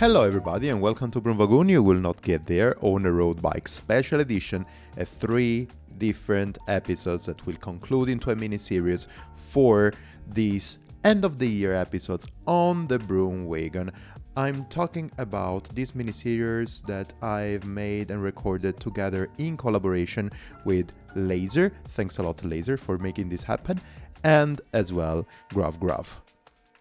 Hello, 0.00 0.22
everybody, 0.22 0.70
and 0.70 0.80
welcome 0.80 1.10
to 1.10 1.20
BroomWagon. 1.20 1.68
You 1.68 1.82
will 1.82 2.00
not 2.00 2.22
get 2.22 2.46
there 2.46 2.74
on 2.80 3.04
a 3.04 3.12
road 3.12 3.42
bike 3.42 3.68
special 3.68 4.20
edition, 4.20 4.64
a 4.96 5.04
three 5.04 5.68
different 5.98 6.56
episodes 6.68 7.26
that 7.26 7.44
will 7.44 7.56
conclude 7.56 8.08
into 8.08 8.30
a 8.30 8.34
mini 8.34 8.56
series 8.56 9.08
for 9.50 9.92
these 10.26 10.78
end 11.04 11.22
of 11.22 11.38
the 11.38 11.46
year 11.46 11.74
episodes 11.74 12.26
on 12.46 12.86
the 12.86 12.98
Broom 12.98 13.44
Wagon. 13.44 13.92
I'm 14.38 14.64
talking 14.70 15.12
about 15.18 15.64
this 15.74 15.94
mini 15.94 16.12
series 16.12 16.80
that 16.86 17.12
I've 17.22 17.64
made 17.64 18.10
and 18.10 18.22
recorded 18.22 18.80
together 18.80 19.28
in 19.36 19.58
collaboration 19.58 20.30
with 20.64 20.94
Lazer. 21.14 21.72
Thanks 21.88 22.16
a 22.16 22.22
lot, 22.22 22.38
Lazer, 22.38 22.78
for 22.78 22.96
making 22.96 23.28
this 23.28 23.42
happen, 23.42 23.78
and 24.24 24.62
as 24.72 24.94
well, 24.94 25.28
GravGrav. 25.50 26.06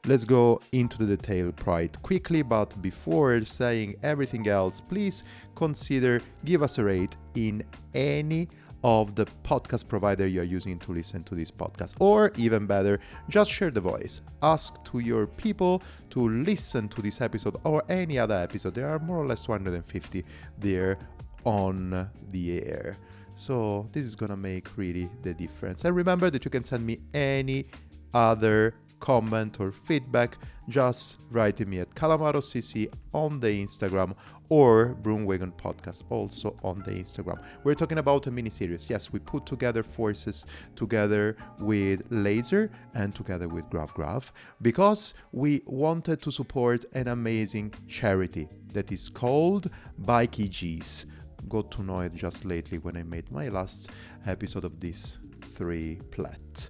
Let's 0.05 0.23
go 0.23 0.61
into 0.71 0.97
the 0.97 1.17
detail 1.17 1.51
quite 1.51 2.01
quickly, 2.01 2.41
but 2.41 2.81
before 2.81 3.43
saying 3.43 3.95
everything 4.01 4.47
else, 4.47 4.79
please 4.79 5.25
consider 5.55 6.21
give 6.45 6.63
us 6.63 6.77
a 6.77 6.85
rate 6.85 7.17
in 7.35 7.63
any 7.93 8.47
of 8.83 9.13
the 9.15 9.25
podcast 9.43 9.89
provider 9.89 10.25
you're 10.25 10.45
using 10.45 10.79
to 10.79 10.93
listen 10.93 11.23
to 11.25 11.35
this 11.35 11.51
podcast. 11.51 11.95
Or 11.99 12.31
even 12.37 12.65
better 12.65 12.99
just 13.27 13.51
share 13.51 13.71
the 13.71 13.81
voice. 13.81 14.21
Ask 14.41 14.83
to 14.85 14.99
your 14.99 15.27
people 15.27 15.83
to 16.11 16.29
listen 16.29 16.87
to 16.89 17.01
this 17.01 17.19
episode 17.19 17.57
or 17.65 17.83
any 17.89 18.17
other 18.17 18.35
episode. 18.35 18.75
There 18.75 18.87
are 18.87 18.99
more 18.99 19.17
or 19.17 19.27
less 19.27 19.41
250 19.41 20.23
there 20.59 20.97
on 21.43 22.09
the 22.31 22.61
air. 22.63 22.97
So 23.35 23.87
this 23.91 24.05
is 24.05 24.15
gonna 24.15 24.37
make 24.37 24.77
really 24.77 25.09
the 25.23 25.33
difference. 25.33 25.83
And 25.83 25.93
remember 25.93 26.29
that 26.29 26.45
you 26.45 26.51
can 26.51 26.63
send 26.63 26.85
me 26.85 26.99
any 27.13 27.67
other 28.13 28.75
comment 28.99 29.59
or 29.59 29.71
feedback, 29.71 30.37
just 30.67 31.19
write 31.31 31.57
to 31.57 31.65
me 31.65 31.79
at 31.79 31.93
Calamaro 31.95 32.41
CC 32.41 32.91
on 33.13 33.39
the 33.39 33.49
Instagram 33.49 34.15
or 34.49 34.95
Broomwagon 35.01 35.53
Podcast 35.53 36.03
also 36.09 36.55
on 36.63 36.79
the 36.79 36.91
Instagram. 36.91 37.41
We're 37.63 37.75
talking 37.75 37.99
about 37.99 38.27
a 38.27 38.31
mini 38.31 38.49
series. 38.49 38.89
Yes, 38.89 39.11
we 39.11 39.19
put 39.19 39.45
together 39.45 39.83
forces 39.83 40.45
together 40.75 41.37
with 41.59 42.07
Lazer 42.09 42.69
and 42.95 43.13
together 43.13 43.47
with 43.47 43.65
GravGrav 43.69 44.31
because 44.61 45.13
we 45.31 45.61
wanted 45.65 46.21
to 46.23 46.31
support 46.31 46.85
an 46.93 47.07
amazing 47.09 47.73
charity 47.87 48.47
that 48.73 48.91
is 48.91 49.09
called 49.09 49.69
Bikeygees. 50.01 51.05
Got 51.47 51.71
to 51.71 51.83
know 51.83 51.99
it 51.99 52.13
just 52.13 52.43
lately 52.43 52.79
when 52.79 52.97
I 52.97 53.03
made 53.03 53.31
my 53.31 53.49
last 53.49 53.91
episode 54.25 54.65
of 54.65 54.79
this 54.79 55.19
three 55.55 55.99
plat 56.11 56.68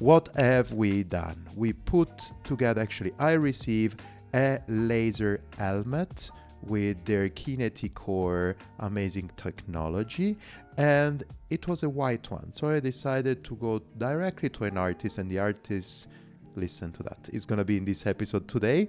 what 0.00 0.28
have 0.36 0.72
we 0.72 1.04
done? 1.04 1.48
We 1.54 1.72
put 1.72 2.32
together, 2.42 2.80
actually, 2.80 3.12
I 3.18 3.32
receive 3.32 3.96
a 4.34 4.58
Lazer 4.68 5.38
helmet 5.56 6.30
with 6.62 7.04
their 7.04 7.28
Kineticore 7.28 8.54
amazing 8.80 9.30
technology, 9.36 10.36
and 10.78 11.22
it 11.50 11.68
was 11.68 11.82
a 11.82 11.88
white 11.88 12.30
one. 12.30 12.50
So 12.50 12.70
I 12.70 12.80
decided 12.80 13.44
to 13.44 13.56
go 13.56 13.80
directly 13.98 14.48
to 14.50 14.64
an 14.64 14.78
artist, 14.78 15.18
and 15.18 15.30
the 15.30 15.38
artist, 15.38 16.08
listen 16.56 16.92
to 16.92 17.02
that, 17.04 17.28
is 17.32 17.46
gonna 17.46 17.64
be 17.64 17.76
in 17.76 17.84
this 17.84 18.06
episode 18.06 18.48
today. 18.48 18.88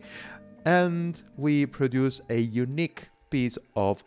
And 0.65 1.21
we 1.37 1.65
produce 1.65 2.21
a 2.29 2.39
unique 2.39 3.09
piece 3.29 3.57
of 3.75 4.03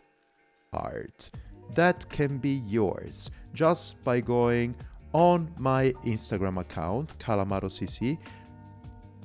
art 0.73 1.29
that 1.73 2.07
can 2.09 2.37
be 2.37 2.61
yours 2.67 3.29
just 3.53 4.03
by 4.03 4.21
going 4.21 4.75
on 5.15 5.49
my 5.57 5.93
Instagram 6.03 6.59
account, 6.59 7.17
CalamaroCC, 7.19 8.17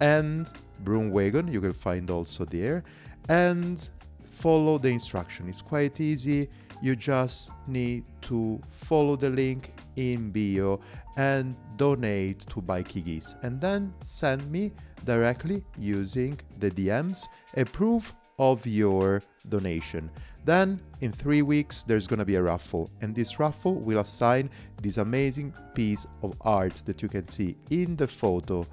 and 0.01 0.49
Broomwagon, 0.85 1.53
you 1.53 1.61
can 1.61 1.73
find 1.73 2.09
also 2.11 2.45
there, 2.45 2.85
and 3.29 3.91
follow 4.31 4.79
the 4.79 4.89
instruction. 4.89 5.49
It's 5.49 5.61
quite 5.61 6.01
easy. 6.01 6.49
You 6.81 6.95
just 6.95 7.51
need 7.67 8.05
to 8.23 8.61
follow 8.71 9.17
the 9.17 9.31
link 9.31 9.73
in 9.97 10.31
bio 10.31 10.79
and 11.17 11.57
donate 11.77 12.39
to 12.51 12.63
Bikey 12.63 13.21
and 13.43 13.61
then 13.61 13.93
send 14.01 14.49
me 14.49 14.73
directly 15.05 15.65
using 15.77 16.39
the 16.61 16.71
DMs 16.71 17.27
a 17.57 17.65
proof 17.65 18.15
of 18.39 18.65
your 18.65 19.23
donation. 19.49 20.09
Then, 20.45 20.81
in 21.01 21.13
three 21.13 21.43
weeks, 21.43 21.83
there's 21.83 22.07
gonna 22.07 22.25
be 22.25 22.37
a 22.37 22.43
raffle, 22.43 22.91
and 23.01 23.15
this 23.15 23.39
raffle 23.39 23.75
will 23.75 23.99
assign 23.99 24.51
this 24.83 24.97
amazing 24.97 25.53
piece 25.75 26.07
of 26.23 26.35
art 26.41 26.83
that 26.87 27.03
you 27.03 27.09
can 27.09 27.27
see 27.27 27.57
in 27.71 27.97
the 27.97 28.09
photo 28.09 28.67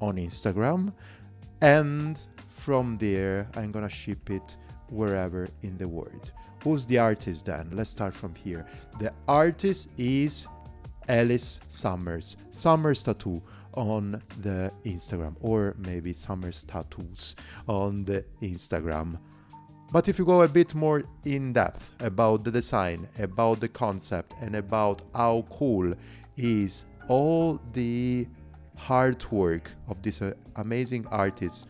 on 0.00 0.16
Instagram. 0.16 0.92
And 1.60 2.20
from 2.48 2.98
there, 2.98 3.48
I'm 3.54 3.72
gonna 3.72 3.88
ship 3.88 4.30
it 4.30 4.56
wherever 4.90 5.48
in 5.62 5.76
the 5.76 5.88
world. 5.88 6.30
Who's 6.62 6.86
the 6.86 6.98
artist 6.98 7.46
then? 7.46 7.70
Let's 7.72 7.90
start 7.90 8.14
from 8.14 8.34
here. 8.34 8.66
The 8.98 9.12
artist 9.26 9.90
is 9.96 10.46
Alice 11.08 11.60
Summers, 11.68 12.36
Summers 12.50 13.02
Tattoo 13.02 13.42
on 13.74 14.22
the 14.42 14.72
Instagram, 14.84 15.36
or 15.40 15.74
maybe 15.78 16.12
Summers 16.12 16.64
Tattoos 16.64 17.36
on 17.66 18.04
the 18.04 18.24
Instagram. 18.42 19.18
But 19.90 20.06
if 20.06 20.18
you 20.18 20.26
go 20.26 20.42
a 20.42 20.48
bit 20.48 20.74
more 20.74 21.02
in 21.24 21.54
depth 21.54 21.94
about 22.00 22.44
the 22.44 22.50
design, 22.50 23.08
about 23.18 23.60
the 23.60 23.68
concept, 23.68 24.34
and 24.40 24.56
about 24.56 25.00
how 25.14 25.46
cool 25.50 25.94
is 26.36 26.84
all 27.08 27.58
the 27.72 28.26
hard 28.76 29.24
work 29.32 29.70
of 29.88 30.02
this 30.02 30.20
uh, 30.20 30.34
amazing 30.56 31.06
artist, 31.06 31.66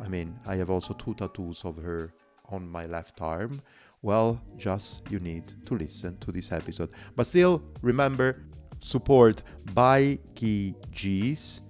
I 0.00 0.08
mean, 0.08 0.38
I 0.46 0.56
have 0.56 0.68
also 0.68 0.92
two 0.92 1.14
tattoos 1.14 1.64
of 1.64 1.76
her 1.78 2.12
on 2.50 2.68
my 2.68 2.84
left 2.84 3.22
arm. 3.22 3.62
Well, 4.02 4.38
just 4.58 5.10
you 5.10 5.18
need 5.18 5.54
to 5.64 5.74
listen 5.74 6.18
to 6.18 6.32
this 6.32 6.52
episode. 6.52 6.90
But 7.16 7.26
still, 7.26 7.62
remember 7.80 8.44
support 8.78 9.42
Bikey 9.72 10.74
G's 10.90 11.62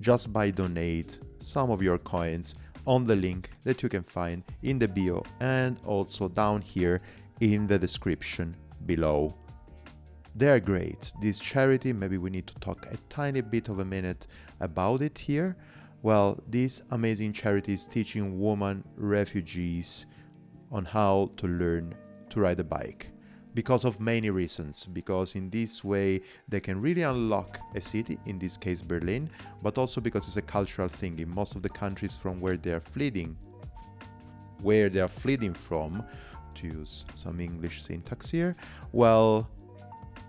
just 0.00 0.32
by 0.32 0.50
donate 0.50 1.18
some 1.38 1.70
of 1.70 1.82
your 1.82 1.98
coins 1.98 2.54
on 2.86 3.06
the 3.06 3.16
link 3.16 3.50
that 3.64 3.82
you 3.82 3.88
can 3.88 4.02
find 4.02 4.42
in 4.62 4.78
the 4.78 4.88
bio 4.88 5.22
and 5.40 5.78
also 5.84 6.28
down 6.28 6.60
here 6.60 7.00
in 7.40 7.66
the 7.66 7.78
description 7.78 8.54
below. 8.86 9.34
They're 10.34 10.60
great. 10.60 11.12
This 11.20 11.38
charity, 11.38 11.92
maybe 11.92 12.18
we 12.18 12.30
need 12.30 12.46
to 12.48 12.54
talk 12.56 12.86
a 12.90 12.96
tiny 13.08 13.40
bit 13.40 13.68
of 13.68 13.78
a 13.78 13.84
minute 13.84 14.26
about 14.60 15.00
it 15.00 15.16
here. 15.16 15.56
Well, 16.02 16.42
this 16.48 16.82
amazing 16.90 17.32
charity 17.32 17.72
is 17.72 17.86
teaching 17.86 18.40
women 18.40 18.84
refugees 18.96 20.06
on 20.72 20.84
how 20.84 21.30
to 21.36 21.46
learn 21.46 21.94
to 22.30 22.40
ride 22.40 22.58
a 22.60 22.64
bike 22.64 23.13
because 23.54 23.84
of 23.84 24.00
many 24.00 24.30
reasons. 24.30 24.86
Because 24.86 25.34
in 25.34 25.50
this 25.50 25.82
way, 25.82 26.20
they 26.48 26.60
can 26.60 26.80
really 26.80 27.02
unlock 27.02 27.58
a 27.74 27.80
city, 27.80 28.18
in 28.26 28.38
this 28.38 28.56
case 28.56 28.80
Berlin, 28.80 29.30
but 29.62 29.78
also 29.78 30.00
because 30.00 30.26
it's 30.26 30.36
a 30.36 30.42
cultural 30.42 30.88
thing 30.88 31.18
in 31.18 31.28
most 31.28 31.54
of 31.54 31.62
the 31.62 31.68
countries 31.68 32.14
from 32.14 32.40
where 32.40 32.56
they 32.56 32.72
are 32.72 32.80
fleeing, 32.80 33.36
where 34.60 34.88
they 34.88 35.00
are 35.00 35.08
fleeing 35.08 35.54
from, 35.54 36.04
to 36.54 36.66
use 36.68 37.04
some 37.14 37.40
English 37.40 37.82
syntax 37.82 38.30
here, 38.30 38.56
well, 38.92 39.48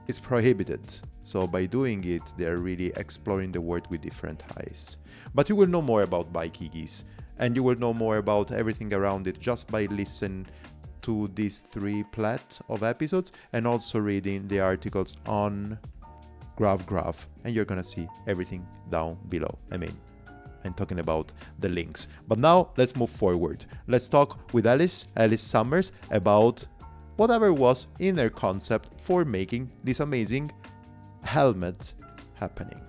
it's 0.08 0.20
prohibited. 0.20 0.82
So 1.24 1.48
by 1.48 1.66
doing 1.66 2.04
it, 2.04 2.34
they 2.38 2.46
are 2.46 2.58
really 2.58 2.92
exploring 2.96 3.52
the 3.52 3.62
world 3.62 3.88
with 3.90 4.02
different 4.02 4.44
eyes. 4.58 4.98
But 5.34 5.50
you 5.50 5.56
will 5.56 5.68
know 5.68 5.82
more 5.82 6.04
about 6.04 6.32
Bikeygees 6.32 7.04
and 7.38 7.56
you 7.56 7.64
will 7.64 7.76
know 7.76 7.94
more 7.94 8.18
about 8.18 8.52
everything 8.52 8.94
around 8.94 9.28
it 9.28 9.40
just 9.40 9.68
by 9.70 9.86
listening 9.86 10.46
to 11.06 11.30
these 11.36 11.60
three 11.60 12.04
plat 12.12 12.60
of 12.68 12.82
episodes 12.84 13.32
and 13.54 13.68
also 13.68 14.00
reading 14.00 14.48
the 14.48 14.60
articles 14.60 15.18
on 15.28 15.78
GravGrav, 16.58 17.16
and 17.44 17.54
you're 17.54 17.66
gonna 17.66 17.84
see 17.84 18.08
everything 18.28 18.66
down 18.90 19.18
below. 19.30 19.58
I 19.72 19.78
mean, 19.78 19.96
I'm 20.64 20.74
talking 20.74 21.00
about 21.00 21.32
the 21.60 21.70
links. 21.70 22.08
But 22.28 22.40
now 22.40 22.72
let's 22.76 22.96
move 22.96 23.12
forward. 23.12 23.66
Let's 23.88 24.10
talk 24.10 24.52
with 24.52 24.66
Alice, 24.66 25.08
Alice 25.16 25.44
Summers, 25.44 25.92
about 26.10 26.66
whatever 27.18 27.54
was 27.54 27.88
in 28.00 28.16
their 28.16 28.32
concept 28.32 28.90
for 29.02 29.24
making 29.24 29.72
this 29.84 30.00
amazing 30.00 30.52
helmet 31.24 31.94
happening. 32.34 32.82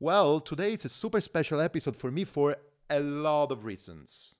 Well, 0.00 0.40
today 0.40 0.72
is 0.72 0.84
a 0.84 0.88
super 0.88 1.20
special 1.20 1.60
episode 1.60 1.96
for 1.96 2.10
me 2.10 2.24
for 2.24 2.56
a 2.88 3.00
lot 3.00 3.52
of 3.52 3.64
reasons. 3.64 4.35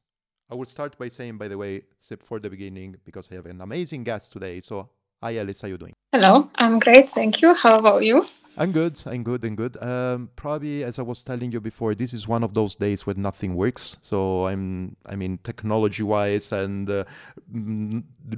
I 0.48 0.54
will 0.54 0.66
start 0.66 0.96
by 0.96 1.08
saying, 1.08 1.38
by 1.38 1.48
the 1.48 1.58
way, 1.58 1.82
for 2.20 2.38
the 2.38 2.48
beginning, 2.48 2.94
because 3.04 3.28
I 3.32 3.34
have 3.34 3.46
an 3.46 3.60
amazing 3.60 4.04
guest 4.04 4.32
today. 4.32 4.60
So, 4.60 4.88
hi, 5.20 5.38
Alice, 5.38 5.62
how 5.62 5.66
are 5.66 5.70
you 5.70 5.76
doing? 5.76 5.92
Hello, 6.12 6.48
I'm 6.54 6.78
great. 6.78 7.10
Thank 7.10 7.42
you. 7.42 7.52
How 7.52 7.80
about 7.80 8.04
you? 8.04 8.24
I'm 8.56 8.70
good. 8.70 9.02
I'm 9.06 9.24
good. 9.24 9.44
I'm 9.44 9.56
good. 9.56 9.76
Um, 9.82 10.30
probably, 10.36 10.84
as 10.84 11.00
I 11.00 11.02
was 11.02 11.20
telling 11.22 11.50
you 11.50 11.60
before, 11.60 11.96
this 11.96 12.14
is 12.14 12.28
one 12.28 12.44
of 12.44 12.54
those 12.54 12.76
days 12.76 13.04
where 13.04 13.16
nothing 13.16 13.56
works. 13.56 13.98
So 14.02 14.46
I'm, 14.46 14.94
I 15.04 15.16
mean, 15.16 15.40
technology-wise 15.42 16.52
and 16.52 16.88
uh, 16.88 17.04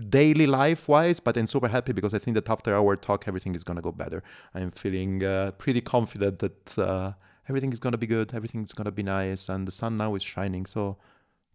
daily 0.08 0.46
life-wise, 0.46 1.20
but 1.20 1.37
I'm 1.37 1.46
super 1.46 1.69
happy 1.69 1.93
because 1.93 2.14
I 2.14 2.19
think 2.19 2.37
that 2.37 2.49
after 2.49 2.75
our 2.75 2.96
talk, 2.96 3.28
everything 3.28 3.54
is 3.54 3.62
gonna 3.62 3.82
go 3.82 3.93
better. 3.93 4.22
I'm 4.54 4.70
feeling 4.70 5.22
uh, 5.22 5.50
pretty 5.58 5.82
confident 5.82 6.38
that 6.38 6.78
uh, 6.78 7.12
everything 7.50 7.70
is 7.75 7.78
gonna 7.78 7.99
be 7.99 8.06
good. 8.06 8.32
Everything 8.32 8.62
is 8.64 8.72
gonna 8.72 8.93
be 8.93 9.02
nice, 9.02 9.50
and 9.50 9.69
the 9.69 9.72
sun 9.72 9.99
now 9.99 10.14
is 10.14 10.22
shining. 10.22 10.64
So 10.64 10.96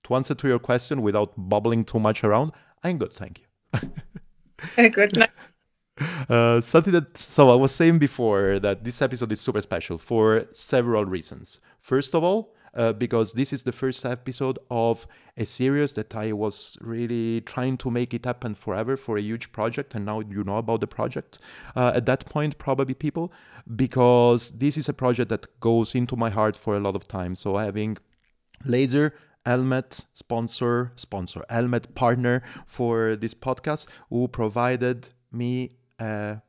to 0.03 0.15
answer 0.15 0.35
to 0.35 0.47
your 0.47 0.59
question 0.59 1.01
without 1.01 1.33
bubbling 1.37 1.85
too 1.85 1.99
much 1.99 2.23
around, 2.23 2.51
I'm 2.83 2.97
good, 2.97 3.13
thank 3.13 3.41
you. 3.41 3.79
Very 4.75 4.89
good. 4.89 5.29
Uh, 6.27 6.59
something 6.59 6.91
that 6.91 7.15
so 7.15 7.51
I 7.51 7.55
was 7.55 7.71
saying 7.71 7.99
before 7.99 8.57
that 8.57 8.83
this 8.83 8.99
episode 8.99 9.31
is 9.31 9.39
super 9.39 9.61
special 9.61 9.99
for 9.99 10.47
several 10.51 11.05
reasons. 11.05 11.59
First 11.81 12.15
of 12.15 12.23
all, 12.23 12.55
uh, 12.73 12.93
because 12.93 13.33
this 13.33 13.53
is 13.53 13.63
the 13.63 13.71
first 13.71 14.03
episode 14.05 14.57
of 14.71 15.05
a 15.37 15.45
series 15.45 15.93
that 15.93 16.15
I 16.15 16.31
was 16.33 16.77
really 16.81 17.41
trying 17.41 17.77
to 17.77 17.91
make 17.91 18.13
it 18.13 18.25
happen 18.25 18.55
forever 18.55 18.97
for 18.97 19.17
a 19.17 19.21
huge 19.21 19.51
project, 19.51 19.93
and 19.93 20.05
now 20.05 20.21
you 20.21 20.43
know 20.43 20.57
about 20.57 20.81
the 20.81 20.87
project. 20.87 21.39
Uh, 21.75 21.91
at 21.95 22.05
that 22.07 22.25
point, 22.25 22.57
probably 22.57 22.95
people, 22.95 23.31
because 23.75 24.51
this 24.51 24.77
is 24.77 24.89
a 24.89 24.93
project 24.93 25.29
that 25.29 25.59
goes 25.59 25.93
into 25.93 26.15
my 26.15 26.29
heart 26.29 26.55
for 26.55 26.75
a 26.75 26.79
lot 26.79 26.95
of 26.95 27.07
time. 27.07 27.35
So 27.35 27.57
having 27.57 27.97
Lazer 28.65 29.11
Helmet 29.45 30.05
sponsor, 30.13 30.91
sponsor, 30.95 31.43
Helmet 31.49 31.93
partner 31.95 32.41
for 32.65 33.15
this 33.15 33.33
podcast 33.33 33.87
who 34.09 34.27
provided 34.27 35.09
me 35.31 35.77
a 35.99 36.41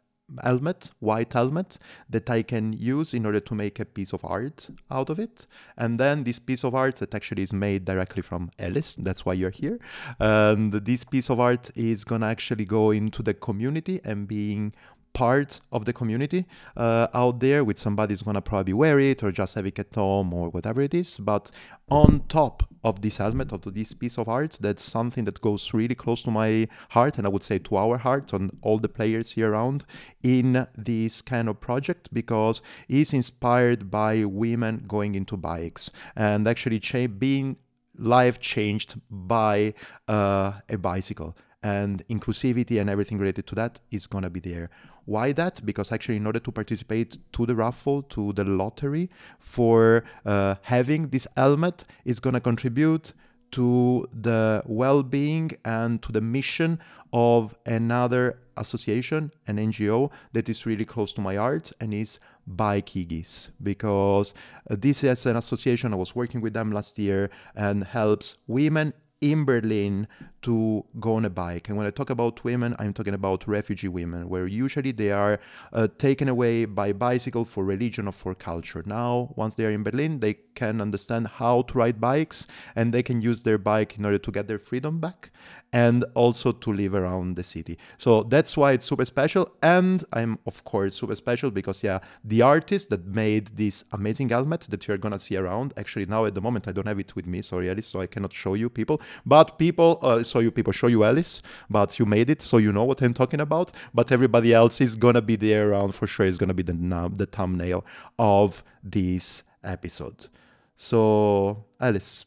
helmet, 0.43 0.91
white 1.01 1.33
helmet, 1.33 1.79
that 2.09 2.31
I 2.31 2.43
can 2.43 2.73
use 2.73 3.13
in 3.13 3.27
order 3.27 3.41
to 3.41 3.55
make 3.55 3.79
a 3.79 3.85
piece 3.85 4.13
of 4.13 4.25
art 4.25 4.71
out 4.91 5.11
of 5.11 5.19
it. 5.19 5.47
And 5.77 6.01
then 6.01 6.25
this 6.25 6.39
piece 6.39 6.65
of 6.65 6.75
art 6.75 6.97
that 6.97 7.15
actually 7.15 7.43
is 7.43 7.53
made 7.53 7.85
directly 7.85 8.23
from 8.23 8.51
Alice, 8.59 8.95
that's 8.97 9.27
why 9.27 9.35
you're 9.35 9.51
here. 9.51 9.79
And 10.19 10.73
this 10.73 11.05
piece 11.05 11.31
of 11.31 11.41
art 11.41 11.71
is 11.75 12.05
gonna 12.05 12.27
actually 12.27 12.65
go 12.65 12.91
into 12.91 13.23
the 13.23 13.35
community 13.35 14.01
and 14.05 14.27
being 14.27 14.75
part 15.15 15.61
of 15.73 15.87
the 15.87 15.93
community 15.93 16.45
uh, 16.77 17.07
out 17.15 17.41
there 17.41 17.65
with 17.65 17.79
somebody 17.79 18.13
who's 18.13 18.23
gonna 18.23 18.43
probably 18.43 18.75
wear 18.75 18.99
it 18.99 19.23
or 19.23 19.33
just 19.33 19.55
have 19.55 19.65
it 19.65 19.79
at 19.79 19.95
home 19.95 20.35
or 20.35 20.51
whatever 20.51 20.83
it 20.83 20.93
is. 20.93 21.17
But 21.17 21.51
on 21.89 22.25
top 22.29 22.65
of 22.83 23.01
this 23.01 23.19
helmet, 23.19 23.53
of 23.53 23.63
this 23.75 23.95
piece 23.95 24.19
of 24.19 24.29
art, 24.29 24.59
that's 24.61 24.83
something 24.83 25.25
that 25.25 25.41
goes 25.41 25.73
really 25.73 25.95
close 25.95 26.23
to 26.23 26.31
my 26.31 26.69
heart, 26.91 27.17
and 27.17 27.27
I 27.27 27.31
would 27.31 27.43
say 27.43 27.59
to 27.59 27.77
our 27.77 27.99
heart, 27.99 28.35
on 28.35 28.51
all 28.63 28.79
the 28.79 28.89
players 28.89 29.33
here 29.33 29.53
around 29.53 29.85
in 30.23 30.67
this 30.77 31.23
kind 31.23 31.49
of 31.49 31.61
project, 31.61 32.13
because 32.13 32.61
it's 32.89 33.13
inspired 33.13 33.91
by 33.91 34.25
women 34.25 34.85
going 34.89 35.15
into 35.15 35.37
bikes 35.37 35.91
and 36.17 36.49
actually 36.49 36.81
cha- 36.81 37.07
being 37.07 37.57
life 37.97 38.41
changed 38.41 39.01
by 39.11 39.75
uh, 40.09 40.53
a 40.69 40.77
bicycle 40.77 41.37
and 41.65 42.07
inclusivity 42.09 42.81
and 42.81 42.89
everything 42.89 43.19
related 43.19 43.47
to 43.49 43.55
that 43.57 43.81
is 43.91 44.07
going 44.07 44.23
to 44.23 44.31
be 44.31 44.39
there. 44.39 44.71
Why 45.07 45.33
that? 45.33 45.65
Because 45.65 45.91
actually 45.91 46.17
in 46.17 46.27
order 46.27 46.39
to 46.39 46.53
participate 46.53 47.19
to 47.33 47.47
the 47.47 47.57
raffle 47.57 48.03
to 48.03 48.33
the 48.35 48.45
lottery 48.45 49.11
for 49.41 50.05
uh, 50.25 50.57
having 50.63 51.09
this 51.09 51.27
helmet 51.37 51.85
is 52.05 52.21
going 52.21 52.35
to 52.35 52.41
contribute 52.41 53.13
to 53.53 54.07
the 54.13 54.63
well-being 54.67 55.51
and 55.65 56.03
to 56.03 56.13
the 56.13 56.21
mission 56.21 56.79
of 57.13 57.55
another 57.67 58.39
association 58.57 59.31
an 59.47 59.57
ngo 59.57 60.11
that 60.33 60.49
is 60.49 60.67
really 60.67 60.85
close 60.85 61.13
to 61.13 61.21
my 61.21 61.37
heart 61.37 61.73
and 61.81 61.95
is 61.95 62.19
Bikeygees 62.57 63.51
because 63.63 64.35
uh, 64.71 64.77
this 64.79 65.03
is 65.05 65.25
an 65.27 65.37
association 65.37 65.93
I 65.93 65.97
was 65.97 66.15
working 66.15 66.41
with 66.41 66.53
them 66.53 66.73
last 66.73 66.99
year 66.99 67.31
and 67.55 67.85
helps 67.85 68.39
women 68.47 68.93
in 69.25 69.45
Berlin 69.47 70.07
to 70.43 70.85
go 71.01 71.15
on 71.15 71.25
a 71.25 71.31
bike. 71.31 71.69
And 71.69 71.79
when 71.79 71.87
I 71.87 71.91
talk 71.91 72.11
about 72.11 72.45
women, 72.45 72.77
I'm 72.79 72.93
talking 72.93 73.15
about 73.15 73.49
refugee 73.49 73.89
women, 73.89 74.29
where 74.29 74.47
usually 74.47 74.93
they 74.93 75.11
are 75.11 75.41
uh, 75.73 75.89
taken 75.97 76.29
away 76.29 76.67
by 76.67 76.93
bicycle 76.93 77.47
for 77.47 77.65
religion 77.65 78.07
or 78.07 78.13
for 78.13 78.35
culture. 78.35 78.83
Now, 78.85 79.33
once 79.35 79.55
they 79.55 79.65
are 79.65 79.71
in 79.71 79.83
Berlin, 79.83 80.21
they 80.21 80.35
can 80.55 80.83
understand 80.83 81.29
how 81.29 81.63
to 81.63 81.79
ride 81.79 82.01
bikes 82.01 82.47
and 82.77 82.93
they 82.93 83.03
can 83.03 83.23
use 83.23 83.43
their 83.43 83.57
bike 83.57 83.97
in 83.97 84.05
order 84.05 84.19
to 84.19 84.31
get 84.31 84.47
their 84.47 84.59
freedom 84.59 85.01
back 85.01 85.31
and 85.75 86.05
also 86.15 86.53
to 86.53 86.73
live 86.73 86.95
around 86.95 87.35
the 87.35 87.43
city. 87.43 87.77
So 87.99 88.23
that's 88.23 88.57
why 88.57 88.73
it's 88.73 88.87
super 88.87 89.05
special. 89.05 89.51
And 89.61 90.05
I'm, 90.13 90.39
of 90.47 90.63
course, 90.63 90.95
super 90.95 91.17
special 91.17 91.51
because, 91.51 91.83
yeah, 91.83 91.99
the 92.23 92.43
artist 92.43 92.91
that 92.91 93.05
made 93.07 93.49
this 93.57 93.83
amazing 93.91 94.29
helmet 94.29 94.61
that 94.71 94.87
you're 94.87 94.99
gonna 94.99 95.19
see 95.19 95.37
around, 95.37 95.75
actually, 95.77 96.07
now 96.07 96.27
at 96.27 96.35
the 96.37 96.41
moment, 96.41 96.69
I 96.69 96.73
don't 96.73 96.87
have 96.87 97.01
it 97.01 97.17
with 97.17 97.27
me, 97.27 97.43
sorry, 97.43 97.69
Alice, 97.69 97.89
so 97.89 98.01
I 98.01 98.07
cannot 98.07 98.33
show 98.33 98.55
you 98.55 98.71
people. 98.71 99.03
But 99.27 99.59
people, 99.59 99.99
uh, 100.01 100.23
so 100.23 100.39
you 100.39 100.53
people 100.53 100.73
show 100.73 100.87
you 100.87 101.03
Alice, 101.03 101.43
but 101.69 101.99
you 101.99 102.07
made 102.07 102.31
it, 102.31 102.41
so 102.41 102.59
you 102.59 102.71
know 102.71 102.85
what 102.85 103.03
I'm 103.03 103.13
talking 103.13 103.41
about. 103.41 103.73
But 103.93 104.13
everybody 104.13 104.55
else 104.55 104.81
is 104.81 104.95
gonna 104.95 105.23
be 105.23 105.35
there 105.35 105.71
around 105.71 105.93
for 105.93 106.07
sure, 106.07 106.25
is 106.25 106.39
gonna 106.39 106.55
be 106.55 106.63
the, 106.63 107.11
the 107.17 107.27
thumbnail 107.27 107.85
of 108.17 108.63
this 108.85 109.43
episode. 109.65 110.29
So, 110.77 111.65
Alice, 111.81 112.25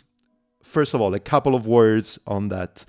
first 0.61 0.93
of 0.93 0.99
all, 0.99 1.13
a 1.13 1.19
couple 1.19 1.55
of 1.55 1.65
words 1.65 2.19
on 2.27 2.49
that 2.49 2.83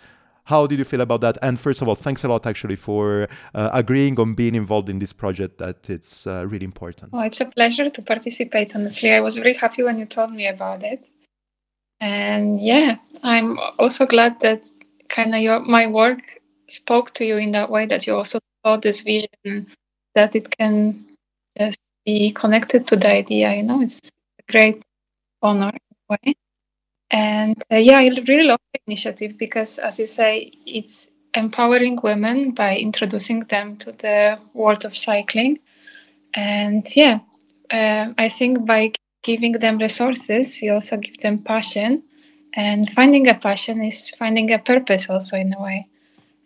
how 0.48 0.66
did 0.66 0.78
you 0.78 0.84
feel 0.84 1.02
about 1.02 1.20
that? 1.20 1.36
And 1.42 1.60
first 1.60 1.82
of 1.82 1.88
all, 1.88 1.94
thanks 1.94 2.24
a 2.24 2.28
lot 2.28 2.46
actually 2.46 2.76
for 2.76 3.28
uh, 3.54 3.68
agreeing 3.74 4.18
on 4.18 4.32
being 4.32 4.54
involved 4.54 4.88
in 4.88 4.98
this 4.98 5.12
project. 5.12 5.58
That 5.58 5.90
it's 5.90 6.26
uh, 6.26 6.46
really 6.46 6.64
important. 6.64 7.10
Oh, 7.12 7.20
it's 7.20 7.42
a 7.42 7.44
pleasure 7.44 7.90
to 7.90 8.02
participate. 8.02 8.74
Honestly, 8.74 9.12
I 9.12 9.20
was 9.20 9.36
very 9.36 9.52
happy 9.52 9.82
when 9.82 9.98
you 9.98 10.06
told 10.06 10.32
me 10.32 10.48
about 10.48 10.82
it. 10.82 11.04
And 12.00 12.62
yeah, 12.62 12.96
I'm 13.22 13.58
also 13.78 14.06
glad 14.06 14.40
that 14.40 14.62
kind 15.10 15.34
of 15.34 15.66
my 15.66 15.86
work 15.86 16.22
spoke 16.68 17.12
to 17.14 17.26
you 17.26 17.36
in 17.36 17.52
that 17.52 17.68
way. 17.68 17.84
That 17.84 18.06
you 18.06 18.16
also 18.16 18.38
saw 18.64 18.78
this 18.78 19.02
vision 19.02 19.66
that 20.14 20.34
it 20.34 20.56
can 20.56 21.04
just 21.58 21.78
be 22.06 22.32
connected 22.32 22.86
to 22.86 22.96
the 22.96 23.10
idea. 23.12 23.54
You 23.54 23.64
know, 23.64 23.82
it's 23.82 24.00
a 24.38 24.50
great 24.50 24.82
honor 25.42 25.72
way. 26.08 26.36
And 27.10 27.62
uh, 27.72 27.76
yeah, 27.76 27.99
I 27.99 28.10
really 28.28 28.44
love 28.44 28.60
the 28.72 28.81
initiative 28.87 29.38
because, 29.38 29.78
as 29.78 29.99
you 29.99 30.06
say, 30.06 30.52
it's 30.66 31.10
empowering 31.34 31.99
women 32.02 32.52
by 32.52 32.76
introducing 32.76 33.40
them 33.44 33.76
to 33.78 33.93
the 33.93 34.38
world 34.55 34.84
of 34.84 34.96
cycling. 34.96 35.58
And 36.34 36.87
yeah, 36.94 37.20
uh, 37.70 38.12
I 38.19 38.28
think 38.28 38.66
by 38.66 38.93
giving 39.22 39.52
them 39.52 39.78
resources, 39.78 40.62
you 40.62 40.75
also 40.75 40.96
give 40.99 41.19
them 41.20 41.43
passion. 41.43 42.05
And 42.55 42.90
finding 42.90 43.28
a 43.28 43.34
passion 43.34 43.84
is 43.84 44.10
finding 44.10 44.52
a 44.52 44.58
purpose, 44.58 45.08
also 45.08 45.37
in 45.37 45.55
a 45.55 45.62
way. 45.62 45.87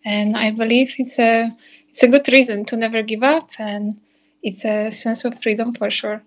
And 0.04 0.36
I 0.36 0.50
believe 0.50 0.94
it's 0.98 1.18
a 1.18 1.56
it's 1.88 2.02
a 2.02 2.08
good 2.08 2.28
reason 2.28 2.64
to 2.66 2.76
never 2.76 3.02
give 3.02 3.22
up, 3.22 3.50
and 3.58 4.00
it's 4.42 4.64
a 4.64 4.90
sense 4.90 5.24
of 5.24 5.40
freedom 5.42 5.74
for 5.74 5.90
sure. 5.90 6.22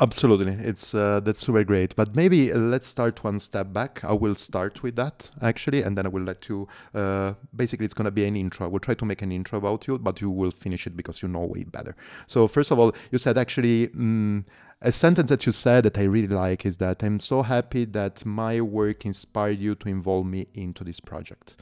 Absolutely, 0.00 0.54
it's 0.54 0.92
uh, 0.92 1.20
that's 1.20 1.40
super 1.40 1.62
great. 1.62 1.94
But 1.94 2.16
maybe 2.16 2.52
uh, 2.52 2.58
let's 2.58 2.88
start 2.88 3.22
one 3.22 3.38
step 3.38 3.72
back. 3.72 4.02
I 4.02 4.12
will 4.12 4.34
start 4.34 4.82
with 4.82 4.96
that 4.96 5.30
actually, 5.40 5.82
and 5.82 5.96
then 5.96 6.04
I 6.04 6.08
will 6.08 6.24
let 6.24 6.48
you. 6.48 6.66
Uh, 6.92 7.34
basically, 7.54 7.84
it's 7.84 7.94
gonna 7.94 8.10
be 8.10 8.24
an 8.24 8.34
intro. 8.34 8.66
I 8.66 8.68
will 8.68 8.80
try 8.80 8.94
to 8.94 9.04
make 9.04 9.22
an 9.22 9.30
intro 9.30 9.56
about 9.56 9.86
you, 9.86 9.96
but 9.98 10.20
you 10.20 10.30
will 10.30 10.50
finish 10.50 10.88
it 10.88 10.96
because 10.96 11.22
you 11.22 11.28
know 11.28 11.44
way 11.44 11.62
better. 11.62 11.94
So 12.26 12.48
first 12.48 12.72
of 12.72 12.78
all, 12.78 12.92
you 13.10 13.18
said 13.18 13.38
actually. 13.38 13.88
Mm, 13.88 14.44
a 14.82 14.92
sentence 14.92 15.30
that 15.30 15.46
you 15.46 15.52
said 15.52 15.84
that 15.84 15.96
I 15.96 16.02
really 16.02 16.28
like 16.28 16.66
is 16.66 16.76
that 16.76 17.02
I'm 17.02 17.18
so 17.18 17.42
happy 17.42 17.86
that 17.86 18.26
my 18.26 18.60
work 18.60 19.06
inspired 19.06 19.58
you 19.58 19.74
to 19.76 19.88
involve 19.88 20.26
me 20.26 20.46
into 20.52 20.84
this 20.84 21.00
project. 21.00 21.56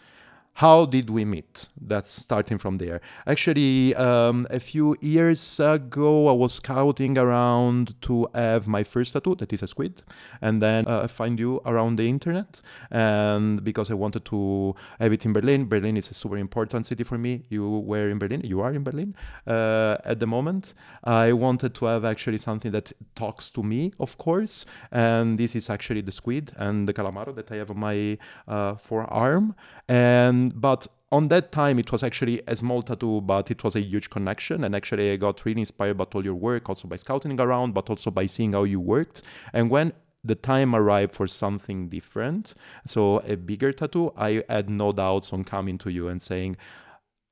How 0.57 0.85
did 0.85 1.09
we 1.09 1.25
meet? 1.25 1.67
That's 1.81 2.13
starting 2.13 2.59
from 2.59 2.77
there. 2.77 3.01
Actually, 3.27 3.95
um, 3.95 4.47
a 4.51 4.61
few 4.61 4.95
years 5.01 5.59
ago, 5.59 6.29
I 6.29 6.33
was 6.33 6.55
scouting 6.55 7.17
around 7.17 8.01
to 8.03 8.29
have 8.35 8.67
my 8.67 8.85
first 8.85 9.15
tattoo, 9.15 9.35
that 9.37 9.53
is 9.53 9.63
a 9.63 9.67
squid, 9.67 10.03
and 10.43 10.63
then 10.63 10.87
uh, 10.87 11.05
I 11.05 11.07
find 11.07 11.41
you 11.41 11.63
around 11.65 11.97
the 11.97 12.07
internet. 12.07 12.61
And 12.91 13.65
because 13.65 13.91
I 13.91 13.95
wanted 13.95 14.27
to 14.27 14.75
have 15.01 15.13
it 15.13 15.25
in 15.25 15.33
Berlin, 15.33 15.69
Berlin 15.69 15.97
is 15.97 16.11
a 16.11 16.15
super 16.15 16.37
important 16.37 16.85
city 16.85 17.03
for 17.03 17.17
me. 17.17 17.45
You 17.49 17.69
were 17.69 18.11
in 18.11 18.19
Berlin, 18.19 18.43
you 18.45 18.61
are 18.61 18.73
in 18.75 18.85
Berlin 18.85 19.17
uh, 19.47 19.97
at 20.05 20.21
the 20.21 20.27
moment. 20.27 20.75
I 21.03 21.33
wanted 21.33 21.75
to 21.77 21.87
have 21.87 22.05
actually 22.05 22.39
something 22.39 22.73
that 22.73 22.93
talks 23.15 23.51
to 23.53 23.63
me, 23.63 23.93
of 23.99 24.19
course, 24.19 24.67
and 24.93 25.39
this 25.39 25.57
is 25.57 25.71
actually 25.71 26.03
the 26.03 26.13
squid 26.13 26.53
and 26.57 26.87
the 26.87 26.93
calamaro 26.93 27.35
that 27.37 27.51
I 27.51 27.57
have 27.57 27.71
on 27.71 27.79
my 27.79 28.19
uh, 28.47 28.75
forearm. 28.75 29.55
And 29.89 30.42
Um, 30.43 30.53
but 30.55 30.87
on 31.11 31.29
that 31.29 31.53
time 31.53 31.79
it 31.79 31.93
was 31.93 32.03
actually 32.03 32.41
a 32.47 32.57
small 32.57 32.83
tattoo 32.83 33.21
but 33.21 33.51
it 33.51 33.63
was 33.63 33.77
a 33.77 33.81
huge 33.81 34.11
connection. 34.11 34.65
And 34.65 34.75
actually 34.75 35.13
i 35.13 35.17
got 35.17 35.45
really 35.45 35.61
inspired 35.61 35.97
by 35.97 36.05
all 36.15 36.25
your 36.25 36.35
work 36.35 36.69
also 36.69 36.89
by 36.89 36.97
scouting 36.97 37.39
around 37.41 37.75
but 37.75 37.91
also 37.91 38.11
by 38.11 38.27
seeing 38.27 38.53
how 38.53 38.65
you 38.65 38.81
worked. 38.81 39.23
And 39.53 39.71
when 39.71 39.93
the 40.25 40.35
time 40.37 40.75
arrived 40.75 41.15
for 41.15 41.27
something 41.27 41.89
different 41.89 42.55
so 42.87 43.19
a 43.27 43.37
bigger 43.37 43.73
tattoo 43.73 44.13
i 44.17 44.43
had 44.49 44.71
no 44.71 44.93
doubts 44.93 45.33
on 45.33 45.43
coming 45.43 45.77
to 45.77 45.91
you 45.91 46.07
and 46.07 46.23
saying 46.23 46.57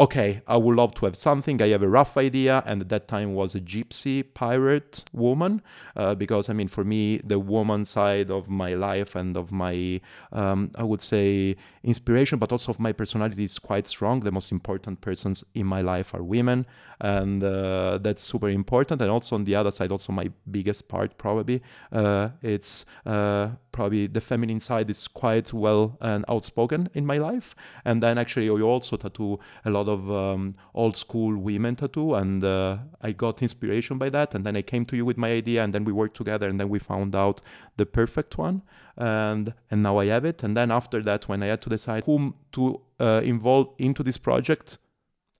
okay, 0.00 0.40
I 0.46 0.56
would 0.56 0.76
love 0.76 0.94
to 0.94 1.04
have 1.04 1.14
something. 1.14 1.60
I 1.60 1.68
have 1.68 1.82
a 1.82 1.88
rough 1.88 2.16
idea, 2.16 2.62
and 2.64 2.80
at 2.80 2.88
that 2.88 3.06
time 3.06 3.34
was 3.34 3.54
a 3.54 3.60
gypsy 3.60 4.24
pirate 4.32 5.04
woman, 5.12 5.60
uh, 5.94 6.14
because 6.14 6.48
I 6.48 6.54
mean, 6.54 6.68
for 6.68 6.84
me, 6.84 7.18
the 7.18 7.38
woman 7.38 7.84
side 7.84 8.30
of 8.30 8.48
my 8.48 8.72
life 8.72 9.14
and 9.14 9.36
of 9.36 9.52
my, 9.52 10.00
um, 10.32 10.70
I 10.74 10.84
would 10.84 11.02
say, 11.02 11.56
inspiration, 11.84 12.38
but 12.38 12.50
also 12.50 12.72
of 12.72 12.80
my 12.80 12.92
personality 12.92 13.44
is 13.44 13.58
quite 13.58 13.86
strong. 13.86 14.20
The 14.20 14.32
most 14.32 14.50
important 14.50 15.02
persons 15.02 15.44
in 15.54 15.66
my 15.66 15.82
life 15.82 16.14
are 16.14 16.22
women, 16.22 16.64
and 17.00 17.44
uh, 17.44 17.98
that's 17.98 18.24
super 18.24 18.48
important. 18.48 19.02
And 19.02 19.10
also 19.10 19.36
on 19.36 19.44
the 19.44 19.54
other 19.54 19.70
side, 19.70 19.92
also 19.92 20.12
my 20.12 20.30
biggest 20.50 20.88
part 20.88 21.18
probably, 21.18 21.62
uh, 21.92 22.30
it's 22.42 22.86
uh, 23.04 23.50
probably 23.72 24.06
the 24.06 24.20
feminine 24.20 24.60
side 24.60 24.90
is 24.90 25.06
quite 25.08 25.52
well 25.52 25.98
and 26.00 26.24
outspoken 26.28 26.88
in 26.94 27.04
my 27.04 27.18
life. 27.18 27.54
And 27.84 28.02
then 28.02 28.16
actually, 28.16 28.46
you 28.46 28.62
also 28.62 28.96
tattoo 28.96 29.38
a 29.64 29.70
lot 29.70 29.89
of 29.90 30.10
um, 30.10 30.54
old 30.74 30.96
school 30.96 31.36
women 31.36 31.76
tattoo, 31.76 32.14
and 32.14 32.42
uh, 32.42 32.78
I 33.00 33.12
got 33.12 33.42
inspiration 33.42 33.98
by 33.98 34.10
that. 34.10 34.34
And 34.34 34.44
then 34.44 34.56
I 34.56 34.62
came 34.62 34.84
to 34.86 34.96
you 34.96 35.04
with 35.04 35.16
my 35.16 35.30
idea, 35.30 35.62
and 35.64 35.74
then 35.74 35.84
we 35.84 35.92
worked 35.92 36.16
together, 36.16 36.48
and 36.48 36.58
then 36.60 36.68
we 36.68 36.78
found 36.78 37.14
out 37.14 37.42
the 37.76 37.86
perfect 37.86 38.38
one. 38.38 38.62
And 38.96 39.54
and 39.70 39.82
now 39.82 39.98
I 39.98 40.06
have 40.06 40.24
it. 40.24 40.42
And 40.42 40.56
then 40.56 40.70
after 40.70 41.02
that, 41.02 41.28
when 41.28 41.42
I 41.42 41.46
had 41.46 41.62
to 41.62 41.70
decide 41.70 42.04
whom 42.04 42.34
to 42.52 42.80
uh, 42.98 43.20
involve 43.24 43.68
into 43.78 44.02
this 44.02 44.18
project, 44.18 44.78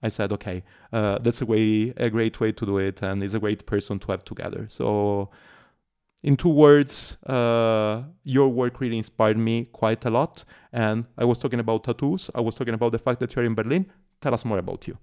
I 0.03 0.09
said, 0.09 0.33
okay, 0.33 0.63
uh, 0.93 1.19
that's 1.19 1.43
a 1.43 1.47
way, 1.47 1.93
a 1.97 2.09
great 2.11 2.41
way 2.41 2.53
to 2.53 2.67
do 2.67 2.79
it, 2.79 3.03
and 3.03 3.23
is 3.23 3.35
a 3.35 3.39
great 3.39 3.67
person 3.67 3.99
to 4.01 4.13
have 4.13 4.25
together. 4.25 4.67
So, 4.69 5.31
in 6.23 6.37
two 6.37 6.49
words, 6.51 7.17
uh, 7.27 8.03
your 8.25 8.49
work 8.49 8.81
really 8.81 8.99
inspired 8.99 9.39
me 9.39 9.67
quite 9.73 10.05
a 10.05 10.11
lot. 10.11 10.45
And 10.73 11.07
I 11.17 11.25
was 11.25 11.39
talking 11.39 11.61
about 11.61 11.85
tattoos. 11.85 12.31
I 12.35 12.41
was 12.41 12.55
talking 12.55 12.75
about 12.75 12.93
the 12.93 12.99
fact 12.99 13.21
that 13.21 13.35
you're 13.35 13.45
in 13.45 13.55
Berlin. 13.55 13.87
Tell 14.21 14.35
us 14.35 14.45
more 14.45 14.59
about 14.59 14.87
you. 14.87 14.97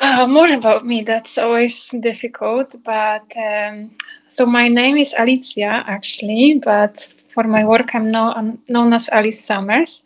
Uh, 0.00 0.26
more 0.26 0.50
about 0.50 0.84
me. 0.84 1.02
That's 1.02 1.38
always 1.38 1.88
difficult. 1.90 2.74
But 2.84 3.32
um, 3.36 3.96
so 4.28 4.46
my 4.46 4.68
name 4.68 4.96
is 4.96 5.14
Alicia, 5.18 5.84
actually. 5.86 6.60
But 6.64 7.12
for 7.34 7.44
my 7.44 7.64
work, 7.64 7.94
I'm, 7.94 8.10
now, 8.10 8.56
known 8.68 8.92
as 8.92 9.08
Alice 9.10 9.44
Summers. 9.44 10.02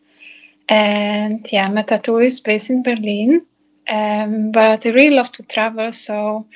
And 0.69 1.47
yeah, 1.53 1.67
I'm 1.67 1.79
a 1.79 1.85
tattooist 1.85 2.45
based 2.45 2.71
in 2.71 2.83
Berlin. 2.83 3.47
Um, 3.89 4.51
but 4.51 4.85
I 4.85 4.91
really 4.91 5.15
love 5.15 5.31
to 5.33 5.43
travel, 5.45 5.93
so 5.93 6.47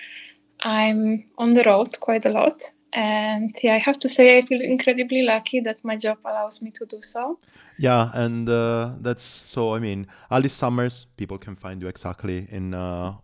I'm 0.61 1.25
on 1.39 1.53
the 1.53 1.63
road 1.63 1.99
quite 2.01 2.27
a 2.27 2.31
lot. 2.31 2.61
And 2.93 3.55
yeah, 3.63 3.75
I 3.75 3.79
have 3.79 3.99
to 4.01 4.09
say, 4.09 4.39
I 4.39 4.43
feel 4.43 4.61
incredibly 4.61 5.23
lucky 5.23 5.61
that 5.61 5.85
my 5.85 5.97
job 5.97 6.19
allows 6.25 6.61
me 6.61 6.71
to 6.73 6.87
do 6.87 7.01
so. 7.01 7.39
Yeah, 7.79 8.11
and 8.15 8.49
uh, 8.49 8.93
that's 9.01 9.25
so. 9.25 9.75
I 9.75 9.79
mean, 9.79 10.07
Alice 10.31 10.53
Summers, 10.53 11.07
people 11.17 11.39
can 11.39 11.57
find 11.57 11.81
you 11.81 11.89
exactly 11.89 12.47
in 12.51 12.75
uh, 12.75 13.15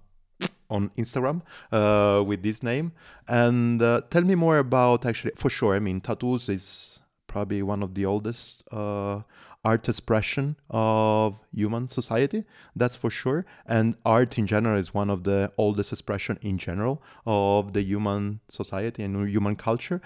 on 0.70 0.90
Instagram 0.96 1.42
uh, 1.72 2.22
with 2.24 2.42
this 2.42 2.62
name. 2.62 2.92
And 3.28 3.82
uh, 3.82 4.02
tell 4.10 4.22
me 4.22 4.34
more 4.34 4.58
about 4.58 5.04
actually, 5.04 5.32
for 5.36 5.50
sure. 5.50 5.74
I 5.74 5.80
mean, 5.80 6.00
tattoos 6.00 6.48
is 6.48 7.00
probably 7.26 7.62
one 7.62 7.82
of 7.82 7.94
the 7.94 8.06
oldest 8.06 8.62
uh, 8.72 9.20
art 9.66 9.88
expression 9.88 10.54
of 10.70 11.34
human 11.52 11.88
society 11.88 12.44
that's 12.76 12.94
for 12.94 13.10
sure. 13.10 13.44
And 13.66 13.96
art 14.04 14.38
in 14.38 14.46
general 14.46 14.78
is 14.78 14.94
one 14.94 15.10
of 15.10 15.24
the 15.24 15.50
oldest 15.58 15.90
expression 15.92 16.38
in 16.40 16.56
general 16.56 17.02
of 17.26 17.72
the 17.72 17.82
human 17.82 18.40
society 18.48 19.02
and 19.02 19.28
human 19.28 19.56
culture. 19.56 20.00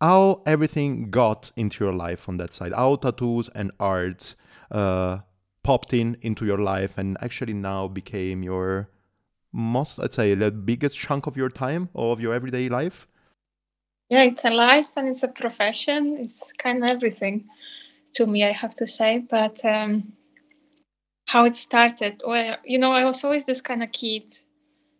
How 0.00 0.42
everything 0.46 1.10
got 1.10 1.50
into 1.56 1.84
your 1.84 1.92
life 1.92 2.28
on 2.28 2.36
that 2.36 2.52
side? 2.54 2.72
How 2.72 2.94
tattoos 2.96 3.48
and 3.48 3.72
art 3.80 4.36
uh, 4.70 5.18
popped 5.64 5.92
in 5.92 6.16
into 6.22 6.44
your 6.46 6.58
life 6.58 6.92
and 6.96 7.16
actually 7.20 7.54
now 7.54 7.88
became 7.88 8.42
your 8.42 8.88
most 9.54 9.98
i'd 9.98 10.14
say 10.14 10.34
the 10.34 10.50
biggest 10.50 10.96
chunk 10.96 11.26
of 11.26 11.36
your 11.36 11.50
time 11.50 11.88
of 11.94 12.20
your 12.20 12.34
everyday 12.34 12.68
life? 12.68 13.08
Yeah 14.08 14.22
it's 14.30 14.44
a 14.44 14.50
life 14.50 14.92
and 14.96 15.08
it's 15.08 15.24
a 15.24 15.28
profession. 15.42 16.16
It's 16.24 16.52
kind 16.52 16.84
of 16.84 16.90
everything 16.90 17.48
to 18.14 18.26
me, 18.26 18.44
I 18.44 18.52
have 18.52 18.74
to 18.76 18.86
say. 18.86 19.18
But 19.18 19.64
um, 19.64 20.12
how 21.26 21.44
it 21.44 21.56
started, 21.56 22.22
well, 22.26 22.56
you 22.64 22.78
know, 22.78 22.92
I 22.92 23.04
was 23.04 23.24
always 23.24 23.44
this 23.44 23.60
kind 23.62 23.82
of 23.82 23.92
kid, 23.92 24.34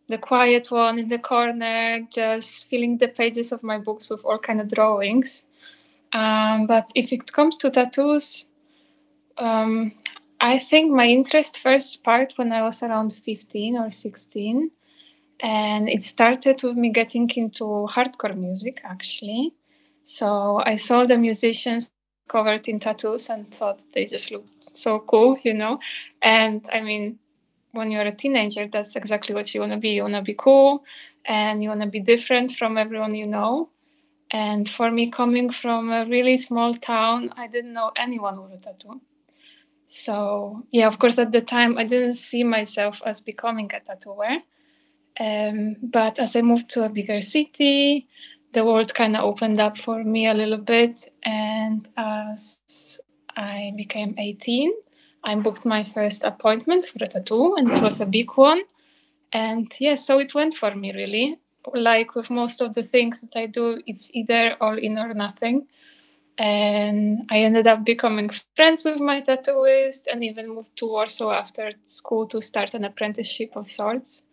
the 0.08 0.18
quiet 0.18 0.70
one 0.70 0.98
in 0.98 1.08
the 1.08 1.18
corner, 1.18 2.00
just 2.10 2.68
filling 2.70 2.98
the 2.98 3.08
pages 3.08 3.52
of 3.52 3.62
my 3.62 3.78
books 3.78 4.10
with 4.10 4.24
all 4.24 4.38
kind 4.38 4.60
of 4.60 4.68
drawings. 4.68 5.44
Um, 6.12 6.66
but 6.66 6.90
if 6.94 7.12
it 7.12 7.32
comes 7.32 7.56
to 7.58 7.70
tattoos, 7.70 8.46
um, 9.38 9.92
I 10.40 10.58
think 10.58 10.92
my 10.92 11.06
interest 11.06 11.60
first 11.60 11.92
sparked 11.92 12.34
when 12.38 12.52
I 12.52 12.62
was 12.62 12.82
around 12.82 13.12
15 13.12 13.78
or 13.78 13.90
16. 13.90 14.70
And 15.42 15.88
it 15.88 16.04
started 16.04 16.62
with 16.62 16.76
me 16.76 16.90
getting 16.90 17.30
into 17.30 17.88
hardcore 17.90 18.36
music, 18.36 18.80
actually. 18.84 19.54
So 20.04 20.62
I 20.64 20.76
saw 20.76 21.06
the 21.06 21.18
musicians 21.18 21.91
covered 22.34 22.64
in 22.68 22.80
tattoos 22.80 23.28
and 23.30 23.42
thought 23.54 23.78
they 23.94 24.04
just 24.06 24.30
looked 24.32 24.76
so 24.84 24.92
cool, 25.10 25.30
you 25.44 25.54
know. 25.62 25.74
And 26.22 26.60
I 26.72 26.80
mean, 26.88 27.18
when 27.72 27.90
you're 27.90 28.10
a 28.14 28.20
teenager, 28.22 28.64
that's 28.74 28.96
exactly 28.96 29.34
what 29.34 29.52
you 29.52 29.60
want 29.60 29.72
to 29.72 29.78
be. 29.86 29.90
You 29.90 30.02
want 30.02 30.14
to 30.14 30.22
be 30.22 30.34
cool 30.46 30.84
and 31.26 31.62
you 31.62 31.68
want 31.68 31.82
to 31.82 31.88
be 31.98 32.00
different 32.14 32.48
from 32.58 32.78
everyone 32.78 33.14
you 33.14 33.26
know. 33.26 33.68
And 34.30 34.68
for 34.76 34.90
me, 34.90 35.10
coming 35.10 35.52
from 35.52 35.90
a 35.90 36.06
really 36.06 36.36
small 36.38 36.74
town, 36.74 37.32
I 37.36 37.46
didn't 37.48 37.74
know 37.74 37.90
anyone 37.96 38.36
with 38.42 38.52
a 38.58 38.62
tattoo. 38.66 39.00
So, 39.88 40.14
yeah, 40.72 40.88
of 40.88 40.98
course, 40.98 41.18
at 41.18 41.32
the 41.32 41.42
time, 41.42 41.78
I 41.78 41.84
didn't 41.84 42.14
see 42.14 42.44
myself 42.44 43.02
as 43.04 43.20
becoming 43.20 43.70
a 43.74 43.80
tattooer. 43.80 44.38
Um, 45.20 45.76
but 45.82 46.18
as 46.18 46.36
I 46.36 46.42
moved 46.42 46.70
to 46.70 46.84
a 46.84 46.88
bigger 46.88 47.20
city, 47.20 48.08
the 48.52 48.64
world 48.64 48.94
kind 48.94 49.16
of 49.16 49.24
opened 49.24 49.58
up 49.58 49.78
for 49.78 50.02
me 50.04 50.26
a 50.26 50.34
little 50.34 50.58
bit. 50.58 51.12
And 51.24 51.88
as 51.96 53.00
I 53.36 53.72
became 53.76 54.14
18, 54.18 54.72
I 55.24 55.34
booked 55.36 55.64
my 55.64 55.84
first 55.84 56.24
appointment 56.24 56.86
for 56.86 57.02
a 57.02 57.06
tattoo, 57.06 57.54
and 57.56 57.70
it 57.70 57.82
was 57.82 58.00
a 58.00 58.06
big 58.06 58.30
one. 58.34 58.62
And 59.32 59.72
yeah, 59.78 59.94
so 59.94 60.18
it 60.18 60.34
went 60.34 60.54
for 60.54 60.74
me 60.74 60.92
really. 60.92 61.38
Like 61.72 62.14
with 62.16 62.28
most 62.28 62.60
of 62.60 62.74
the 62.74 62.82
things 62.82 63.20
that 63.20 63.38
I 63.38 63.46
do, 63.46 63.80
it's 63.86 64.10
either 64.12 64.56
all 64.60 64.76
in 64.76 64.98
or 64.98 65.14
nothing. 65.14 65.68
And 66.36 67.28
I 67.30 67.38
ended 67.38 67.66
up 67.66 67.84
becoming 67.84 68.30
friends 68.56 68.84
with 68.84 68.98
my 68.98 69.20
tattooist 69.20 70.08
and 70.10 70.24
even 70.24 70.54
moved 70.54 70.76
to 70.78 70.86
Warsaw 70.86 71.30
after 71.30 71.70
school 71.84 72.26
to 72.28 72.40
start 72.40 72.74
an 72.74 72.84
apprenticeship 72.84 73.54
of 73.54 73.68
sorts. 73.68 74.24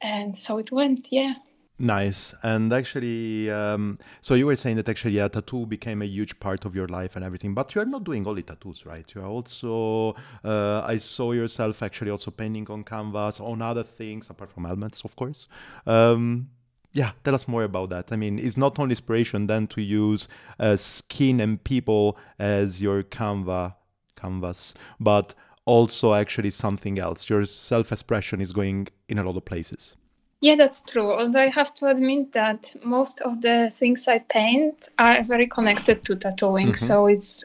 And 0.00 0.36
so 0.36 0.58
it 0.58 0.70
went, 0.70 1.08
yeah. 1.10 1.34
Nice. 1.82 2.34
And 2.42 2.74
actually, 2.74 3.50
um, 3.50 3.98
so 4.20 4.34
you 4.34 4.44
were 4.44 4.54
saying 4.54 4.76
that 4.76 4.88
actually, 4.90 5.12
yeah, 5.14 5.28
tattoo 5.28 5.64
became 5.64 6.02
a 6.02 6.04
huge 6.04 6.38
part 6.38 6.66
of 6.66 6.76
your 6.76 6.86
life 6.88 7.16
and 7.16 7.24
everything, 7.24 7.54
but 7.54 7.74
you 7.74 7.80
are 7.80 7.86
not 7.86 8.04
doing 8.04 8.26
only 8.26 8.42
tattoos, 8.42 8.84
right? 8.84 9.10
You 9.14 9.22
are 9.22 9.26
also, 9.26 10.14
uh, 10.44 10.82
I 10.84 10.98
saw 10.98 11.32
yourself 11.32 11.82
actually 11.82 12.10
also 12.10 12.30
painting 12.30 12.66
on 12.68 12.84
canvas, 12.84 13.40
on 13.40 13.62
other 13.62 13.82
things, 13.82 14.28
apart 14.28 14.52
from 14.52 14.66
helmets, 14.66 15.00
of 15.06 15.16
course. 15.16 15.48
Um, 15.86 16.50
yeah, 16.92 17.12
tell 17.24 17.34
us 17.34 17.48
more 17.48 17.62
about 17.62 17.88
that. 17.88 18.12
I 18.12 18.16
mean, 18.16 18.38
it's 18.38 18.58
not 18.58 18.78
only 18.78 18.92
inspiration 18.92 19.46
then 19.46 19.66
to 19.68 19.80
use 19.80 20.28
uh, 20.58 20.76
skin 20.76 21.40
and 21.40 21.64
people 21.64 22.18
as 22.38 22.82
your 22.82 23.02
canva, 23.04 23.74
canvas, 24.16 24.74
but 24.98 25.32
also 25.64 26.12
actually 26.12 26.50
something 26.50 26.98
else. 26.98 27.30
Your 27.30 27.46
self 27.46 27.90
expression 27.90 28.42
is 28.42 28.52
going 28.52 28.88
in 29.08 29.18
a 29.18 29.24
lot 29.24 29.38
of 29.38 29.46
places. 29.46 29.96
Yeah, 30.40 30.56
that's 30.56 30.80
true. 30.80 31.12
Although 31.12 31.40
I 31.40 31.48
have 31.48 31.74
to 31.76 31.88
admit 31.88 32.32
that 32.32 32.74
most 32.82 33.20
of 33.20 33.42
the 33.42 33.70
things 33.74 34.08
I 34.08 34.20
paint 34.20 34.88
are 34.98 35.22
very 35.22 35.46
connected 35.46 36.02
to 36.04 36.16
tattooing. 36.16 36.72
Mm-hmm. 36.72 36.86
So 36.86 37.06
it's 37.06 37.44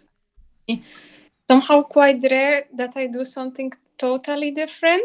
somehow 1.50 1.82
quite 1.84 2.26
rare 2.30 2.66
that 2.78 2.96
I 2.96 3.08
do 3.08 3.26
something 3.26 3.72
totally 3.98 4.52
different. 4.52 5.04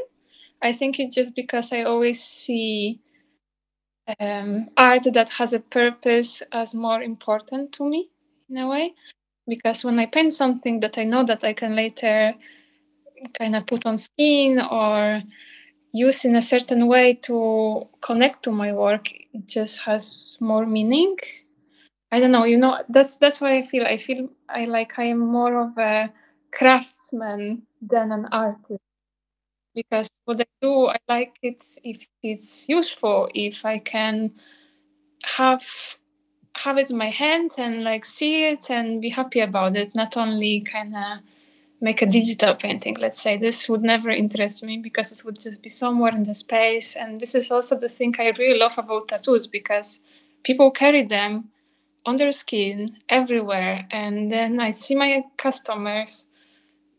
I 0.62 0.72
think 0.72 1.00
it's 1.00 1.16
just 1.16 1.34
because 1.34 1.72
I 1.72 1.82
always 1.82 2.22
see 2.22 3.00
um, 4.20 4.68
art 4.76 5.06
that 5.12 5.28
has 5.30 5.52
a 5.52 5.60
purpose 5.60 6.42
as 6.52 6.74
more 6.74 7.02
important 7.02 7.72
to 7.74 7.88
me 7.88 8.08
in 8.48 8.58
a 8.58 8.68
way. 8.68 8.94
Because 9.48 9.82
when 9.84 9.98
I 9.98 10.06
paint 10.06 10.32
something 10.32 10.78
that 10.80 10.96
I 10.96 11.04
know 11.04 11.24
that 11.24 11.42
I 11.42 11.54
can 11.54 11.74
later 11.74 12.34
kind 13.36 13.56
of 13.56 13.66
put 13.66 13.84
on 13.84 13.98
skin 13.98 14.60
or 14.60 15.22
use 15.92 16.24
in 16.24 16.36
a 16.36 16.42
certain 16.42 16.86
way 16.86 17.14
to 17.14 17.88
connect 18.00 18.42
to 18.44 18.50
my 18.52 18.72
work 18.72 19.12
it 19.12 19.46
just 19.46 19.82
has 19.82 20.36
more 20.40 20.66
meaning. 20.66 21.16
I 22.12 22.20
don't 22.20 22.32
know 22.32 22.44
you 22.44 22.58
know 22.58 22.82
that's 22.88 23.16
that's 23.16 23.40
why 23.40 23.56
i 23.58 23.66
feel 23.66 23.84
i 23.86 23.98
feel 23.98 24.28
i 24.48 24.64
like 24.66 24.98
i 24.98 25.04
am 25.04 25.18
more 25.20 25.60
of 25.60 25.78
a 25.78 26.10
craftsman 26.52 27.62
than 27.82 28.12
an 28.12 28.26
artist. 28.32 28.80
Because 29.74 30.10
what 30.24 30.40
i 30.40 30.46
do 30.62 30.88
i 30.88 30.98
like 31.08 31.36
it 31.42 31.62
if 31.84 32.06
it's 32.22 32.68
useful 32.68 33.28
if 33.34 33.64
i 33.64 33.78
can 33.78 34.32
have 35.24 35.64
have 36.56 36.78
it 36.78 36.90
in 36.90 36.96
my 36.98 37.10
hand 37.10 37.52
and 37.58 37.82
like 37.84 38.04
see 38.04 38.46
it 38.46 38.70
and 38.70 39.00
be 39.02 39.10
happy 39.10 39.40
about 39.40 39.76
it 39.76 39.94
not 39.94 40.16
only 40.16 40.60
kind 40.60 40.94
of 40.96 41.18
make 41.80 42.02
a 42.02 42.06
digital 42.06 42.54
painting 42.54 42.96
let's 43.00 43.20
say. 43.20 43.36
This 43.36 43.68
would 43.68 43.82
never 43.82 44.10
interest 44.10 44.62
me 44.62 44.78
because 44.78 45.12
it 45.12 45.24
would 45.24 45.40
just 45.40 45.62
be 45.62 45.68
somewhere 45.68 46.14
in 46.14 46.24
the 46.24 46.34
space. 46.34 46.96
And 46.96 47.20
this 47.20 47.34
is 47.34 47.50
also 47.50 47.78
the 47.78 47.88
thing 47.88 48.14
i 48.18 48.32
really 48.38 48.58
love 48.58 48.76
about 48.76 49.08
tattoos 49.08 49.46
because 49.46 50.00
people 50.44 50.70
carry 50.70 51.04
them 51.04 51.50
on 52.06 52.16
their 52.16 52.32
skin 52.32 52.96
everywhere. 53.08 53.86
And 53.90 54.30
then 54.32 54.60
i 54.60 54.70
see 54.70 54.94
my 54.94 55.24
customers 55.36 56.26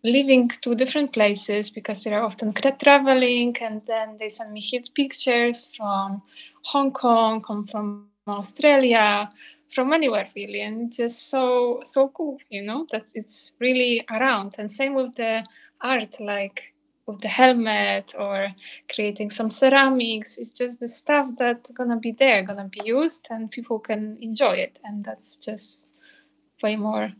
living 0.04 0.50
to 0.64 0.74
different 0.74 1.14
places 1.14 1.70
because 1.70 2.04
they 2.04 2.12
are 2.12 2.24
often 2.24 2.54
traveling. 2.80 3.56
And 3.62 3.82
then 3.86 4.18
they 4.20 4.30
send 4.30 4.52
me 4.52 4.62
hit 4.62 4.90
pictures 4.96 5.68
from 5.78 6.22
hong 6.64 6.92
kong 6.92 7.42
come 7.42 7.66
from 7.68 8.08
australia 8.28 9.30
from 9.74 9.94
anywhere 9.94 10.30
really 10.36 10.62
and 10.62 10.92
just 10.92 11.30
so 11.30 11.80
so 11.84 12.10
cool 12.10 12.38
you 12.50 12.62
know 12.62 12.86
that 12.92 13.06
it's 13.16 13.54
really 13.60 14.06
around. 14.12 14.56
And 14.58 14.72
same 14.72 14.94
with 14.94 15.16
the 15.16 15.46
art 15.82 16.20
like 16.20 16.74
with 17.08 17.22
the 17.22 17.28
helmet 17.28 18.14
or 18.18 18.50
creating 18.94 19.32
some 19.32 19.50
ceramics. 19.52 20.38
It's 20.38 20.52
just 20.52 20.80
the 20.80 20.88
stuff 20.88 21.32
that's 21.38 21.72
gonna 21.72 21.98
be 21.98 22.12
there 22.12 22.44
gonna 22.44 22.70
be 22.70 22.82
used 22.84 23.28
and 23.30 23.50
people 23.50 23.80
can 23.80 24.18
enjoy 24.22 24.54
it. 24.54 24.80
And 24.84 25.04
that's 25.04 25.38
just 25.38 25.88
way 26.62 26.76
more 26.76 27.12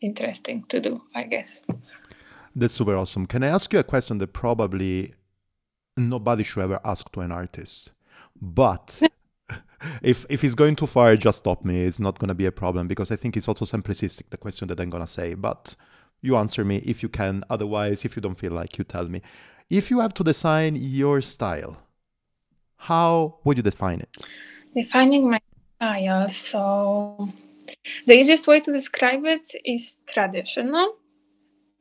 interesting 0.00 0.64
to 0.68 0.80
do 0.80 1.00
i 1.14 1.22
guess. 1.22 1.62
That's 2.54 2.74
super 2.74 2.96
awesome. 2.96 3.26
Can 3.26 3.42
i 3.42 3.48
ask 3.48 3.72
you 3.72 3.78
a 3.78 3.84
question 3.84 4.18
that 4.18 4.32
probably 4.32 5.14
nobody 5.96 6.44
should 6.44 6.62
ever 6.62 6.80
ask 6.84 7.10
to 7.12 7.20
an 7.20 7.32
artist? 7.32 7.92
But 8.40 9.00
if 10.02 10.26
if 10.28 10.44
it's 10.44 10.54
going 10.54 10.76
too 10.76 10.86
far, 10.86 11.16
just 11.16 11.38
stop 11.38 11.64
me. 11.64 11.84
It's 11.84 11.98
not 11.98 12.18
gonna 12.18 12.34
be 12.34 12.46
a 12.46 12.52
problem 12.52 12.88
because 12.88 13.10
I 13.10 13.16
think 13.16 13.36
it's 13.36 13.48
also 13.48 13.64
simplistic 13.64 14.22
the 14.30 14.36
question 14.36 14.68
that 14.68 14.80
I'm 14.80 14.90
gonna 14.90 15.06
say. 15.06 15.34
But 15.34 15.74
you 16.20 16.36
answer 16.36 16.64
me 16.64 16.76
if 16.78 17.02
you 17.02 17.08
can. 17.08 17.44
Otherwise, 17.50 18.04
if 18.04 18.16
you 18.16 18.22
don't 18.22 18.38
feel 18.38 18.52
like, 18.52 18.78
you 18.78 18.84
tell 18.84 19.08
me. 19.08 19.20
If 19.70 19.90
you 19.90 20.00
have 20.00 20.14
to 20.14 20.24
design 20.24 20.76
your 20.76 21.20
style, 21.20 21.76
how 22.76 23.38
would 23.44 23.56
you 23.56 23.62
define 23.62 24.00
it? 24.00 24.28
Defining 24.74 25.30
my 25.30 25.40
style. 25.76 26.28
So 26.28 27.28
the 28.06 28.14
easiest 28.14 28.46
way 28.46 28.60
to 28.60 28.72
describe 28.72 29.24
it 29.24 29.52
is 29.64 30.00
traditional, 30.06 30.96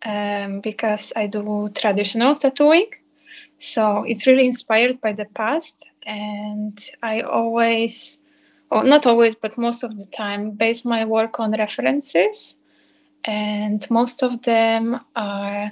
um, 0.06 0.62
because 0.62 1.14
I 1.16 1.28
do 1.28 1.70
traditional 1.74 2.36
tattooing. 2.36 2.90
So 3.60 4.04
it's 4.04 4.28
really 4.28 4.46
inspired 4.46 5.00
by 5.00 5.14
the 5.14 5.26
past 5.26 5.86
and 6.06 6.80
I 7.02 7.22
always, 7.22 8.18
or 8.70 8.84
not 8.84 9.06
always, 9.06 9.36
but 9.36 9.58
most 9.58 9.84
of 9.84 9.98
the 9.98 10.06
time, 10.06 10.52
base 10.52 10.86
my 10.86 11.06
work 11.06 11.40
on 11.40 11.52
references, 11.52 12.58
and 13.24 13.86
most 13.90 14.24
of 14.24 14.42
them 14.44 15.00
are 15.16 15.72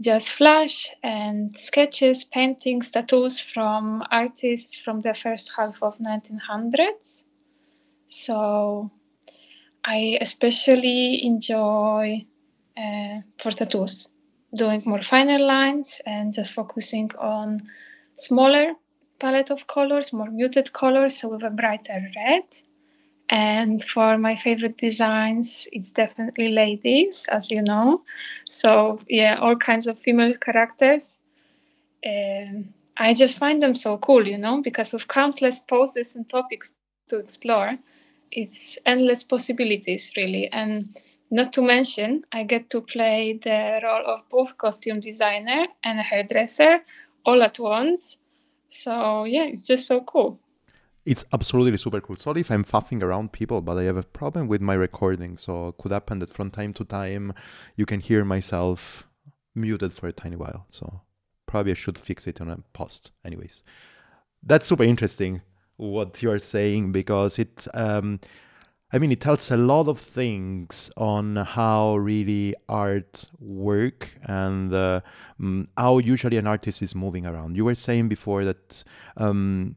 just 0.00 0.30
flash 0.30 0.90
and 1.02 1.56
sketches, 1.58 2.24
paintings, 2.24 2.90
tattoos 2.90 3.38
from 3.38 4.02
artists 4.10 4.76
from 4.76 5.00
the 5.00 5.14
first 5.14 5.52
half 5.56 5.82
of 5.82 5.98
1900s. 5.98 7.24
So 8.08 8.90
I 9.84 10.18
especially 10.20 11.24
enjoy 11.24 12.26
uh, 12.76 13.20
for 13.38 13.52
tattoos 13.52 14.08
doing 14.54 14.82
more 14.84 15.02
finer 15.02 15.38
lines 15.38 16.00
and 16.04 16.32
just 16.32 16.52
focusing 16.52 17.10
on 17.18 17.60
smaller 18.16 18.74
palette 19.22 19.50
of 19.50 19.68
colors, 19.68 20.12
more 20.12 20.30
muted 20.30 20.72
colors, 20.72 21.18
so 21.18 21.28
with 21.28 21.44
a 21.44 21.50
brighter 21.50 22.00
red. 22.16 22.42
And 23.30 23.82
for 23.84 24.18
my 24.18 24.34
favorite 24.36 24.76
designs, 24.76 25.68
it's 25.72 25.92
definitely 25.92 26.48
ladies, 26.48 27.26
as 27.30 27.50
you 27.50 27.62
know. 27.62 28.02
So 28.50 28.98
yeah, 29.08 29.36
all 29.40 29.56
kinds 29.56 29.86
of 29.86 29.98
female 29.98 30.34
characters. 30.34 31.20
Um, 32.04 32.74
I 32.96 33.14
just 33.14 33.38
find 33.38 33.62
them 33.62 33.74
so 33.76 33.96
cool, 33.96 34.26
you 34.26 34.38
know, 34.38 34.60
because 34.60 34.92
with 34.92 35.06
countless 35.06 35.60
poses 35.60 36.16
and 36.16 36.28
topics 36.28 36.74
to 37.08 37.18
explore, 37.18 37.78
it's 38.32 38.76
endless 38.84 39.22
possibilities, 39.22 40.12
really. 40.16 40.52
And 40.52 40.96
not 41.30 41.52
to 41.54 41.62
mention, 41.62 42.24
I 42.32 42.42
get 42.42 42.70
to 42.70 42.80
play 42.80 43.38
the 43.40 43.80
role 43.84 44.04
of 44.04 44.28
both 44.30 44.58
costume 44.58 45.00
designer 45.00 45.66
and 45.84 46.00
hairdresser 46.00 46.80
all 47.24 47.40
at 47.42 47.58
once 47.60 48.18
so 48.72 49.24
yeah, 49.24 49.44
it's 49.44 49.62
just 49.62 49.86
so 49.86 50.00
cool. 50.00 50.40
It's 51.04 51.24
absolutely 51.32 51.76
super 51.78 52.00
cool. 52.00 52.16
Sorry 52.16 52.40
if 52.40 52.50
I'm 52.50 52.64
faffing 52.64 53.02
around 53.02 53.32
people, 53.32 53.60
but 53.60 53.76
I 53.76 53.82
have 53.84 53.96
a 53.96 54.02
problem 54.02 54.46
with 54.46 54.60
my 54.60 54.74
recording. 54.74 55.36
So 55.36 55.72
could 55.72 55.90
happen 55.92 56.20
that 56.20 56.30
from 56.30 56.50
time 56.50 56.72
to 56.74 56.84
time 56.84 57.34
you 57.76 57.86
can 57.86 58.00
hear 58.00 58.24
myself 58.24 59.04
muted 59.54 59.92
for 59.92 60.06
a 60.06 60.12
tiny 60.12 60.36
while. 60.36 60.66
So 60.70 61.00
probably 61.46 61.72
I 61.72 61.74
should 61.74 61.98
fix 61.98 62.26
it 62.26 62.40
on 62.40 62.48
a 62.48 62.58
post. 62.72 63.12
Anyways, 63.24 63.64
that's 64.42 64.68
super 64.68 64.84
interesting 64.84 65.42
what 65.76 66.22
you're 66.22 66.38
saying 66.38 66.92
because 66.92 67.38
it 67.38 67.66
um, 67.74 68.20
I 68.94 68.98
mean, 68.98 69.10
it 69.10 69.22
tells 69.22 69.50
a 69.50 69.56
lot 69.56 69.88
of 69.88 69.98
things 69.98 70.90
on 70.98 71.36
how 71.36 71.96
really 71.96 72.54
art 72.68 73.24
work 73.40 74.14
and 74.24 74.72
uh, 74.72 75.00
um, 75.40 75.68
how 75.78 75.96
usually 75.96 76.36
an 76.36 76.46
artist 76.46 76.82
is 76.82 76.94
moving 76.94 77.24
around. 77.24 77.56
You 77.56 77.64
were 77.64 77.74
saying 77.74 78.08
before 78.08 78.44
that 78.44 78.84
um, 79.16 79.76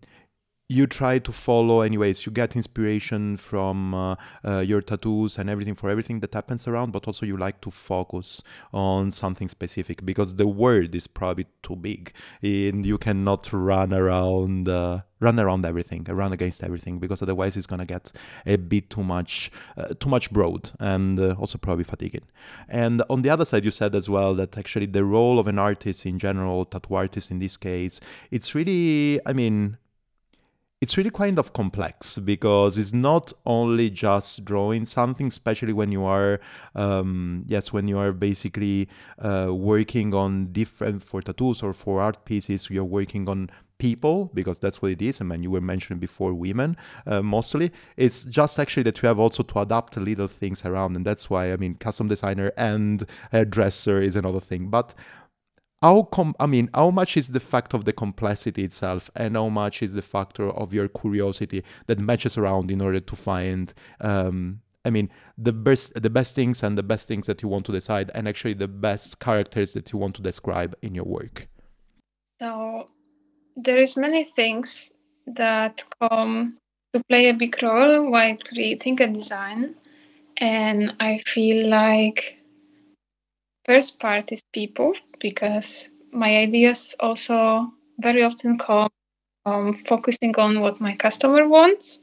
you 0.67 0.87
try 0.87 1.19
to 1.19 1.31
follow 1.31 1.81
anyways. 1.81 2.25
You 2.25 2.31
get 2.31 2.55
inspiration 2.55 3.37
from 3.37 3.93
uh, 3.93 4.15
uh, 4.43 4.59
your 4.59 4.81
tattoos 4.81 5.37
and 5.37 5.49
everything 5.49 5.75
for 5.75 5.89
everything 5.89 6.21
that 6.21 6.33
happens 6.33 6.67
around 6.67 6.91
but 6.91 7.05
also 7.05 7.25
you 7.25 7.37
like 7.37 7.61
to 7.61 7.71
focus 7.71 8.41
on 8.73 9.11
something 9.11 9.47
specific 9.47 10.03
because 10.05 10.35
the 10.35 10.47
world 10.47 10.95
is 10.95 11.05
probably 11.05 11.45
too 11.61 11.75
big 11.75 12.13
and 12.41 12.85
you 12.85 12.97
cannot 12.97 13.51
run 13.53 13.93
around 13.93 14.67
uh, 14.67 15.01
run 15.19 15.39
around 15.39 15.65
everything 15.65 16.03
run 16.05 16.33
against 16.33 16.63
everything 16.63 16.99
because 16.99 17.21
otherwise 17.21 17.55
it's 17.55 17.67
going 17.67 17.79
to 17.79 17.85
get 17.85 18.11
a 18.45 18.55
bit 18.55 18.89
too 18.89 19.03
much 19.03 19.51
uh, 19.77 19.93
too 19.99 20.09
much 20.09 20.31
broad 20.31 20.71
and 20.79 21.19
uh, 21.19 21.35
also 21.37 21.57
probably 21.57 21.83
fatiguing. 21.83 22.25
And 22.69 23.03
on 23.09 23.21
the 23.21 23.29
other 23.29 23.45
side 23.45 23.63
you 23.65 23.71
said 23.71 23.93
as 23.93 24.09
well 24.09 24.33
that 24.35 24.57
actually 24.57 24.87
the 24.87 25.05
role 25.05 25.37
of 25.37 25.47
an 25.47 25.59
artist 25.59 26.07
in 26.07 26.17
general 26.17 26.65
tattoo 26.65 26.95
artist 26.95 27.29
in 27.29 27.37
this 27.37 27.55
case 27.55 28.01
it's 28.31 28.55
really 28.55 29.19
i 29.25 29.33
mean 29.33 29.77
it's 30.81 30.97
really 30.97 31.09
kind 31.09 31.39
of 31.39 31.53
complex 31.53 32.17
because 32.17 32.77
it's 32.77 32.93
not 32.93 33.31
only 33.45 33.89
just 33.89 34.43
drawing 34.45 34.85
something 34.85 35.27
especially 35.27 35.73
when 35.73 35.91
you 35.91 36.03
are 36.03 36.39
um, 36.75 37.43
yes 37.47 37.71
when 37.71 37.87
you 37.87 37.97
are 37.97 38.11
basically 38.11 38.87
uh, 39.19 39.47
working 39.51 40.13
on 40.13 40.51
different 40.51 41.01
for 41.01 41.21
tattoos 41.21 41.63
or 41.63 41.73
for 41.73 42.01
art 42.01 42.23
pieces 42.25 42.69
you're 42.69 42.83
working 42.83 43.27
on 43.29 43.49
people 43.77 44.31
because 44.33 44.59
that's 44.59 44.81
what 44.81 44.91
it 44.91 45.01
is. 45.01 45.19
And 45.19 45.29
mean, 45.29 45.43
you 45.43 45.51
were 45.51 45.61
mentioning 45.61 45.99
before 45.99 46.33
women 46.33 46.77
uh, 47.05 47.21
mostly. 47.21 47.71
It's 47.97 48.23
just 48.23 48.59
actually 48.59 48.83
that 48.83 49.01
you 49.01 49.07
have 49.07 49.19
also 49.19 49.43
to 49.43 49.59
adapt 49.59 49.97
little 49.97 50.27
things 50.27 50.63
around 50.65 50.95
and 50.95 51.05
that's 51.05 51.29
why 51.29 51.51
i 51.51 51.57
mean 51.57 51.75
custom 51.75 52.07
designer 52.07 52.51
and 52.57 53.05
dresser 53.49 54.01
is 54.01 54.15
another 54.15 54.39
thing. 54.39 54.69
But 54.69 54.93
how 55.85 56.01
com- 56.01 56.35
I 56.39 56.47
mean, 56.47 56.67
how 56.73 56.89
much 56.89 57.15
is 57.15 57.27
the 57.27 57.39
fact 57.39 57.75
of 57.75 57.85
the 57.85 57.93
complexity 57.93 58.63
itself, 58.63 59.11
and 59.15 59.35
how 59.35 59.49
much 59.49 59.83
is 59.83 59.93
the 59.93 60.01
factor 60.01 60.49
of 60.49 60.73
your 60.73 60.87
curiosity 60.87 61.63
that 61.85 61.99
matches 61.99 62.37
around 62.39 62.71
in 62.71 62.81
order 62.81 62.99
to 62.99 63.15
find, 63.15 63.71
um, 64.01 64.61
I 64.83 64.89
mean, 64.89 65.11
the 65.37 65.53
best, 65.53 66.01
the 66.01 66.09
best 66.09 66.33
things 66.33 66.63
and 66.63 66.75
the 66.75 66.87
best 66.93 67.07
things 67.07 67.27
that 67.27 67.43
you 67.43 67.49
want 67.49 67.65
to 67.67 67.71
decide, 67.71 68.09
and 68.15 68.27
actually 68.27 68.55
the 68.55 68.67
best 68.67 69.19
characters 69.19 69.73
that 69.73 69.91
you 69.91 69.99
want 69.99 70.15
to 70.15 70.23
describe 70.23 70.75
in 70.81 70.95
your 70.95 71.05
work. 71.05 71.47
So 72.41 72.89
there 73.55 73.77
is 73.77 73.95
many 73.95 74.23
things 74.23 74.89
that 75.27 75.83
come 75.99 76.57
to 76.93 77.03
play 77.09 77.29
a 77.29 77.33
big 77.33 77.61
role 77.61 78.09
while 78.09 78.37
creating 78.49 78.99
a 79.01 79.07
design, 79.07 79.75
and 80.37 80.95
I 80.99 81.21
feel 81.27 81.69
like 81.69 82.39
first 83.65 83.99
part 83.99 84.31
is 84.31 84.41
people 84.53 84.93
because 85.19 85.89
my 86.11 86.37
ideas 86.37 86.95
also 86.99 87.71
very 87.99 88.23
often 88.23 88.57
come 88.57 88.89
from 89.43 89.73
focusing 89.73 90.35
on 90.37 90.61
what 90.61 90.81
my 90.81 90.95
customer 90.95 91.47
wants, 91.47 91.99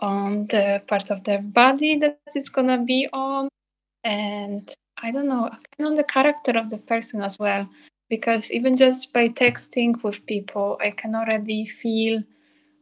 on 0.00 0.46
the 0.48 0.82
part 0.86 1.10
of 1.10 1.24
their 1.24 1.42
body 1.42 1.96
that 1.98 2.18
it's 2.34 2.48
gonna 2.48 2.82
be 2.82 3.08
on, 3.12 3.48
and 4.04 4.74
I 5.02 5.10
don't 5.10 5.26
know, 5.26 5.50
on 5.80 5.94
the 5.94 6.04
character 6.04 6.52
of 6.58 6.70
the 6.70 6.78
person 6.78 7.22
as 7.22 7.38
well. 7.38 7.68
Because 8.10 8.52
even 8.52 8.76
just 8.76 9.12
by 9.12 9.28
texting 9.28 10.02
with 10.02 10.24
people, 10.26 10.78
I 10.80 10.90
can 10.90 11.14
already 11.14 11.66
feel 11.66 12.22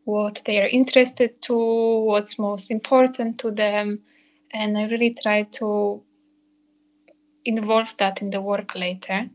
what 0.04 0.42
they 0.44 0.60
are 0.60 0.66
interested 0.66 1.40
to, 1.42 1.54
what's 1.54 2.38
most 2.38 2.70
important 2.70 3.38
to 3.40 3.50
them, 3.50 4.00
and 4.52 4.76
I 4.76 4.86
really 4.88 5.14
try 5.22 5.44
to 5.58 6.02
involve 7.44 7.96
that 7.98 8.22
in 8.22 8.30
the 8.30 8.40
work 8.40 8.74
later. 8.74 9.28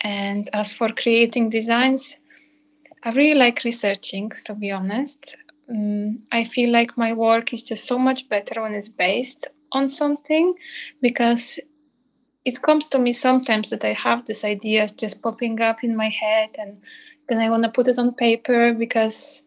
And 0.00 0.48
as 0.52 0.72
for 0.72 0.90
creating 0.90 1.50
designs, 1.50 2.16
I 3.02 3.12
really 3.12 3.38
like 3.38 3.64
researching, 3.64 4.32
to 4.44 4.54
be 4.54 4.70
honest. 4.70 5.36
Um, 5.68 6.22
I 6.32 6.44
feel 6.44 6.70
like 6.70 6.98
my 6.98 7.12
work 7.12 7.52
is 7.52 7.62
just 7.62 7.86
so 7.86 7.98
much 7.98 8.28
better 8.28 8.62
when 8.62 8.74
it's 8.74 8.88
based 8.88 9.48
on 9.72 9.88
something 9.88 10.54
because 11.00 11.60
it 12.44 12.62
comes 12.62 12.88
to 12.88 12.98
me 12.98 13.12
sometimes 13.12 13.70
that 13.70 13.84
I 13.84 13.92
have 13.92 14.26
this 14.26 14.44
idea 14.44 14.88
just 14.88 15.22
popping 15.22 15.60
up 15.60 15.84
in 15.84 15.94
my 15.96 16.08
head 16.08 16.50
and 16.58 16.80
then 17.28 17.38
I 17.38 17.50
want 17.50 17.62
to 17.64 17.70
put 17.70 17.86
it 17.86 17.98
on 17.98 18.14
paper 18.14 18.74
because 18.74 19.44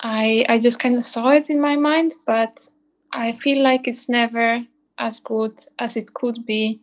I 0.00 0.44
I 0.48 0.58
just 0.58 0.80
kind 0.80 0.96
of 0.96 1.04
saw 1.04 1.28
it 1.30 1.48
in 1.48 1.60
my 1.60 1.76
mind, 1.76 2.14
but 2.26 2.68
I 3.12 3.32
feel 3.32 3.62
like 3.62 3.86
it's 3.86 4.08
never 4.08 4.64
as 5.00 5.20
good 5.20 5.54
as 5.78 5.96
it 5.96 6.14
could 6.14 6.46
be 6.46 6.80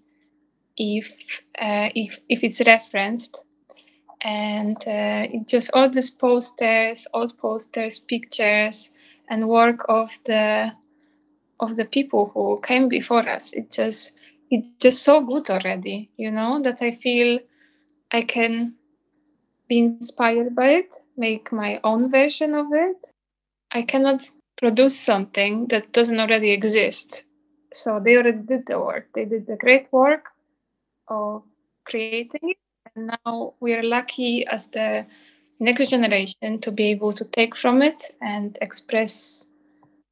if 0.75 1.07
uh, 1.61 1.89
if 1.95 2.19
if 2.29 2.43
it's 2.43 2.61
referenced. 2.61 3.37
And 4.21 4.77
uh, 4.77 5.29
it 5.35 5.47
just 5.47 5.69
all 5.73 5.89
these 5.89 6.09
posters 6.09 7.07
old 7.13 7.37
posters 7.37 7.99
pictures 7.99 8.91
and 9.29 9.47
work 9.47 9.85
of 9.87 10.09
the 10.25 10.71
of 11.59 11.75
the 11.77 11.85
people 11.85 12.31
who 12.33 12.59
came 12.61 12.87
before 12.87 13.27
us 13.29 13.51
it 13.53 13.71
just 13.71 14.13
it's 14.49 14.67
just 14.79 15.03
so 15.03 15.21
good 15.21 15.49
already 15.49 16.09
you 16.17 16.29
know 16.29 16.61
that 16.61 16.77
i 16.81 16.91
feel 16.91 17.39
i 18.11 18.21
can 18.21 18.75
be 19.67 19.79
inspired 19.79 20.55
by 20.55 20.69
it 20.69 20.89
make 21.17 21.51
my 21.51 21.79
own 21.83 22.09
version 22.11 22.53
of 22.53 22.67
it. 22.71 22.97
I 23.71 23.81
cannot 23.81 24.29
produce 24.57 24.97
something 24.97 25.67
that 25.67 25.91
doesn't 25.91 26.19
already 26.19 26.51
exist 26.51 27.23
so 27.73 27.99
they 27.99 28.15
already 28.15 28.37
did 28.39 28.63
the 28.67 28.79
work 28.79 29.07
they 29.13 29.25
did 29.25 29.45
the 29.47 29.55
great 29.55 29.87
work 29.91 30.25
of 31.07 31.43
creating 31.85 32.41
it 32.43 32.57
and 32.95 33.11
now 33.25 33.53
we 33.59 33.73
are 33.73 33.83
lucky 33.83 34.45
as 34.47 34.67
the 34.67 35.05
next 35.59 35.89
generation 35.89 36.59
to 36.59 36.71
be 36.71 36.91
able 36.91 37.13
to 37.13 37.25
take 37.25 37.55
from 37.55 37.81
it 37.81 38.15
and 38.21 38.57
express 38.61 39.45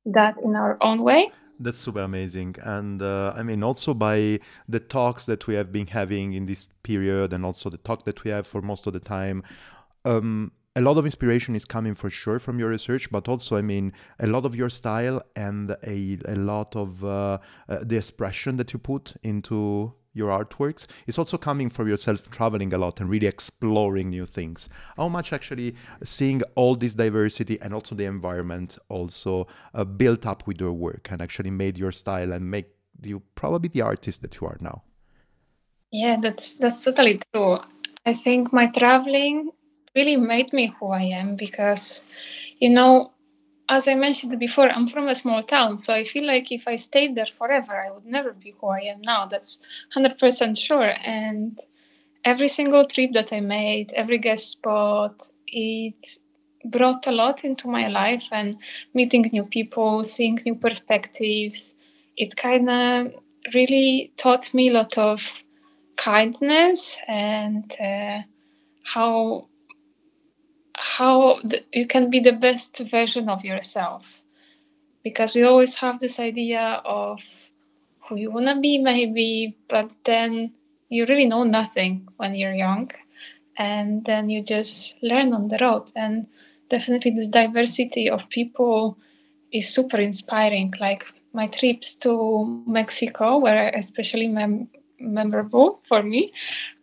that 0.06 0.36
in 0.44 0.56
our 0.56 0.78
own 0.82 1.02
way 1.04 1.32
that's 1.60 1.80
super 1.80 2.02
amazing. 2.02 2.56
And 2.64 3.02
uh, 3.02 3.34
I 3.36 3.44
mean, 3.44 3.64
also 3.64 3.94
by 3.94 4.40
the 4.68 4.80
talks 4.80 5.26
that 5.26 5.48
we 5.48 5.56
have 5.56 5.72
been 5.72 5.88
having 5.88 6.34
in 6.34 6.46
this 6.46 6.68
period, 6.84 7.32
and 7.34 7.46
also 7.46 7.70
the 7.70 7.78
talk 7.78 8.04
that 8.06 8.24
we 8.24 8.32
have 8.32 8.46
for 8.46 8.62
most 8.62 8.88
of 8.88 8.94
the 8.94 9.00
time, 9.00 9.44
um, 10.04 10.52
a 10.76 10.82
lot 10.82 10.98
of 10.98 11.06
inspiration 11.06 11.56
is 11.56 11.64
coming 11.64 11.96
for 11.96 12.10
sure 12.10 12.38
from 12.38 12.60
your 12.60 12.70
research, 12.70 13.10
but 13.10 13.30
also, 13.30 13.56
I 13.56 13.62
mean, 13.62 13.94
a 14.20 14.28
lot 14.28 14.46
of 14.46 14.56
your 14.56 14.70
style 14.70 15.22
and 15.36 15.72
a, 15.88 16.18
a 16.26 16.36
lot 16.36 16.76
of 16.76 17.04
uh, 17.04 17.38
uh, 17.70 17.80
the 17.82 17.96
expression 17.96 18.58
that 18.58 18.74
you 18.74 18.80
put 18.80 19.14
into 19.24 19.94
your 20.14 20.30
artworks 20.30 20.88
is 21.08 21.18
also 21.18 21.38
coming 21.38 21.70
from 21.70 21.88
yourself 21.88 22.30
traveling 22.30 22.74
a 22.74 22.78
lot 22.78 23.00
and 23.00 23.10
really 23.10 23.28
exploring 23.28 24.10
new 24.10 24.26
things. 24.26 24.68
How 24.98 25.08
much 25.08 25.32
actually 25.32 25.76
seeing 26.04 26.42
all 26.56 26.76
this 26.76 26.94
diversity 26.94 27.60
and 27.62 27.74
also 27.74 27.96
the 27.96 28.06
environment 28.06 28.78
also 28.90 29.48
uh, 29.74 29.84
built 29.84 30.26
up 30.26 30.48
with 30.48 30.60
your 30.60 30.74
work 30.74 31.10
and 31.12 31.22
actually 31.22 31.52
made 31.52 31.78
your 31.78 31.92
style 31.92 32.32
and 32.32 32.50
make 32.50 32.68
you 33.02 33.22
probably 33.36 33.70
the 33.70 33.82
artist 33.82 34.22
that 34.22 34.36
you 34.40 34.48
are 34.48 34.58
now? 34.60 34.84
Yeah 35.92 36.18
that's 36.22 36.54
that's 36.54 36.84
totally 36.84 37.20
true. 37.34 37.60
I 38.06 38.14
think 38.14 38.54
my 38.54 38.68
traveling 38.68 39.52
really 39.96 40.18
made 40.18 40.52
me 40.54 40.74
who 40.80 40.88
i 40.88 41.02
am 41.02 41.36
because 41.36 42.04
you 42.60 42.70
know 42.70 43.12
as 43.68 43.88
I 43.88 43.96
mentioned 43.96 44.38
before, 44.40 44.70
I'm 44.70 44.88
from 44.88 45.08
a 45.08 45.16
small 45.16 45.42
town, 45.42 45.78
so 45.78 45.94
I 45.94 46.04
feel 46.06 46.26
like 46.28 46.52
if 46.52 46.68
I 46.68 46.76
stayed 46.76 47.16
there 47.16 47.26
forever, 47.26 47.76
I 47.76 47.92
would 47.92 48.06
never 48.06 48.32
be 48.32 48.54
who 48.60 48.68
I 48.68 48.82
am 48.82 49.02
now. 49.02 49.26
That's 49.26 49.60
100% 49.96 50.58
sure. 50.58 50.94
And 51.04 51.60
every 52.24 52.48
single 52.48 52.86
trip 52.88 53.12
that 53.14 53.34
I 53.34 53.40
made, 53.40 53.92
every 53.94 54.20
guest 54.20 54.52
spot, 54.52 55.30
it 55.48 56.18
brought 56.64 57.08
a 57.08 57.12
lot 57.12 57.44
into 57.44 57.68
my 57.68 57.88
life 57.88 58.26
and 58.32 58.58
meeting 58.94 59.30
new 59.32 59.46
people, 59.46 60.04
seeing 60.04 60.40
new 60.46 60.56
perspectives. 60.56 61.76
It 62.18 62.36
kind 62.36 62.70
of 62.70 63.14
really 63.54 64.12
taught 64.18 64.54
me 64.54 64.70
a 64.70 64.74
lot 64.74 64.98
of 64.98 65.32
kindness 65.96 66.98
and 67.08 67.72
uh, 67.80 68.22
how 68.84 69.48
how 70.78 71.40
the, 71.44 71.64
you 71.74 71.88
can 71.88 72.10
be 72.10 72.20
the 72.20 72.34
best 72.34 72.80
version 72.92 73.30
of 73.30 73.44
yourself. 73.44 74.22
Because 75.04 75.36
we 75.36 75.44
always 75.44 75.76
have 75.76 76.00
this 76.00 76.20
idea 76.20 76.82
of 76.84 77.20
who 78.08 78.16
you 78.16 78.32
want 78.32 78.48
to 78.48 78.60
be 78.60 78.78
maybe 78.78 79.58
but 79.68 79.90
then 80.04 80.54
you 80.90 81.06
really 81.06 81.26
know 81.26 81.44
nothing 81.44 82.08
when 82.18 82.36
you're 82.36 82.54
young 82.54 82.92
and 83.58 84.06
then 84.06 84.30
you 84.30 84.44
just 84.44 85.02
learn 85.02 85.34
on 85.34 85.48
the 85.48 85.58
road. 85.60 85.92
And 85.96 86.28
definitely 86.70 87.12
this 87.12 87.28
diversity 87.28 88.10
of 88.10 88.30
people 88.30 88.98
is 89.52 89.74
super 89.74 89.98
inspiring. 89.98 90.74
Like 90.80 91.06
my 91.34 91.48
trips 91.48 91.94
to 91.96 92.64
mexico 92.66 93.40
were 93.40 93.70
especially 93.76 94.28
mem- 94.28 94.70
memorable 95.00 95.82
for 95.88 96.02
me 96.02 96.32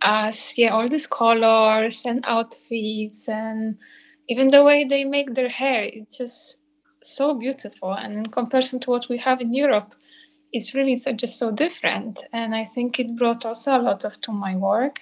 as 0.02 0.56
yeah 0.56 0.70
all 0.70 0.88
these 0.88 1.06
colors 1.06 2.04
and 2.04 2.24
outfits 2.26 3.28
and 3.28 3.78
even 4.28 4.50
the 4.50 4.62
way 4.62 4.84
they 4.84 5.04
make 5.04 5.34
their 5.34 5.48
hair 5.48 5.82
it's 5.84 6.18
just 6.18 6.60
so 7.04 7.34
beautiful. 7.34 7.92
And 7.92 8.14
in 8.14 8.26
comparison 8.26 8.78
to 8.80 8.90
what 8.90 9.08
we 9.08 9.18
have 9.18 9.40
in 9.40 9.54
europe 9.54 9.94
it's 10.52 10.74
really 10.74 10.96
so, 10.96 11.12
just 11.12 11.38
so 11.38 11.50
different. 11.50 12.20
And 12.32 12.54
i 12.54 12.64
think 12.64 13.00
it 13.00 13.16
brought 13.16 13.44
also 13.44 13.76
a 13.76 13.82
lot 13.82 14.04
of 14.04 14.20
to 14.20 14.32
my 14.32 14.54
work. 14.56 15.00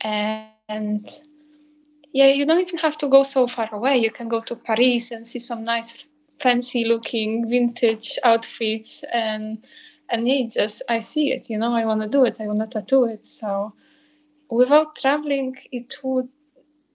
And, 0.00 0.48
and 0.68 1.10
yeah 2.12 2.28
you 2.28 2.46
don't 2.46 2.60
even 2.60 2.78
have 2.78 2.96
to 2.98 3.08
go 3.08 3.22
so 3.22 3.48
far 3.48 3.68
away. 3.72 3.98
You 3.98 4.10
can 4.10 4.28
go 4.28 4.40
to 4.40 4.56
paris 4.56 5.10
and 5.10 5.26
see 5.26 5.40
some 5.40 5.64
nice 5.64 6.04
fancy 6.38 6.84
looking 6.84 7.48
vintage 7.48 8.18
outfits 8.24 9.04
and 9.12 9.64
and 10.10 10.28
yeah, 10.28 10.46
just 10.48 10.82
I 10.88 11.00
see 11.00 11.32
it. 11.32 11.50
You 11.50 11.58
know, 11.58 11.74
I 11.74 11.84
want 11.84 12.02
to 12.02 12.08
do 12.08 12.24
it. 12.24 12.40
I 12.40 12.46
want 12.46 12.60
to 12.60 12.66
tattoo 12.66 13.04
it. 13.04 13.26
So 13.26 13.74
without 14.50 14.96
traveling, 14.96 15.56
it 15.72 15.96
would 16.02 16.28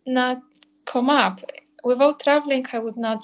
not 0.05 0.41
come 0.85 1.09
up. 1.09 1.41
Without 1.83 2.19
traveling, 2.19 2.65
I 2.71 2.79
would 2.79 2.97
not 2.97 3.21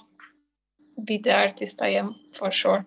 be 1.03 1.17
the 1.17 1.33
artist 1.33 1.81
I 1.81 1.89
am 1.89 2.15
for 2.37 2.51
sure. 2.51 2.85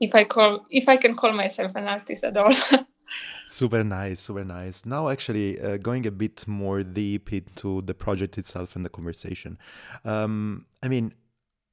If 0.00 0.14
I 0.14 0.24
call, 0.24 0.66
if 0.70 0.88
I 0.88 0.96
can 0.96 1.16
call 1.16 1.32
myself 1.32 1.72
an 1.76 1.86
artist 1.86 2.24
at 2.24 2.36
all. 2.36 2.54
super 3.48 3.84
nice, 3.84 4.20
super 4.20 4.44
nice. 4.44 4.84
Now, 4.84 5.08
actually, 5.08 5.60
uh, 5.60 5.76
going 5.76 6.06
a 6.06 6.10
bit 6.10 6.46
more 6.48 6.82
deep 6.82 7.32
into 7.32 7.82
the 7.82 7.94
project 7.94 8.38
itself 8.38 8.74
and 8.74 8.84
the 8.84 8.88
conversation. 8.88 9.58
Um, 10.04 10.66
I 10.82 10.88
mean, 10.88 11.14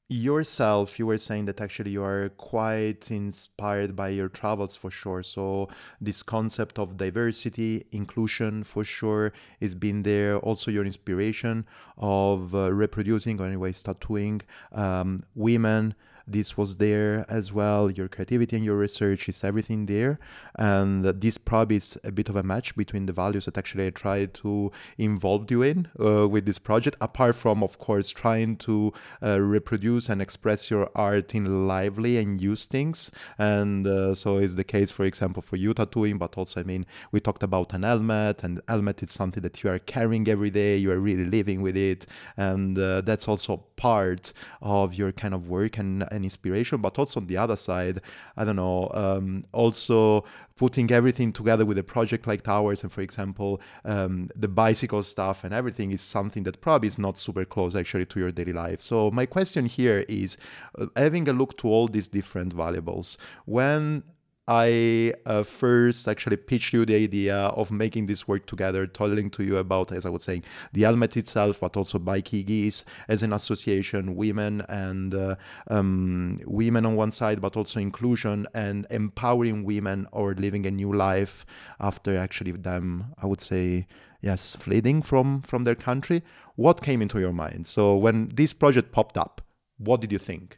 yourself 0.10 0.98
you 0.98 1.06
were 1.06 1.20
saying 1.20 1.46
that 1.46 1.62
actually 1.62 1.92
you 1.92 2.04
are 2.04 2.30
quite 2.30 3.12
inspired 3.12 3.96
by 3.96 4.10
your 4.10 4.28
travels 4.28 4.76
for 4.76 4.90
sure. 4.90 5.22
So 5.22 5.70
this 6.02 6.24
concept 6.24 6.80
of 6.80 6.98
diversity 6.98 7.86
inclusion 7.92 8.64
for 8.64 8.84
sure 8.84 9.32
is 9.60 9.76
been 9.76 10.02
there. 10.02 10.38
Also 10.40 10.72
your 10.72 10.84
inspiration 10.84 11.66
of 12.00 12.56
uh, 12.56 12.74
reproducing 12.74 13.40
or 13.40 13.46
anyways 13.46 13.84
tattooing 13.84 14.42
um, 14.72 15.24
women 15.36 15.94
this 16.32 16.58
was 16.58 16.78
there 16.78 17.26
as 17.30 17.52
well. 17.52 17.90
Your 17.90 18.08
creativity 18.08 18.56
and 18.56 18.66
your 18.66 18.78
research 18.78 19.28
is 19.28 19.44
everything 19.44 19.86
there. 19.86 20.20
And 20.56 21.06
this 21.06 21.38
probably 21.38 21.78
is 21.78 21.98
a 22.04 22.12
bit 22.12 22.30
of 22.30 22.36
a 22.36 22.44
match 22.44 22.76
between 22.76 23.06
the 23.06 23.14
values 23.14 23.46
that 23.46 23.58
actually 23.58 23.88
I 23.88 23.90
tried 23.92 24.34
to 24.36 24.72
involve 24.98 25.50
you 25.52 25.62
in 25.62 25.88
uh, 26.00 26.28
with 26.28 26.46
this 26.46 26.60
project, 26.60 26.98
apart 27.02 27.36
from, 27.36 27.64
of 27.64 27.80
course, 27.80 28.10
trying 28.10 28.58
to 28.58 28.94
uh, 29.24 29.40
reproduce 29.40 30.10
and 30.10 30.22
express 30.22 30.70
your 30.70 30.90
art 30.96 31.34
in 31.34 31.68
lively 31.68 32.18
and 32.18 32.42
use 32.42 32.66
things. 32.66 33.12
And 33.38 33.88
uh, 33.88 34.16
so 34.16 34.38
is 34.38 34.56
the 34.56 34.64
case, 34.64 34.92
for 34.92 35.06
example, 35.06 35.42
for 35.42 35.56
you 35.56 35.74
tattooing, 35.74 36.18
but 36.18 36.38
also, 36.38 36.60
I 36.60 36.64
mean, 36.64 36.86
we 37.12 37.20
talked 37.20 37.44
about 37.44 37.74
an 37.74 37.84
helmet, 37.84 38.44
and 38.44 38.62
helmet 38.68 39.02
is 39.04 39.12
something 39.12 39.42
that 39.44 39.64
you 39.64 39.70
are 39.70 39.80
carrying 39.80 40.28
every 40.28 40.50
day, 40.50 40.78
you 40.78 40.92
are 40.92 41.00
really 41.00 41.26
living 41.26 41.62
with 41.62 41.78
it. 41.78 42.06
And 42.38 42.78
uh, 42.78 43.02
that's 43.02 43.28
also 43.28 43.64
part 43.76 44.34
of 44.62 44.94
your 44.94 45.12
kind 45.12 45.34
of 45.34 45.48
work 45.48 45.78
and, 45.78 46.06
and 46.12 46.19
inspiration, 46.24 46.82
but 46.82 46.98
also 47.00 47.20
on 47.20 47.28
the 47.28 47.38
other 47.38 47.56
side, 47.56 48.02
I 48.38 48.46
don't 48.46 48.56
know, 48.56 48.90
um, 48.94 49.46
also 49.52 50.26
putting 50.56 50.92
everything 50.92 51.32
together 51.32 51.66
with 51.66 51.78
a 51.78 51.84
project 51.84 52.28
like 52.28 52.44
Towers 52.44 52.84
and, 52.84 52.92
for 52.92 53.02
example, 53.02 53.62
um, 53.86 54.30
the 54.36 54.50
bicycle 54.50 55.04
stuff 55.04 55.44
and 55.44 55.54
everything 55.54 55.92
is 55.92 56.02
something 56.02 56.44
that 56.44 56.60
probably 56.60 56.88
is 56.88 57.00
not 57.00 57.18
super 57.18 57.46
close 57.46 57.76
actually 57.76 58.06
to 58.08 58.20
your 58.20 58.32
daily 58.32 58.54
life. 58.54 58.82
So, 58.82 59.10
my 59.12 59.26
question 59.26 59.66
here 59.66 60.06
is 60.10 60.38
uh, 60.78 60.88
having 60.96 61.30
a 61.30 61.34
look 61.34 61.58
to 61.60 61.68
all 61.68 61.88
these 61.88 62.10
different 62.10 62.52
valuables, 62.54 63.18
when 63.46 64.04
I 64.52 65.14
uh, 65.28 65.44
first 65.44 66.08
actually 66.08 66.38
pitched 66.38 66.74
you 66.74 66.84
the 66.84 66.96
idea 66.96 67.36
of 67.36 67.70
making 67.70 68.08
this 68.08 68.28
work 68.28 68.48
together, 68.48 68.88
telling 68.88 69.30
to 69.30 69.44
you 69.44 69.58
about, 69.58 69.92
as 69.92 70.08
I 70.08 70.10
was 70.10 70.24
saying, 70.24 70.44
the 70.74 70.82
helmet 70.82 71.16
itself, 71.18 71.60
but 71.60 71.78
also 71.78 72.00
Bikeygees 72.00 72.84
as 73.08 73.22
an 73.22 73.32
association, 73.32 74.16
women 74.16 74.62
and 74.68 75.14
uh, 75.14 75.36
um, 75.68 76.40
women 76.48 76.88
on 76.88 76.96
one 76.96 77.12
side, 77.12 77.42
but 77.42 77.56
also 77.56 77.80
inclusion 77.80 78.48
and 78.56 78.88
empowering 78.90 79.66
women 79.66 80.08
or 80.12 80.34
living 80.34 80.66
a 80.66 80.72
new 80.72 80.96
life 80.96 81.46
after 81.80 82.18
actually 82.18 82.54
them, 82.54 83.14
I 83.22 83.28
would 83.28 83.42
say, 83.42 83.86
yes, 84.20 84.56
fleeing 84.56 85.04
from 85.04 85.44
from 85.44 85.64
their 85.64 85.76
country. 85.76 86.24
What 86.56 86.82
came 86.82 87.04
into 87.04 87.20
your 87.20 87.34
mind? 87.34 87.68
So 87.68 87.96
when 87.96 88.32
this 88.34 88.54
project 88.54 88.92
popped 88.92 89.16
up, 89.16 89.44
what 89.78 90.02
did 90.02 90.12
you 90.12 90.18
think? 90.18 90.58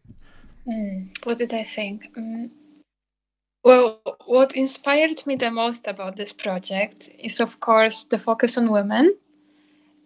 Mm, 0.65 1.09
what 1.25 1.39
did 1.39 1.53
I 1.53 1.65
think? 1.65 2.07
Mm 2.15 2.51
Well, 3.63 4.01
what 4.25 4.55
inspired 4.55 5.25
me 5.27 5.35
the 5.35 5.51
most 5.51 5.87
about 5.87 6.15
this 6.15 6.33
project 6.33 7.09
is, 7.19 7.39
of 7.39 7.59
course, 7.59 8.03
the 8.05 8.17
focus 8.17 8.57
on 8.57 8.71
women. 8.71 9.15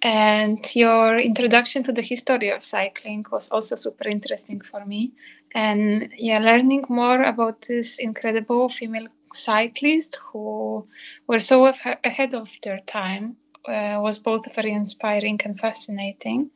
And 0.02 0.64
your 0.76 1.18
introduction 1.18 1.84
to 1.84 1.92
the 1.94 2.02
history 2.02 2.50
of 2.52 2.64
cycling 2.64 3.26
was 3.32 3.50
also 3.50 3.76
super 3.76 4.08
interesting 4.08 4.62
for 4.62 4.86
me. 4.86 5.14
And 5.54 6.12
yeah, 6.18 6.40
learning 6.40 6.86
more 6.90 7.24
about 7.24 7.62
this 7.64 7.98
incredible 8.00 8.70
female 8.70 9.08
cyclists 9.34 10.18
who 10.32 10.88
were 11.28 11.40
so 11.40 11.74
ahead 12.04 12.34
of 12.34 12.50
their 12.64 12.80
time 12.88 13.38
uh, 13.68 14.00
was 14.02 14.20
both 14.20 14.54
very 14.54 14.74
inspiring 14.74 15.40
and 15.46 15.60
fascinating. 15.60 16.52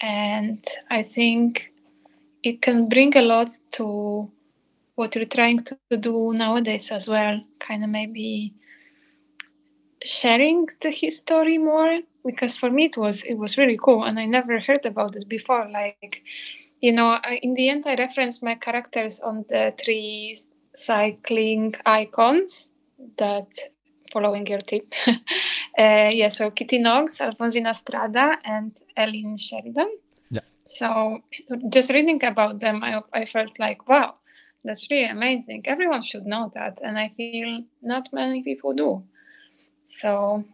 And 0.00 0.66
I 0.90 1.02
think 1.04 1.72
it 2.42 2.62
can 2.62 2.88
bring 2.88 3.16
a 3.16 3.22
lot 3.22 3.56
to 3.72 4.30
what 5.00 5.14
you're 5.14 5.36
trying 5.38 5.60
to 5.64 5.96
do 6.08 6.32
nowadays 6.34 6.90
as 6.98 7.08
well. 7.08 7.40
Kind 7.58 7.82
of 7.82 7.90
maybe 7.90 8.54
sharing 10.04 10.66
the 10.82 10.90
history 10.90 11.58
more 11.58 12.00
because 12.24 12.56
for 12.56 12.70
me 12.70 12.84
it 12.90 12.96
was 12.96 13.22
it 13.32 13.36
was 13.42 13.58
really 13.58 13.78
cool 13.86 14.04
and 14.04 14.18
I 14.18 14.26
never 14.26 14.60
heard 14.60 14.84
about 14.84 15.12
this 15.14 15.24
before. 15.24 15.64
Like, 15.80 16.22
you 16.80 16.92
know, 16.92 17.08
I, 17.30 17.40
in 17.42 17.54
the 17.54 17.66
end 17.72 17.84
I 17.86 17.94
referenced 17.94 18.42
my 18.42 18.56
characters 18.66 19.20
on 19.20 19.44
the 19.48 19.72
three 19.82 20.38
cycling 20.74 21.74
icons 21.86 22.70
that 23.16 23.48
following 24.12 24.46
your 24.46 24.60
tip. 24.60 24.92
uh, 25.06 26.10
yeah, 26.20 26.28
so 26.28 26.50
Kitty 26.50 26.78
Knox, 26.78 27.18
Alfonsina 27.18 27.74
Strada, 27.74 28.38
and 28.44 28.76
ellen 28.96 29.36
Sheridan. 29.38 29.90
Yeah. 30.30 30.46
So 30.64 31.20
just 31.70 31.90
reading 31.90 32.22
about 32.24 32.60
them, 32.60 32.82
I, 32.84 33.02
I 33.12 33.24
felt 33.24 33.58
like, 33.58 33.88
wow, 33.88 34.19
that's 34.64 34.90
really 34.90 35.06
amazing. 35.06 35.62
Everyone 35.64 36.02
should 36.02 36.26
know 36.26 36.50
that. 36.54 36.80
And 36.82 36.98
I 36.98 37.08
feel 37.16 37.64
not 37.82 38.12
many 38.12 38.42
people 38.42 38.72
do. 38.72 39.02
So 39.84 40.44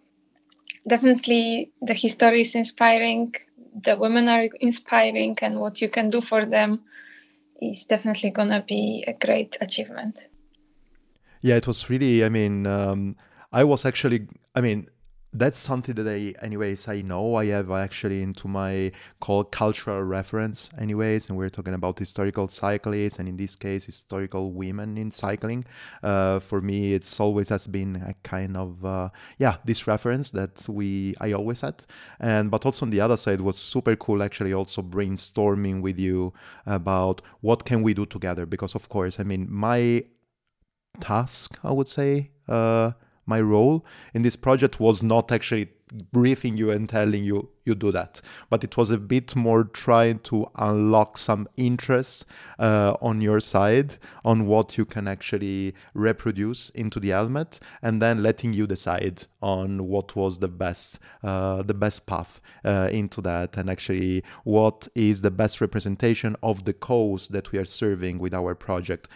definitely 0.86 1.72
the 1.82 1.94
history 1.94 2.42
is 2.42 2.54
inspiring. 2.54 3.34
The 3.82 3.96
women 3.96 4.28
are 4.28 4.48
inspiring, 4.60 5.36
and 5.42 5.60
what 5.60 5.80
you 5.82 5.90
can 5.90 6.08
do 6.08 6.22
for 6.22 6.46
them 6.46 6.80
is 7.60 7.84
definitely 7.84 8.30
going 8.30 8.48
to 8.48 8.64
be 8.66 9.04
a 9.06 9.12
great 9.12 9.56
achievement. 9.60 10.28
Yeah, 11.42 11.56
it 11.56 11.66
was 11.66 11.90
really, 11.90 12.24
I 12.24 12.30
mean, 12.30 12.66
um, 12.66 13.16
I 13.52 13.64
was 13.64 13.84
actually, 13.84 14.28
I 14.54 14.62
mean, 14.62 14.88
that's 15.38 15.58
something 15.58 15.94
that 15.96 16.08
I, 16.08 16.34
anyways, 16.44 16.88
I 16.88 17.02
know 17.02 17.34
I 17.34 17.46
have 17.46 17.70
actually 17.70 18.22
into 18.22 18.48
my 18.48 18.92
called 19.20 19.52
cultural 19.52 20.02
reference, 20.02 20.70
anyways, 20.78 21.28
and 21.28 21.36
we're 21.36 21.50
talking 21.50 21.74
about 21.74 21.98
historical 21.98 22.48
cyclists, 22.48 23.18
and 23.18 23.28
in 23.28 23.36
this 23.36 23.54
case, 23.54 23.84
historical 23.84 24.52
women 24.52 24.96
in 24.96 25.10
cycling. 25.10 25.64
Uh, 26.02 26.40
for 26.40 26.60
me, 26.60 26.94
it's 26.94 27.20
always 27.20 27.50
has 27.50 27.66
been 27.66 27.96
a 27.96 28.14
kind 28.22 28.56
of 28.56 28.84
uh, 28.84 29.10
yeah, 29.38 29.56
this 29.64 29.86
reference 29.86 30.30
that 30.30 30.66
we 30.68 31.14
I 31.20 31.32
always 31.32 31.60
had, 31.60 31.84
and 32.18 32.50
but 32.50 32.64
also 32.64 32.86
on 32.86 32.90
the 32.90 33.00
other 33.00 33.16
side 33.16 33.40
was 33.40 33.58
super 33.58 33.96
cool 33.96 34.22
actually 34.22 34.54
also 34.54 34.82
brainstorming 34.82 35.82
with 35.82 35.98
you 35.98 36.32
about 36.64 37.20
what 37.40 37.64
can 37.64 37.82
we 37.82 37.94
do 37.94 38.06
together 38.06 38.46
because 38.46 38.74
of 38.74 38.88
course 38.88 39.20
I 39.20 39.24
mean 39.24 39.46
my 39.50 40.04
task 41.00 41.58
I 41.62 41.72
would 41.72 41.88
say. 41.88 42.30
Uh, 42.48 42.92
my 43.26 43.40
role 43.40 43.84
in 44.14 44.22
this 44.22 44.36
project 44.36 44.80
was 44.80 45.02
not 45.02 45.32
actually 45.32 45.68
briefing 46.12 46.56
you 46.56 46.70
and 46.70 46.88
telling 46.88 47.24
you 47.24 47.48
you 47.64 47.74
do 47.74 47.92
that. 47.92 48.20
But 48.50 48.64
it 48.64 48.76
was 48.76 48.90
a 48.90 48.98
bit 48.98 49.34
more 49.36 49.64
trying 49.64 50.20
to 50.20 50.46
unlock 50.56 51.18
some 51.18 51.48
interest 51.56 52.26
uh, 52.58 52.96
on 53.00 53.20
your 53.20 53.40
side 53.40 53.96
on 54.24 54.46
what 54.46 54.78
you 54.78 54.84
can 54.84 55.08
actually 55.08 55.74
reproduce 55.94 56.70
into 56.70 57.00
the 57.00 57.10
helmet 57.10 57.60
and 57.82 58.00
then 58.00 58.22
letting 58.22 58.52
you 58.52 58.66
decide 58.66 59.24
on 59.42 59.86
what 59.86 60.16
was 60.16 60.38
the 60.38 60.48
best 60.48 60.98
uh, 61.22 61.62
the 61.62 61.74
best 61.74 62.06
path 62.06 62.40
uh, 62.64 62.88
into 62.92 63.20
that 63.20 63.56
and 63.56 63.68
actually 63.68 64.22
what 64.44 64.88
is 64.94 65.20
the 65.20 65.30
best 65.30 65.60
representation 65.60 66.36
of 66.42 66.64
the 66.64 66.72
cause 66.72 67.28
that 67.28 67.52
we 67.52 67.58
are 67.58 67.64
serving 67.64 68.18
with 68.18 68.34
our 68.34 68.54
project 68.54 69.08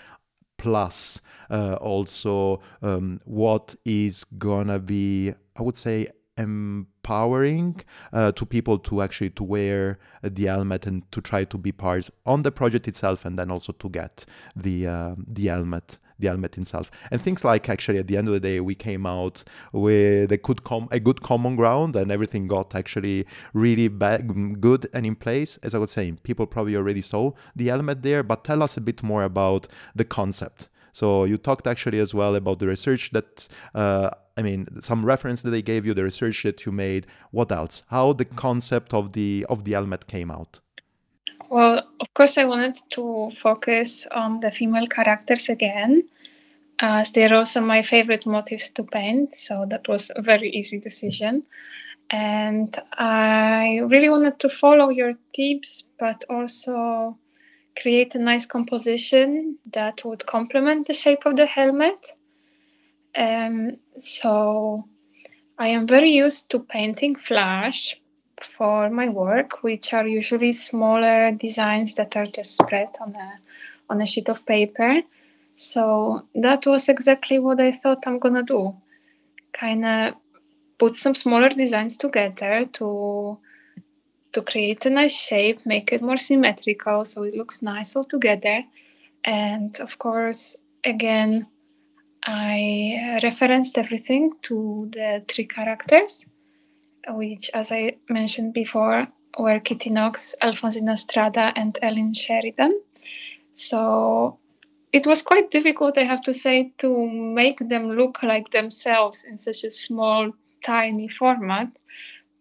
plus 0.60 1.20
uh, 1.50 1.74
also 1.80 2.60
um, 2.82 3.20
what 3.24 3.74
is 3.84 4.24
gonna 4.38 4.78
be 4.78 5.32
i 5.56 5.62
would 5.62 5.76
say 5.76 6.06
empowering 6.36 7.80
uh, 8.12 8.32
to 8.32 8.46
people 8.46 8.78
to 8.78 9.02
actually 9.02 9.30
to 9.30 9.42
wear 9.44 9.98
the 10.22 10.44
helmet 10.44 10.86
and 10.86 11.10
to 11.12 11.20
try 11.20 11.44
to 11.44 11.58
be 11.58 11.72
part 11.72 12.08
on 12.24 12.42
the 12.42 12.52
project 12.52 12.86
itself 12.86 13.24
and 13.24 13.38
then 13.38 13.50
also 13.50 13.72
to 13.72 13.88
get 13.88 14.24
the 14.54 14.86
uh, 14.86 15.14
the 15.26 15.46
helmet 15.46 15.98
the 16.20 16.28
helmet 16.28 16.56
itself 16.58 16.90
and 17.10 17.20
things 17.22 17.44
like 17.44 17.68
actually 17.68 17.98
at 17.98 18.06
the 18.06 18.16
end 18.16 18.28
of 18.28 18.34
the 18.34 18.40
day 18.40 18.60
we 18.60 18.74
came 18.74 19.06
out 19.06 19.42
with 19.72 20.30
a 20.32 20.36
good 20.36 20.64
com- 20.64 20.88
a 20.90 21.00
good 21.00 21.22
common 21.22 21.56
ground 21.56 21.96
and 21.96 22.10
everything 22.10 22.46
got 22.46 22.74
actually 22.74 23.26
really 23.52 23.88
good 23.88 24.88
and 24.92 25.06
in 25.06 25.16
place 25.16 25.58
as 25.62 25.74
i 25.74 25.78
was 25.78 25.90
saying 25.90 26.18
people 26.22 26.46
probably 26.46 26.76
already 26.76 27.02
saw 27.02 27.30
the 27.56 27.68
helmet 27.68 28.02
there 28.02 28.22
but 28.22 28.44
tell 28.44 28.62
us 28.62 28.76
a 28.76 28.80
bit 28.80 29.02
more 29.02 29.24
about 29.24 29.66
the 29.94 30.04
concept 30.04 30.68
so 30.92 31.24
you 31.24 31.36
talked 31.36 31.66
actually 31.66 31.98
as 31.98 32.14
well 32.14 32.34
about 32.34 32.58
the 32.58 32.66
research 32.66 33.10
that, 33.10 33.48
uh, 33.74 34.10
I 34.36 34.42
mean, 34.42 34.66
some 34.80 35.04
reference 35.04 35.42
that 35.42 35.50
they 35.50 35.62
gave 35.62 35.86
you, 35.86 35.94
the 35.94 36.04
research 36.04 36.42
that 36.42 36.66
you 36.66 36.72
made. 36.72 37.06
What 37.30 37.52
else? 37.52 37.82
How 37.88 38.12
the 38.12 38.24
concept 38.24 38.94
of 38.94 39.12
the 39.12 39.46
of 39.48 39.64
the 39.64 39.72
helmet 39.72 40.06
came 40.06 40.30
out? 40.30 40.60
Well, 41.50 41.86
of 42.00 42.14
course, 42.14 42.38
I 42.38 42.44
wanted 42.44 42.78
to 42.92 43.30
focus 43.36 44.06
on 44.06 44.38
the 44.38 44.50
female 44.50 44.86
characters 44.86 45.48
again, 45.50 46.08
as 46.80 47.12
they're 47.12 47.34
also 47.34 47.60
my 47.60 47.82
favorite 47.82 48.26
motifs 48.26 48.70
to 48.72 48.84
paint. 48.84 49.36
So 49.36 49.66
that 49.68 49.88
was 49.88 50.10
a 50.16 50.22
very 50.22 50.50
easy 50.50 50.80
decision. 50.80 51.44
And 52.10 52.76
I 52.94 53.80
really 53.88 54.10
wanted 54.10 54.38
to 54.40 54.48
follow 54.48 54.90
your 54.90 55.12
tips, 55.34 55.84
but 55.98 56.24
also 56.30 57.18
create 57.80 58.14
a 58.14 58.20
nice 58.20 58.46
composition 58.46 59.58
that 59.72 60.04
would 60.04 60.26
complement 60.26 60.86
the 60.86 60.94
shape 60.94 61.26
of 61.26 61.36
the 61.36 61.46
helmet. 61.46 61.98
Um, 63.16 63.76
so 63.94 64.84
I 65.58 65.68
am 65.68 65.86
very 65.86 66.10
used 66.10 66.50
to 66.50 66.60
painting 66.60 67.16
flash 67.16 67.96
for 68.44 68.90
my 68.90 69.08
work, 69.08 69.62
which 69.62 69.92
are 69.92 70.06
usually 70.06 70.52
smaller 70.52 71.32
designs 71.32 71.94
that 71.94 72.16
are 72.16 72.26
just 72.26 72.56
spread 72.56 72.88
on 73.00 73.14
a 73.16 73.38
on 73.88 74.00
a 74.00 74.06
sheet 74.06 74.28
of 74.28 74.46
paper. 74.46 75.02
So 75.56 76.26
that 76.34 76.64
was 76.66 76.88
exactly 76.88 77.38
what 77.38 77.60
I 77.60 77.72
thought 77.72 78.06
I'm 78.06 78.18
gonna 78.18 78.42
do. 78.42 78.76
Kind 79.52 79.84
of 79.84 80.14
put 80.78 80.96
some 80.96 81.14
smaller 81.14 81.50
designs 81.50 81.96
together 81.96 82.64
to 82.72 83.38
to 84.32 84.42
create 84.42 84.86
a 84.86 84.90
nice 84.90 85.16
shape, 85.16 85.66
make 85.66 85.92
it 85.92 86.02
more 86.02 86.16
symmetrical 86.16 87.04
so 87.04 87.24
it 87.24 87.34
looks 87.34 87.62
nice 87.62 87.96
all 87.96 88.04
together. 88.04 88.64
And 89.24 89.78
of 89.80 89.98
course, 89.98 90.56
again, 90.84 91.46
I 92.22 93.18
referenced 93.22 93.78
everything 93.78 94.32
to 94.42 94.88
the 94.92 95.24
three 95.26 95.46
characters, 95.46 96.26
which, 97.08 97.50
as 97.54 97.72
I 97.72 97.96
mentioned 98.08 98.52
before, 98.52 99.08
were 99.38 99.60
Kitty 99.60 99.90
Knox, 99.90 100.34
Alfonsina 100.42 100.98
Strada, 100.98 101.52
and 101.56 101.78
Ellen 101.82 102.14
Sheridan. 102.14 102.80
So 103.54 104.38
it 104.92 105.06
was 105.06 105.22
quite 105.22 105.50
difficult, 105.50 105.98
I 105.98 106.04
have 106.04 106.22
to 106.22 106.34
say, 106.34 106.72
to 106.78 107.08
make 107.08 107.58
them 107.68 107.90
look 107.92 108.22
like 108.22 108.50
themselves 108.50 109.24
in 109.24 109.36
such 109.36 109.64
a 109.64 109.70
small, 109.70 110.32
tiny 110.64 111.08
format. 111.08 111.68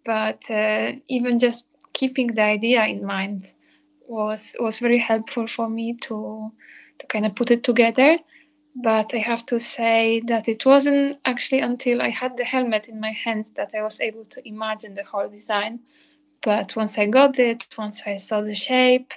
But 0.06 0.50
uh, 0.50 0.94
even 1.08 1.40
just 1.40 1.68
keeping 1.94 2.34
the 2.34 2.42
idea 2.42 2.86
in 2.86 3.06
mind 3.06 3.54
was 4.08 4.56
was 4.60 4.80
very 4.80 4.98
helpful 4.98 5.46
for 5.46 5.70
me 5.70 5.94
to 5.94 6.52
to 6.98 7.08
kind 7.08 7.26
of 7.26 7.36
put 7.36 7.52
it 7.52 7.64
together 7.64 8.18
but 8.76 9.14
i 9.14 9.18
have 9.18 9.46
to 9.46 9.60
say 9.60 10.22
that 10.28 10.48
it 10.48 10.66
wasn't 10.66 11.18
actually 11.26 11.60
until 11.60 12.02
i 12.02 12.10
had 12.10 12.38
the 12.38 12.46
helmet 12.46 12.88
in 12.88 13.00
my 13.00 13.12
hands 13.12 13.52
that 13.52 13.72
i 13.76 13.82
was 13.82 14.00
able 14.02 14.24
to 14.26 14.48
imagine 14.48 14.96
the 14.96 15.04
whole 15.04 15.28
design. 15.30 15.80
But 16.44 16.76
once 16.76 16.98
i 16.98 17.06
got 17.06 17.40
it 17.40 17.68
once 17.78 18.04
i 18.08 18.18
saw 18.18 18.42
the 18.42 18.56
shape 18.56 19.12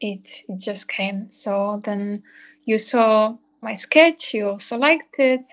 it, 0.00 0.44
it 0.48 0.58
just 0.58 0.88
came. 0.88 1.30
So 1.30 1.80
then 1.84 2.24
you 2.64 2.78
saw 2.78 3.36
my 3.62 3.74
sketch 3.74 4.34
you 4.34 4.48
also 4.48 4.76
liked 4.78 5.16
it. 5.18 5.46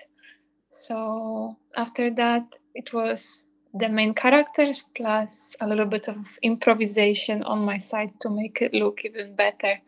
So 0.72 1.56
after 1.76 2.10
that 2.10 2.46
it 2.74 2.92
was 2.92 3.46
the 3.74 3.88
main 3.88 4.14
characters 4.14 4.88
plus 4.96 5.56
a 5.60 5.66
little 5.66 5.86
bit 5.86 6.08
of 6.08 6.16
improvisation 6.42 7.42
on 7.44 7.64
my 7.64 7.78
side 7.78 8.12
to 8.20 8.30
make 8.30 8.60
it 8.60 8.74
look 8.74 9.04
even 9.04 9.36
better. 9.36 9.80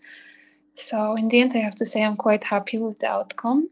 So 0.74 1.16
in 1.16 1.28
the 1.28 1.40
end, 1.40 1.52
I 1.54 1.58
have 1.58 1.76
to 1.76 1.86
say 1.86 2.02
I'm 2.02 2.16
quite 2.16 2.44
happy 2.44 2.78
with 2.78 2.98
the 2.98 3.08
outcome, 3.08 3.68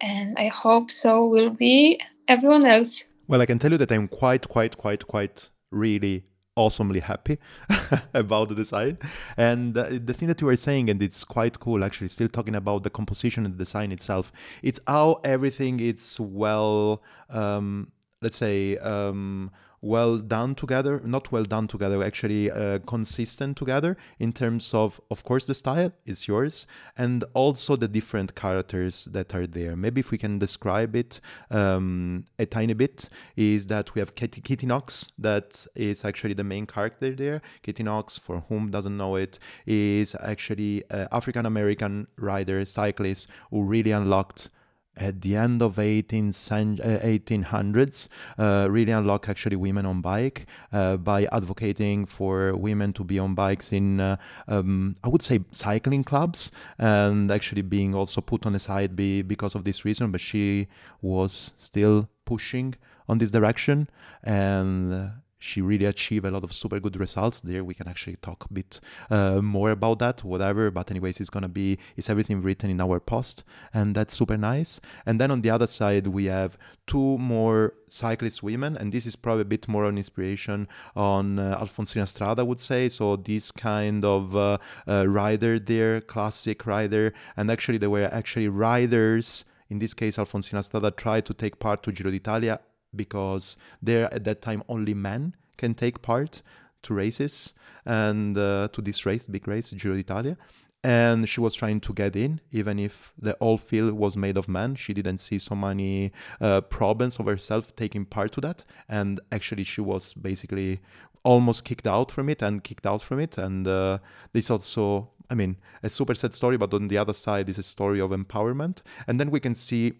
and 0.00 0.36
I 0.38 0.48
hope 0.48 0.90
so 0.90 1.26
will 1.26 1.50
be 1.50 2.00
everyone 2.26 2.64
else. 2.66 3.04
Well, 3.26 3.42
I 3.42 3.46
can 3.46 3.58
tell 3.58 3.72
you 3.72 3.78
that 3.78 3.92
I'm 3.92 4.08
quite, 4.08 4.48
quite, 4.48 4.76
quite, 4.78 5.06
quite 5.06 5.50
really 5.70 6.24
awesomely 6.58 7.00
happy 7.00 7.38
about 8.14 8.48
the 8.48 8.54
design. 8.54 8.98
And 9.36 9.76
uh, 9.78 9.88
the 10.04 10.12
thing 10.12 10.28
that 10.28 10.40
you 10.40 10.46
were 10.46 10.56
saying, 10.56 10.90
and 10.90 11.02
it's 11.02 11.24
quite 11.24 11.60
cool 11.60 11.84
actually, 11.84 12.08
still 12.08 12.28
talking 12.28 12.56
about 12.56 12.82
the 12.82 12.90
composition 12.90 13.44
and 13.44 13.54
the 13.54 13.58
design 13.58 13.92
itself, 13.92 14.32
it's 14.62 14.80
how 14.86 15.20
everything 15.24 15.80
is 15.80 16.18
well, 16.18 17.02
um, 17.30 17.92
let's 18.20 18.36
say, 18.36 18.76
um, 18.78 19.50
well 19.80 20.18
done 20.18 20.54
together 20.54 21.00
not 21.04 21.30
well 21.30 21.44
done 21.44 21.68
together 21.68 22.02
actually 22.02 22.50
uh, 22.50 22.78
consistent 22.80 23.56
together 23.56 23.96
in 24.18 24.32
terms 24.32 24.74
of 24.74 25.00
of 25.10 25.22
course 25.24 25.46
the 25.46 25.54
style 25.54 25.92
is 26.04 26.26
yours 26.26 26.66
and 26.96 27.24
also 27.34 27.76
the 27.76 27.88
different 27.88 28.34
characters 28.34 29.04
that 29.06 29.34
are 29.34 29.46
there. 29.46 29.76
Maybe 29.76 30.00
if 30.00 30.10
we 30.10 30.18
can 30.18 30.38
describe 30.38 30.96
it 30.96 31.20
um, 31.50 32.24
a 32.38 32.46
tiny 32.46 32.74
bit 32.74 33.08
is 33.36 33.66
that 33.66 33.94
we 33.94 34.00
have 34.00 34.14
Kitty, 34.14 34.40
Kitty 34.40 34.66
Knox 34.66 35.12
that 35.18 35.66
is 35.74 36.04
actually 36.04 36.34
the 36.34 36.44
main 36.44 36.66
character 36.66 37.14
there. 37.14 37.42
Kitty 37.62 37.82
Knox 37.82 38.18
for 38.18 38.44
whom 38.48 38.70
doesn't 38.70 38.96
know 38.96 39.16
it 39.16 39.38
is 39.66 40.16
actually 40.20 40.84
African 40.90 41.46
American 41.46 42.06
rider 42.16 42.64
cyclist 42.64 43.28
who 43.50 43.62
really 43.62 43.92
unlocked 43.92 44.50
at 44.98 45.20
the 45.22 45.36
end 45.36 45.62
of 45.62 45.78
18 45.78 46.30
1800s 46.30 48.08
uh, 48.38 48.68
really 48.70 48.92
unlock 48.92 49.28
actually 49.28 49.56
women 49.56 49.86
on 49.86 50.00
bike 50.00 50.46
uh, 50.72 50.96
by 50.96 51.26
advocating 51.32 52.04
for 52.06 52.54
women 52.56 52.92
to 52.92 53.04
be 53.04 53.18
on 53.18 53.34
bikes 53.34 53.72
in 53.72 54.00
uh, 54.00 54.16
um, 54.48 54.96
I 55.04 55.08
would 55.08 55.22
say 55.22 55.40
cycling 55.52 56.04
clubs 56.04 56.50
and 56.78 57.30
actually 57.30 57.62
being 57.62 57.94
also 57.94 58.20
put 58.20 58.46
on 58.46 58.52
the 58.52 58.58
side 58.58 58.96
be, 58.96 59.22
because 59.22 59.54
of 59.54 59.64
this 59.64 59.84
reason 59.84 60.10
but 60.10 60.20
she 60.20 60.68
was 61.00 61.54
still 61.56 62.08
pushing 62.24 62.74
on 63.08 63.18
this 63.18 63.30
direction 63.30 63.88
and 64.22 65.12
she 65.38 65.60
really 65.60 65.84
achieved 65.84 66.24
a 66.24 66.30
lot 66.30 66.44
of 66.44 66.52
super 66.52 66.80
good 66.80 66.98
results. 66.98 67.40
There 67.40 67.64
we 67.64 67.74
can 67.74 67.88
actually 67.88 68.16
talk 68.16 68.46
a 68.50 68.52
bit 68.52 68.80
uh, 69.10 69.40
more 69.40 69.70
about 69.70 70.00
that 70.00 70.24
whatever 70.24 70.70
but 70.70 70.90
anyways 70.90 71.20
it's 71.20 71.30
gonna 71.30 71.48
be 71.48 71.78
it's 71.96 72.10
everything 72.10 72.42
written 72.42 72.70
in 72.70 72.80
our 72.80 73.00
post 73.00 73.44
and 73.72 73.94
that's 73.94 74.16
super 74.16 74.36
nice. 74.36 74.80
And 75.06 75.20
then 75.20 75.30
on 75.30 75.42
the 75.42 75.50
other 75.50 75.66
side 75.66 76.08
we 76.08 76.26
have 76.26 76.58
two 76.86 77.18
more 77.18 77.74
cyclist 77.88 78.42
women 78.42 78.76
and 78.76 78.92
this 78.92 79.06
is 79.06 79.16
probably 79.16 79.42
a 79.42 79.46
bit 79.46 79.68
more 79.68 79.84
an 79.84 79.96
inspiration 79.96 80.68
on 80.96 81.38
uh, 81.38 81.58
alfonsina 81.60 82.08
strada 82.08 82.44
would 82.44 82.60
say. 82.60 82.88
So 82.88 83.16
this 83.16 83.52
kind 83.52 84.04
of 84.04 84.34
uh, 84.34 84.58
uh 84.86 85.06
rider 85.06 85.58
there 85.58 86.00
classic 86.00 86.66
rider 86.66 87.14
and 87.36 87.50
actually 87.50 87.78
there 87.78 87.90
were 87.90 88.08
actually 88.12 88.48
riders 88.48 89.44
in 89.70 89.78
this 89.78 89.94
case 89.94 90.16
alfonsina 90.16 90.64
strada 90.64 90.90
tried 90.90 91.24
to 91.26 91.34
take 91.34 91.58
part 91.58 91.82
to 91.82 91.92
giro 91.92 92.10
d'italia 92.10 92.60
because 92.94 93.56
there 93.82 94.12
at 94.12 94.24
that 94.24 94.42
time 94.42 94.62
only 94.68 94.94
men 94.94 95.34
can 95.56 95.74
take 95.74 96.02
part 96.02 96.42
to 96.82 96.94
races 96.94 97.54
and 97.84 98.36
uh, 98.36 98.68
to 98.72 98.82
this 98.82 99.04
race, 99.06 99.26
big 99.26 99.46
race, 99.48 99.70
Giro 99.70 99.96
d'Italia. 99.96 100.36
And 100.84 101.28
she 101.28 101.40
was 101.40 101.54
trying 101.54 101.80
to 101.80 101.92
get 101.92 102.14
in, 102.14 102.40
even 102.52 102.78
if 102.78 103.12
the 103.18 103.36
whole 103.40 103.58
field 103.58 103.94
was 103.94 104.16
made 104.16 104.36
of 104.36 104.48
men. 104.48 104.76
She 104.76 104.94
didn't 104.94 105.18
see 105.18 105.40
so 105.40 105.56
many 105.56 106.12
uh, 106.40 106.60
problems 106.60 107.18
of 107.18 107.26
herself 107.26 107.74
taking 107.74 108.04
part 108.04 108.30
to 108.32 108.40
that. 108.42 108.64
And 108.88 109.18
actually, 109.32 109.64
she 109.64 109.80
was 109.80 110.12
basically 110.12 110.80
almost 111.24 111.64
kicked 111.64 111.88
out 111.88 112.12
from 112.12 112.28
it 112.28 112.42
and 112.42 112.62
kicked 112.62 112.86
out 112.86 113.02
from 113.02 113.18
it. 113.18 113.38
And 113.38 113.66
uh, 113.66 113.98
this 114.32 114.52
also, 114.52 115.10
I 115.28 115.34
mean, 115.34 115.56
a 115.82 115.90
super 115.90 116.14
sad 116.14 116.34
story, 116.34 116.56
but 116.56 116.72
on 116.72 116.86
the 116.86 116.98
other 116.98 117.12
side 117.12 117.48
is 117.48 117.58
a 117.58 117.64
story 117.64 118.00
of 118.00 118.12
empowerment. 118.12 118.82
And 119.08 119.18
then 119.18 119.32
we 119.32 119.40
can 119.40 119.56
see 119.56 119.94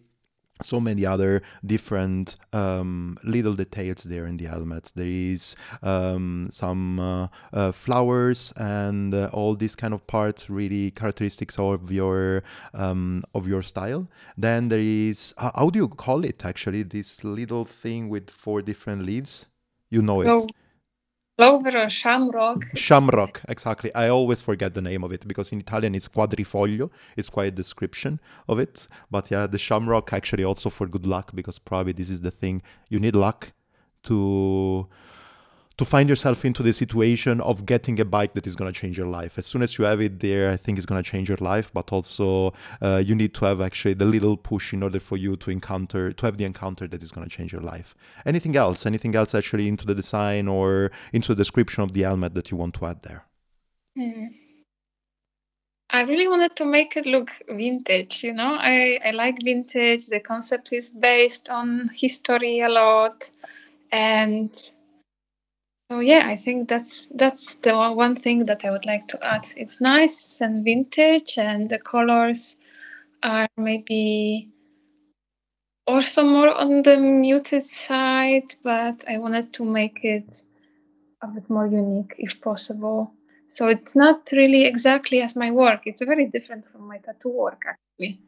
so 0.62 0.80
many 0.80 1.06
other 1.06 1.42
different 1.64 2.36
um, 2.52 3.16
little 3.24 3.54
details 3.54 4.04
there 4.04 4.26
in 4.26 4.36
the 4.36 4.46
helmet. 4.46 4.92
There 4.94 5.06
is 5.06 5.56
um, 5.82 6.48
some 6.50 7.00
uh, 7.00 7.28
uh, 7.52 7.72
flowers 7.72 8.52
and 8.56 9.14
uh, 9.14 9.30
all 9.32 9.54
these 9.54 9.74
kind 9.76 9.94
of 9.94 10.06
parts, 10.06 10.50
really 10.50 10.90
characteristics 10.90 11.58
of 11.58 11.90
your 11.90 12.42
um, 12.74 13.22
of 13.34 13.46
your 13.46 13.62
style. 13.62 14.08
Then 14.36 14.68
there 14.68 14.80
is 14.80 15.34
how 15.38 15.70
do 15.70 15.78
you 15.78 15.88
call 15.88 16.24
it 16.24 16.44
actually? 16.44 16.82
This 16.82 17.24
little 17.24 17.64
thing 17.64 18.08
with 18.08 18.30
four 18.30 18.62
different 18.62 19.04
leaves. 19.04 19.46
You 19.90 20.02
know 20.02 20.20
it. 20.20 20.26
Clover 21.38 21.78
or 21.78 21.88
shamrock. 21.88 22.64
Shamrock, 22.74 23.42
exactly. 23.48 23.94
I 23.94 24.08
always 24.08 24.40
forget 24.40 24.74
the 24.74 24.82
name 24.82 25.04
of 25.04 25.12
it 25.12 25.28
because 25.28 25.52
in 25.52 25.60
Italian 25.60 25.94
it's 25.94 26.08
quadrifoglio. 26.08 26.90
It's 27.16 27.30
quite 27.30 27.46
a 27.46 27.50
description 27.52 28.18
of 28.48 28.58
it. 28.58 28.88
But 29.08 29.30
yeah, 29.30 29.46
the 29.46 29.56
shamrock 29.56 30.12
actually 30.12 30.42
also 30.42 30.68
for 30.68 30.88
good 30.88 31.06
luck 31.06 31.30
because 31.32 31.60
probably 31.60 31.92
this 31.92 32.10
is 32.10 32.22
the 32.22 32.32
thing. 32.32 32.62
You 32.88 32.98
need 32.98 33.14
luck 33.14 33.52
to 34.04 34.88
to 35.78 35.84
find 35.84 36.08
yourself 36.08 36.44
into 36.44 36.62
the 36.62 36.72
situation 36.72 37.40
of 37.40 37.64
getting 37.64 37.98
a 38.00 38.04
bike 38.04 38.34
that 38.34 38.46
is 38.46 38.56
going 38.56 38.70
to 38.70 38.78
change 38.78 38.98
your 38.98 39.06
life. 39.06 39.38
As 39.38 39.46
soon 39.46 39.62
as 39.62 39.78
you 39.78 39.84
have 39.84 40.00
it 40.00 40.18
there, 40.18 40.50
I 40.50 40.56
think 40.56 40.76
it's 40.76 40.86
going 40.86 41.02
to 41.02 41.08
change 41.08 41.28
your 41.28 41.38
life. 41.40 41.70
But 41.72 41.92
also, 41.92 42.52
uh, 42.82 43.02
you 43.04 43.14
need 43.14 43.32
to 43.34 43.44
have 43.44 43.60
actually 43.60 43.94
the 43.94 44.04
little 44.04 44.36
push 44.36 44.74
in 44.74 44.82
order 44.82 44.98
for 44.98 45.16
you 45.16 45.36
to 45.36 45.50
encounter, 45.50 46.12
to 46.12 46.26
have 46.26 46.36
the 46.36 46.44
encounter 46.44 46.88
that 46.88 47.00
is 47.00 47.12
going 47.12 47.28
to 47.28 47.34
change 47.34 47.52
your 47.52 47.62
life. 47.62 47.94
Anything 48.26 48.56
else? 48.56 48.86
Anything 48.86 49.14
else 49.14 49.36
actually 49.36 49.68
into 49.68 49.86
the 49.86 49.94
design 49.94 50.48
or 50.48 50.90
into 51.12 51.28
the 51.28 51.36
description 51.36 51.84
of 51.84 51.92
the 51.92 52.02
helmet 52.02 52.34
that 52.34 52.50
you 52.50 52.56
want 52.56 52.74
to 52.74 52.86
add 52.86 53.02
there? 53.04 53.24
Hmm. 53.96 54.26
I 55.90 56.02
really 56.02 56.28
wanted 56.28 56.54
to 56.56 56.64
make 56.64 56.96
it 56.96 57.06
look 57.06 57.30
vintage, 57.48 58.24
you 58.24 58.34
know. 58.34 58.58
I, 58.60 58.98
I 59.04 59.12
like 59.12 59.36
vintage. 59.42 60.06
The 60.06 60.20
concept 60.20 60.72
is 60.72 60.90
based 60.90 61.48
on 61.48 61.88
history 61.94 62.60
a 62.60 62.68
lot. 62.68 63.30
And 63.90 64.50
so 65.90 66.00
yeah, 66.00 66.24
I 66.26 66.36
think 66.36 66.68
that's 66.68 67.06
that's 67.14 67.54
the 67.54 67.74
one 67.92 68.16
thing 68.16 68.46
that 68.46 68.64
I 68.64 68.70
would 68.70 68.84
like 68.86 69.08
to 69.08 69.24
add. 69.24 69.46
It's 69.56 69.80
nice 69.80 70.40
and 70.40 70.64
vintage, 70.64 71.38
and 71.38 71.70
the 71.70 71.78
colors 71.78 72.56
are 73.22 73.48
maybe 73.56 74.50
also 75.86 76.22
more 76.24 76.54
on 76.54 76.82
the 76.82 76.96
muted 76.98 77.66
side, 77.66 78.54
but 78.62 79.02
I 79.08 79.18
wanted 79.18 79.52
to 79.54 79.64
make 79.64 80.04
it 80.04 80.42
a 81.22 81.28
bit 81.28 81.48
more 81.50 81.66
unique 81.66 82.14
if 82.18 82.40
possible. 82.40 83.12
So 83.50 83.68
it's 83.68 83.96
not 83.96 84.28
really 84.32 84.64
exactly 84.66 85.22
as 85.22 85.36
my 85.36 85.50
work. 85.50 85.82
It's 85.86 86.02
very 86.02 86.26
different 86.26 86.70
from 86.70 86.86
my 86.88 86.98
tattoo 86.98 87.30
work 87.30 87.62
actually. 87.66 88.20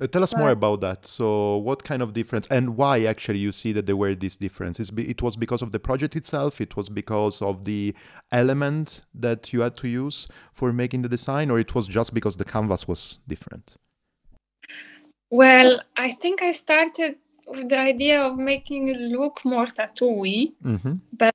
Uh, 0.00 0.06
tell 0.06 0.22
us 0.22 0.34
more 0.34 0.50
about 0.50 0.80
that. 0.80 1.06
So, 1.06 1.58
what 1.58 1.84
kind 1.84 2.02
of 2.02 2.12
difference 2.12 2.46
and 2.50 2.76
why 2.76 3.04
actually 3.04 3.38
you 3.38 3.52
see 3.52 3.72
that 3.72 3.86
there 3.86 3.96
were 3.96 4.14
these 4.14 4.36
differences? 4.36 4.90
It 4.96 5.20
was 5.20 5.36
because 5.36 5.60
of 5.60 5.70
the 5.70 5.78
project 5.78 6.16
itself. 6.16 6.60
It 6.60 6.76
was 6.76 6.88
because 6.88 7.42
of 7.42 7.64
the 7.66 7.94
element 8.32 9.02
that 9.14 9.52
you 9.52 9.60
had 9.60 9.76
to 9.78 9.88
use 9.88 10.28
for 10.52 10.72
making 10.72 11.02
the 11.02 11.08
design, 11.08 11.50
or 11.50 11.58
it 11.58 11.74
was 11.74 11.86
just 11.86 12.14
because 12.14 12.36
the 12.36 12.44
canvas 12.44 12.88
was 12.88 13.18
different. 13.28 13.74
Well, 15.30 15.80
I 15.96 16.12
think 16.12 16.42
I 16.42 16.52
started 16.52 17.16
with 17.46 17.68
the 17.68 17.78
idea 17.78 18.20
of 18.20 18.38
making 18.38 18.88
it 18.88 18.98
look 18.98 19.44
more 19.44 19.66
tattooy, 19.66 20.52
mm-hmm. 20.64 20.94
but 21.12 21.34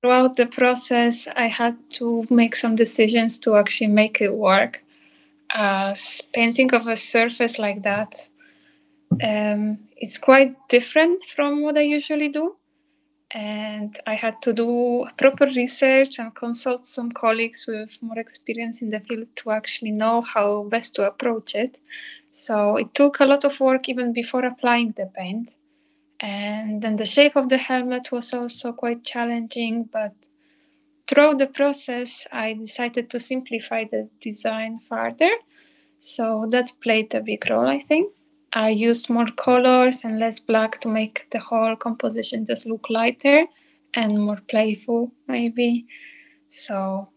throughout 0.00 0.36
the 0.36 0.46
process, 0.46 1.26
I 1.34 1.46
had 1.46 1.76
to 1.94 2.26
make 2.28 2.54
some 2.56 2.76
decisions 2.76 3.38
to 3.40 3.56
actually 3.56 3.88
make 3.88 4.20
it 4.20 4.34
work 4.34 4.83
uh, 5.54 5.94
painting 6.32 6.74
of 6.74 6.86
a 6.86 6.96
surface 6.96 7.58
like 7.58 7.82
that 7.82 8.28
um, 9.22 9.78
it's 9.96 10.18
quite 10.18 10.56
different 10.68 11.22
from 11.34 11.62
what 11.62 11.76
I 11.76 11.82
usually 11.82 12.28
do. 12.28 12.56
And 13.30 13.98
I 14.06 14.14
had 14.14 14.40
to 14.42 14.52
do 14.52 15.06
proper 15.18 15.46
research 15.46 16.18
and 16.18 16.34
consult 16.34 16.86
some 16.86 17.10
colleagues 17.10 17.64
with 17.66 17.90
more 18.00 18.18
experience 18.18 18.80
in 18.80 18.90
the 18.90 19.00
field 19.00 19.26
to 19.36 19.50
actually 19.50 19.90
know 19.90 20.20
how 20.20 20.64
best 20.64 20.94
to 20.96 21.06
approach 21.06 21.54
it. 21.54 21.76
So 22.32 22.76
it 22.76 22.94
took 22.94 23.20
a 23.20 23.24
lot 23.24 23.44
of 23.44 23.58
work 23.58 23.88
even 23.88 24.12
before 24.12 24.44
applying 24.44 24.92
the 24.96 25.06
paint. 25.06 25.50
And 26.20 26.80
then 26.80 26.96
the 26.96 27.06
shape 27.06 27.34
of 27.34 27.48
the 27.48 27.58
helmet 27.58 28.12
was 28.12 28.32
also 28.32 28.72
quite 28.72 29.04
challenging, 29.04 29.88
but 29.92 30.14
throughout 31.06 31.38
the 31.38 31.46
process, 31.46 32.26
I 32.32 32.54
decided 32.54 33.10
to 33.10 33.20
simplify 33.20 33.84
the 33.84 34.08
design 34.20 34.80
further. 34.88 35.30
So 35.98 36.46
that 36.50 36.72
played 36.82 37.14
a 37.14 37.20
big 37.20 37.48
role, 37.48 37.66
I 37.66 37.80
think. 37.80 38.12
I 38.52 38.68
used 38.68 39.10
more 39.10 39.30
colors 39.36 40.04
and 40.04 40.20
less 40.20 40.38
black 40.38 40.80
to 40.82 40.88
make 40.88 41.26
the 41.30 41.40
whole 41.40 41.74
composition 41.76 42.46
just 42.46 42.66
look 42.66 42.88
lighter 42.88 43.46
and 43.94 44.24
more 44.24 44.40
playful, 44.48 45.10
maybe. 45.26 45.86
So 46.50 47.08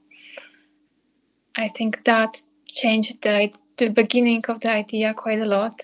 I 1.55 1.67
think 1.69 2.03
that 2.05 2.41
changed 2.65 3.21
the, 3.21 3.51
the 3.77 3.89
beginning 3.89 4.43
of 4.47 4.61
the 4.61 4.71
idea 4.71 5.13
quite 5.13 5.39
a 5.39 5.45
lot. 5.45 5.81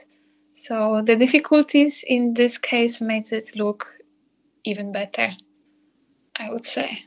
So 0.55 1.01
the 1.05 1.15
difficulties 1.15 2.03
in 2.07 2.33
this 2.33 2.57
case 2.57 3.01
made 3.01 3.31
it 3.31 3.55
look 3.55 3.85
even 4.63 4.91
better, 4.91 5.31
I 6.35 6.49
would 6.51 6.65
say. 6.65 7.05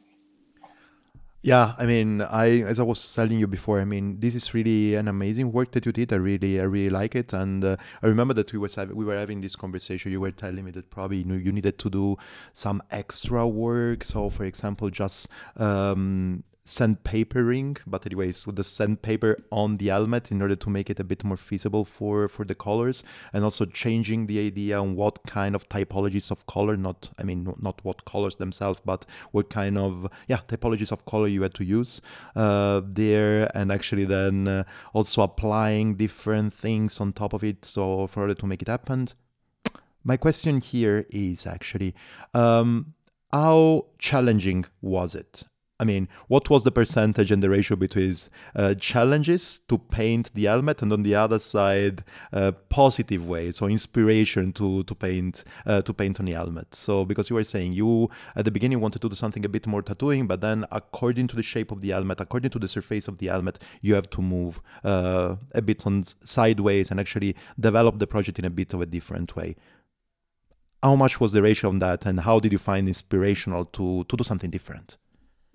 Yeah, 1.43 1.75
I 1.79 1.87
mean, 1.87 2.23
I 2.23 2.63
as 2.63 2.81
I 2.81 2.83
was 2.83 3.15
telling 3.15 3.39
you 3.39 3.47
before, 3.47 3.81
I 3.81 3.85
mean, 3.85 4.19
this 4.19 4.35
is 4.35 4.53
really 4.53 4.97
an 4.97 5.07
amazing 5.07 5.53
work 5.53 5.71
that 5.73 5.87
you 5.87 5.93
did. 5.93 6.13
I 6.13 6.17
really, 6.17 6.59
I 6.61 6.65
really 6.65 6.91
like 6.91 7.15
it, 7.15 7.33
and 7.33 7.65
uh, 7.65 7.77
I 8.03 8.07
remember 8.09 8.35
that 8.35 8.53
we 8.53 8.59
was 8.59 8.77
we 8.77 9.05
were 9.05 9.17
having 9.17 9.41
this 9.43 9.55
conversation. 9.55 10.11
You 10.11 10.21
were 10.21 10.33
telling 10.33 10.65
me 10.65 10.73
that 10.73 10.91
probably 10.91 11.19
you, 11.19 11.25
know, 11.25 11.35
you 11.37 11.53
needed 11.53 11.79
to 11.79 11.91
do 11.91 12.17
some 12.53 12.83
extra 12.91 13.47
work. 13.47 14.05
So, 14.05 14.29
for 14.29 14.45
example, 14.45 14.91
just 14.91 15.29
um, 15.57 16.43
sandpapering, 16.67 17.79
but 17.87 18.05
anyways, 18.05 18.47
with 18.47 18.57
the 18.57 18.65
sandpaper 18.65 19.37
on 19.51 19.77
the 19.77 19.87
helmet 19.87 20.33
in 20.33 20.43
order 20.43 20.57
to 20.57 20.69
make 20.69 20.91
it 20.91 21.01
a 21.01 21.05
bit 21.05 21.25
more 21.25 21.37
feasible 21.37 21.85
for 21.85 22.29
for 22.29 22.45
the 22.45 22.55
colors, 22.55 23.05
and 23.33 23.45
also 23.45 23.65
changing 23.65 24.27
the 24.27 24.39
idea 24.41 24.79
on 24.79 24.97
what 24.97 25.21
kind 25.27 25.55
of 25.55 25.69
typologies 25.69 26.31
of 26.31 26.45
color, 26.47 26.77
not 26.77 27.11
I 27.19 27.23
mean 27.23 27.55
not 27.61 27.83
what 27.85 28.05
colors 28.05 28.37
themselves, 28.37 28.81
but 28.85 29.07
what 29.31 29.49
kind 29.49 29.79
of 29.79 30.09
yeah 30.29 30.41
typologies 30.49 30.93
of 30.93 31.05
color 31.07 31.29
you 31.29 31.43
had 31.43 31.55
to 31.55 31.65
use 31.65 32.01
uh, 32.35 32.83
there, 32.85 33.51
and 33.57 33.71
actually 33.71 34.05
then 34.05 34.49
uh, 34.49 34.65
also 34.93 35.23
applying 35.23 35.95
different 35.95 36.53
things 36.53 37.01
on 37.01 37.13
top 37.13 37.33
of 37.33 37.45
it, 37.45 37.65
so 37.65 38.07
for 38.09 38.23
order 38.23 38.35
to 38.35 38.47
make 38.47 38.61
it 38.61 38.69
happen. 38.69 39.07
My 40.03 40.17
question 40.17 40.61
here 40.61 41.05
is 41.11 41.47
actually, 41.47 41.95
um, 42.33 42.95
how 43.33 43.87
challenging 43.99 44.65
was 44.81 45.15
it? 45.15 45.45
I 45.79 45.85
mean, 45.85 46.09
what 46.29 46.49
was 46.49 46.65
the 46.65 46.73
percentage 46.73 47.31
and 47.31 47.43
the 47.43 47.51
ratio 47.51 47.77
between 47.77 48.15
uh, 48.55 48.75
challenges 48.75 49.61
to 49.69 49.77
paint 49.77 50.33
the 50.33 50.45
helmet 50.45 50.81
and 50.81 50.91
on 50.91 51.03
the 51.03 51.15
other 51.15 51.39
side, 51.39 52.03
uh, 52.33 52.53
positive 52.71 53.27
ways 53.27 53.61
or 53.61 53.69
inspiration 53.69 54.55
to 54.55 54.85
to 54.85 54.95
paint 54.95 55.45
uh, 55.67 55.83
to 55.83 55.93
paint 55.93 56.19
on 56.19 56.27
the 56.27 56.33
helmet? 56.33 56.75
So 56.75 57.05
because 57.05 57.29
you 57.29 57.37
were 57.37 57.45
saying 57.45 57.75
you 57.75 58.09
at 58.35 58.47
the 58.47 58.51
beginning 58.51 58.81
wanted 58.81 59.03
to 59.03 59.11
do 59.11 59.15
something 59.15 59.45
a 59.45 59.51
bit 59.51 59.67
more 59.67 59.83
tattooing, 59.83 60.27
but 60.27 60.41
then 60.41 60.65
according 60.73 61.27
to 61.29 61.37
the 61.37 61.43
shape 61.43 61.71
of 61.71 61.83
the 61.83 61.91
helmet, 61.91 62.21
according 62.21 62.53
to 62.53 62.59
the 62.59 62.69
surface 62.69 63.07
of 63.07 63.19
the 63.19 63.27
helmet, 63.27 63.59
you 63.83 63.95
have 63.95 64.09
to 64.11 64.23
move 64.23 64.63
uh, 64.83 65.37
a 65.55 65.61
bit 65.61 65.87
on 65.87 66.05
sideways 66.23 66.91
and 66.91 66.99
actually 66.99 67.37
develop 67.61 67.99
the 67.99 68.07
project 68.07 68.39
in 68.39 68.47
a 68.47 68.51
bit 68.51 68.73
of 68.73 68.81
a 68.81 68.87
different 68.87 69.37
way. 69.37 69.57
How 70.83 70.97
much 70.97 71.21
was 71.21 71.33
the 71.33 71.43
ratio 71.43 71.69
on 71.69 71.81
that, 71.81 72.07
and 72.07 72.21
how 72.21 72.41
did 72.41 72.53
you 72.53 72.59
find 72.59 72.89
inspirational 72.89 73.67
to 73.77 74.05
to 74.05 74.17
do 74.17 74.25
something 74.25 74.51
different? 74.51 74.97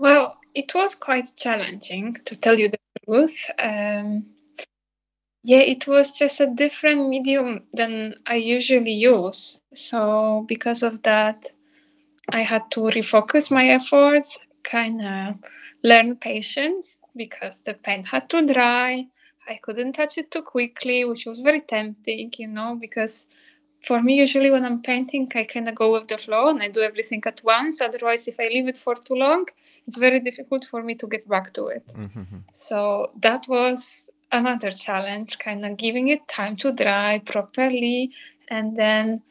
Well, 0.02 0.38
it 0.54 0.76
was 0.76 0.96
quite 0.96 1.38
challenging 1.38 2.16
to 2.26 2.36
tell 2.36 2.60
you 2.60 2.70
the 2.70 2.80
truth. 3.06 3.50
Um, 3.58 4.26
yeah, 5.44 5.60
it 5.60 5.88
was 5.88 6.12
just 6.12 6.40
a 6.40 6.46
different 6.48 7.10
medium 7.10 7.64
than 7.74 8.16
I 8.28 8.36
usually 8.36 8.92
use. 8.94 9.60
So, 9.74 10.46
because 10.48 10.84
of 10.84 11.02
that, 11.04 11.48
I 12.30 12.44
had 12.44 12.72
to 12.74 12.82
refocus 12.82 13.52
my 13.52 13.70
efforts, 13.70 14.40
kind 14.64 15.02
of 15.06 15.36
learn 15.84 16.18
patience 16.18 17.02
because 17.16 17.62
the 17.62 17.76
paint 17.76 18.08
had 18.08 18.30
to 18.32 18.46
dry. 18.54 19.08
I 19.50 19.60
couldn't 19.64 19.94
touch 19.94 20.18
it 20.20 20.32
too 20.32 20.44
quickly, 20.44 21.06
which 21.06 21.26
was 21.26 21.40
very 21.40 21.62
tempting, 21.62 22.34
you 22.38 22.48
know, 22.48 22.78
because 22.80 23.28
for 23.88 24.02
me, 24.04 24.16
usually 24.16 24.52
when 24.52 24.66
I'm 24.66 24.82
painting, 24.84 25.32
I 25.36 25.46
kind 25.46 25.70
of 25.70 25.76
go 25.76 25.94
with 25.94 26.08
the 26.10 26.18
flow 26.18 26.50
and 26.50 26.62
I 26.64 26.70
do 26.70 26.82
everything 26.82 27.24
at 27.28 27.42
once. 27.44 27.82
Otherwise, 27.82 28.28
if 28.28 28.40
I 28.40 28.48
leave 28.50 28.68
it 28.70 28.78
for 28.78 28.96
too 28.96 29.16
long, 29.16 29.46
it's 29.88 29.98
very 29.98 30.20
difficult 30.20 30.66
for 30.66 30.84
me 30.84 30.96
to 30.96 31.08
get 31.08 31.28
back 31.28 31.54
to 31.54 31.68
it. 31.68 31.86
Mm-hmm. 31.88 32.38
So 32.54 33.12
that 33.22 33.48
was 33.48 34.10
another 34.32 34.72
challenge, 34.72 35.40
kind 35.40 35.66
of 35.66 35.78
giving 35.78 36.08
it 36.08 36.28
time 36.28 36.56
to 36.58 36.72
dry 36.72 37.22
properly. 37.26 38.12
And 38.50 38.78
then 38.78 39.22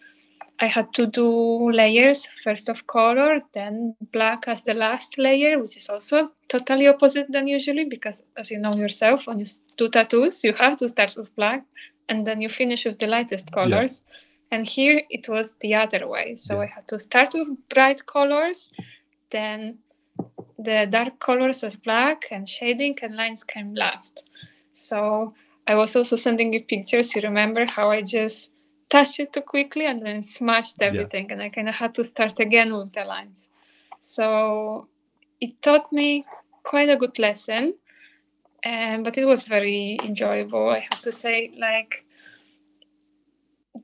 I 0.59 0.67
had 0.67 0.93
to 0.95 1.07
do 1.07 1.71
layers 1.71 2.29
first 2.45 2.69
of 2.69 2.87
color, 2.87 3.41
then 3.55 3.97
black 4.13 4.45
as 4.47 4.61
the 4.63 4.75
last 4.75 5.17
layer, 5.17 5.59
which 5.59 5.77
is 5.77 5.89
also 5.89 6.31
totally 6.49 6.87
opposite 6.87 7.33
than 7.33 7.49
usually 7.49 7.85
because, 7.85 8.25
as 8.37 8.51
you 8.51 8.59
know 8.59 8.73
yourself, 8.77 9.27
when 9.27 9.39
you 9.39 9.47
do 9.79 9.89
tattoos, 9.89 10.45
you 10.45 10.53
have 10.53 10.77
to 10.79 10.89
start 10.89 11.15
with 11.17 11.35
black 11.35 11.65
and 12.11 12.27
then 12.27 12.43
you 12.43 12.51
finish 12.51 12.85
with 12.85 12.99
the 12.99 13.07
lightest 13.07 13.51
colors. 13.53 14.03
Yeah. 14.05 14.17
And 14.53 14.67
here 14.67 15.01
it 15.09 15.29
was 15.29 15.55
the 15.61 15.75
other 15.75 16.07
way. 16.07 16.37
So 16.37 16.57
yeah. 16.57 16.63
I 16.63 16.67
had 16.67 16.89
to 16.89 17.01
start 17.01 17.33
with 17.33 17.49
bright 17.71 18.05
colors, 18.05 18.71
then 19.31 19.79
the 20.63 20.87
dark 20.91 21.19
colors 21.21 21.63
as 21.65 21.77
black 21.77 22.25
and 22.31 22.49
shading 22.49 22.99
and 23.03 23.17
lines 23.17 23.45
came 23.45 23.75
last. 23.75 24.25
So 24.73 25.35
I 25.67 25.75
was 25.75 25.95
also 25.97 26.17
sending 26.17 26.53
you 26.53 26.63
pictures. 26.65 27.15
You 27.15 27.23
remember 27.23 27.67
how 27.67 27.91
I 27.91 28.03
just 28.03 28.53
touched 28.89 29.21
it 29.21 29.33
too 29.33 29.41
quickly 29.41 29.87
and 29.87 30.05
then 30.05 30.23
smashed 30.23 30.77
everything, 30.81 31.27
yeah. 31.27 31.33
and 31.35 31.43
I 31.43 31.49
kind 31.49 31.69
of 31.69 31.75
had 31.77 31.95
to 31.95 32.05
start 32.05 32.41
again 32.41 32.77
with 32.77 32.93
the 32.93 33.05
lines. 33.05 33.51
So 34.01 34.89
it 35.41 35.63
taught 35.63 35.93
me 35.93 36.27
quite 36.65 36.89
a 36.89 36.97
good 36.97 37.19
lesson, 37.19 37.75
and 38.65 39.05
but 39.05 39.17
it 39.17 39.25
was 39.25 39.45
very 39.45 39.99
enjoyable. 40.03 40.69
I 40.71 40.81
have 40.81 41.01
to 41.03 41.13
say, 41.13 41.53
like 41.59 42.05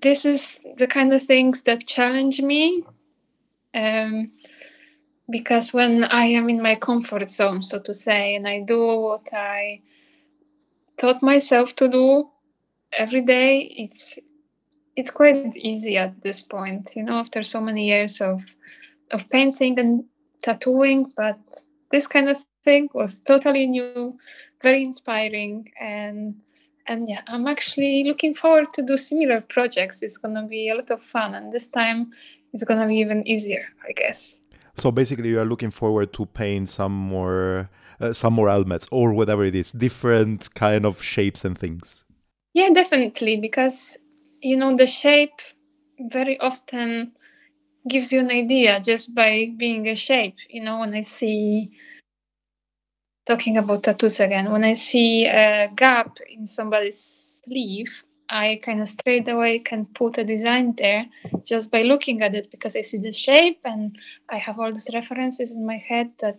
this 0.02 0.24
is 0.24 0.58
the 0.76 0.86
kind 0.86 1.12
of 1.12 1.22
things 1.22 1.62
that 1.62 1.86
challenge 1.86 2.40
me. 2.40 2.84
Um, 3.74 4.32
because 5.28 5.72
when 5.72 6.04
I 6.04 6.26
am 6.26 6.48
in 6.48 6.62
my 6.62 6.76
comfort 6.76 7.30
zone, 7.30 7.62
so 7.62 7.80
to 7.80 7.94
say, 7.94 8.36
and 8.36 8.46
I 8.46 8.60
do 8.60 8.80
what 8.80 9.26
I 9.32 9.80
taught 11.00 11.22
myself 11.22 11.74
to 11.76 11.88
do 11.88 12.28
every 12.96 13.22
day, 13.22 13.60
it's 13.76 14.18
it's 14.94 15.10
quite 15.10 15.54
easy 15.56 15.98
at 15.98 16.22
this 16.22 16.40
point, 16.40 16.90
you 16.96 17.02
know, 17.02 17.18
after 17.18 17.42
so 17.42 17.60
many 17.60 17.88
years 17.88 18.20
of 18.20 18.42
of 19.10 19.28
painting 19.30 19.78
and 19.78 20.04
tattooing. 20.42 21.12
But 21.16 21.38
this 21.90 22.06
kind 22.06 22.28
of 22.28 22.38
thing 22.64 22.88
was 22.94 23.18
totally 23.26 23.66
new, 23.66 24.16
very 24.62 24.82
inspiring, 24.82 25.72
and 25.80 26.36
and 26.86 27.08
yeah, 27.08 27.22
I'm 27.26 27.48
actually 27.48 28.04
looking 28.04 28.34
forward 28.34 28.72
to 28.74 28.82
do 28.82 28.96
similar 28.96 29.40
projects. 29.40 30.02
It's 30.02 30.18
gonna 30.18 30.46
be 30.46 30.68
a 30.68 30.76
lot 30.76 30.90
of 30.90 31.02
fun, 31.02 31.34
and 31.34 31.52
this 31.52 31.66
time 31.66 32.12
it's 32.52 32.64
gonna 32.64 32.86
be 32.86 32.96
even 32.96 33.26
easier, 33.26 33.66
I 33.86 33.92
guess. 33.92 34.36
So 34.76 34.90
basically, 34.90 35.30
you 35.30 35.40
are 35.40 35.44
looking 35.44 35.70
forward 35.70 36.12
to 36.14 36.26
paint 36.26 36.68
some 36.68 36.92
more, 36.92 37.70
uh, 38.00 38.12
some 38.12 38.34
more 38.34 38.48
helmets 38.48 38.86
or 38.90 39.12
whatever 39.12 39.44
it 39.44 39.54
is, 39.54 39.72
different 39.72 40.54
kind 40.54 40.84
of 40.84 41.02
shapes 41.02 41.44
and 41.44 41.56
things. 41.56 42.04
Yeah, 42.52 42.70
definitely, 42.70 43.36
because 43.40 43.96
you 44.40 44.56
know 44.56 44.76
the 44.76 44.86
shape 44.86 45.40
very 45.98 46.38
often 46.40 47.12
gives 47.88 48.12
you 48.12 48.20
an 48.20 48.30
idea 48.30 48.80
just 48.80 49.14
by 49.14 49.52
being 49.56 49.88
a 49.88 49.96
shape. 49.96 50.36
You 50.50 50.64
know, 50.64 50.80
when 50.80 50.94
I 50.94 51.00
see 51.00 51.70
talking 53.26 53.56
about 53.56 53.82
tattoos 53.82 54.20
again, 54.20 54.50
when 54.50 54.64
I 54.64 54.74
see 54.74 55.26
a 55.26 55.70
gap 55.74 56.18
in 56.28 56.46
somebody's 56.46 57.42
sleeve, 57.44 58.04
I 58.28 58.60
kind 58.62 58.80
of 58.80 58.88
straight 58.88 59.28
away 59.28 59.60
can 59.60 59.86
put 59.86 60.18
a 60.18 60.24
design 60.24 60.74
there 60.76 61.06
just 61.44 61.70
by 61.70 61.82
looking 61.82 62.22
at 62.22 62.34
it 62.34 62.50
because 62.50 62.74
I 62.74 62.80
see 62.80 62.98
the 62.98 63.12
shape 63.12 63.60
and 63.64 63.96
I 64.28 64.38
have 64.38 64.58
all 64.58 64.72
these 64.72 64.90
references 64.92 65.52
in 65.52 65.64
my 65.64 65.76
head 65.76 66.10
that 66.20 66.38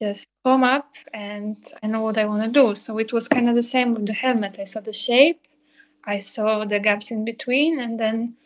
just 0.00 0.28
come 0.44 0.64
up 0.64 0.90
and 1.12 1.56
I 1.82 1.86
know 1.86 2.02
what 2.02 2.18
I 2.18 2.24
want 2.24 2.42
to 2.42 2.60
do. 2.60 2.74
So 2.74 2.98
it 2.98 3.12
was 3.12 3.28
kind 3.28 3.48
of 3.48 3.54
the 3.54 3.62
same 3.62 3.94
with 3.94 4.06
the 4.06 4.12
helmet. 4.12 4.56
I 4.58 4.64
saw 4.64 4.80
the 4.80 4.92
shape, 4.92 5.40
I 6.04 6.18
saw 6.20 6.64
the 6.64 6.80
gaps 6.80 7.10
in 7.10 7.24
between, 7.24 7.80
and 7.80 7.98
then 7.98 8.36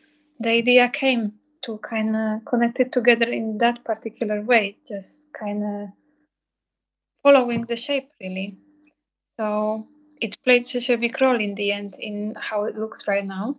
the 0.41 0.51
idea 0.51 0.89
came 0.89 1.35
to 1.63 1.79
kind 1.79 2.17
of 2.17 2.45
connect 2.45 2.81
it 2.81 2.93
together 2.93 3.27
in 3.27 3.59
that 3.59 3.85
particular 3.85 4.43
way, 4.43 4.77
just 4.89 5.27
kind 5.33 5.63
of 5.63 5.89
following 7.23 7.65
the 7.67 7.77
shape 7.77 8.11
really. 8.21 8.57
So 9.39 9.87
it 10.23 10.39
played 10.45 10.67
such 10.67 10.89
a 10.89 10.97
big 10.97 11.21
role 11.21 11.39
in 11.39 11.55
the 11.57 11.73
end 11.73 11.97
in 11.99 12.37
how 12.41 12.65
it 12.65 12.79
looks 12.79 13.07
right 13.09 13.27
now. 13.27 13.57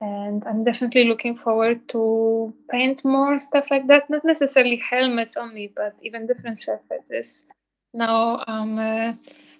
And 0.00 0.44
I'm 0.44 0.62
definitely 0.64 1.04
looking 1.04 1.38
forward 1.38 1.88
to 1.88 2.52
paint 2.70 3.02
more 3.04 3.40
stuff 3.40 3.66
like 3.70 3.86
that. 3.86 4.10
Not 4.10 4.24
necessarily 4.24 4.76
helmets 4.76 5.36
only, 5.38 5.72
but 5.74 5.94
even 6.02 6.26
different 6.26 6.62
surfaces. 6.62 7.46
Now 7.94 8.44
um, 8.46 8.78
uh, 8.78 9.14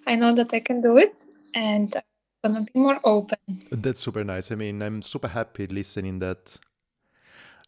I 0.06 0.14
know 0.16 0.34
that 0.34 0.52
I 0.52 0.60
can 0.60 0.82
do 0.82 0.98
it, 0.98 1.14
and 1.54 1.96
I'm 1.96 2.52
gonna 2.52 2.66
be 2.66 2.78
more 2.78 3.00
open. 3.04 3.38
That's 3.70 4.00
super 4.00 4.24
nice. 4.24 4.52
I 4.52 4.56
mean, 4.56 4.82
I'm 4.82 5.00
super 5.00 5.28
happy 5.28 5.66
listening 5.66 6.18
that 6.18 6.58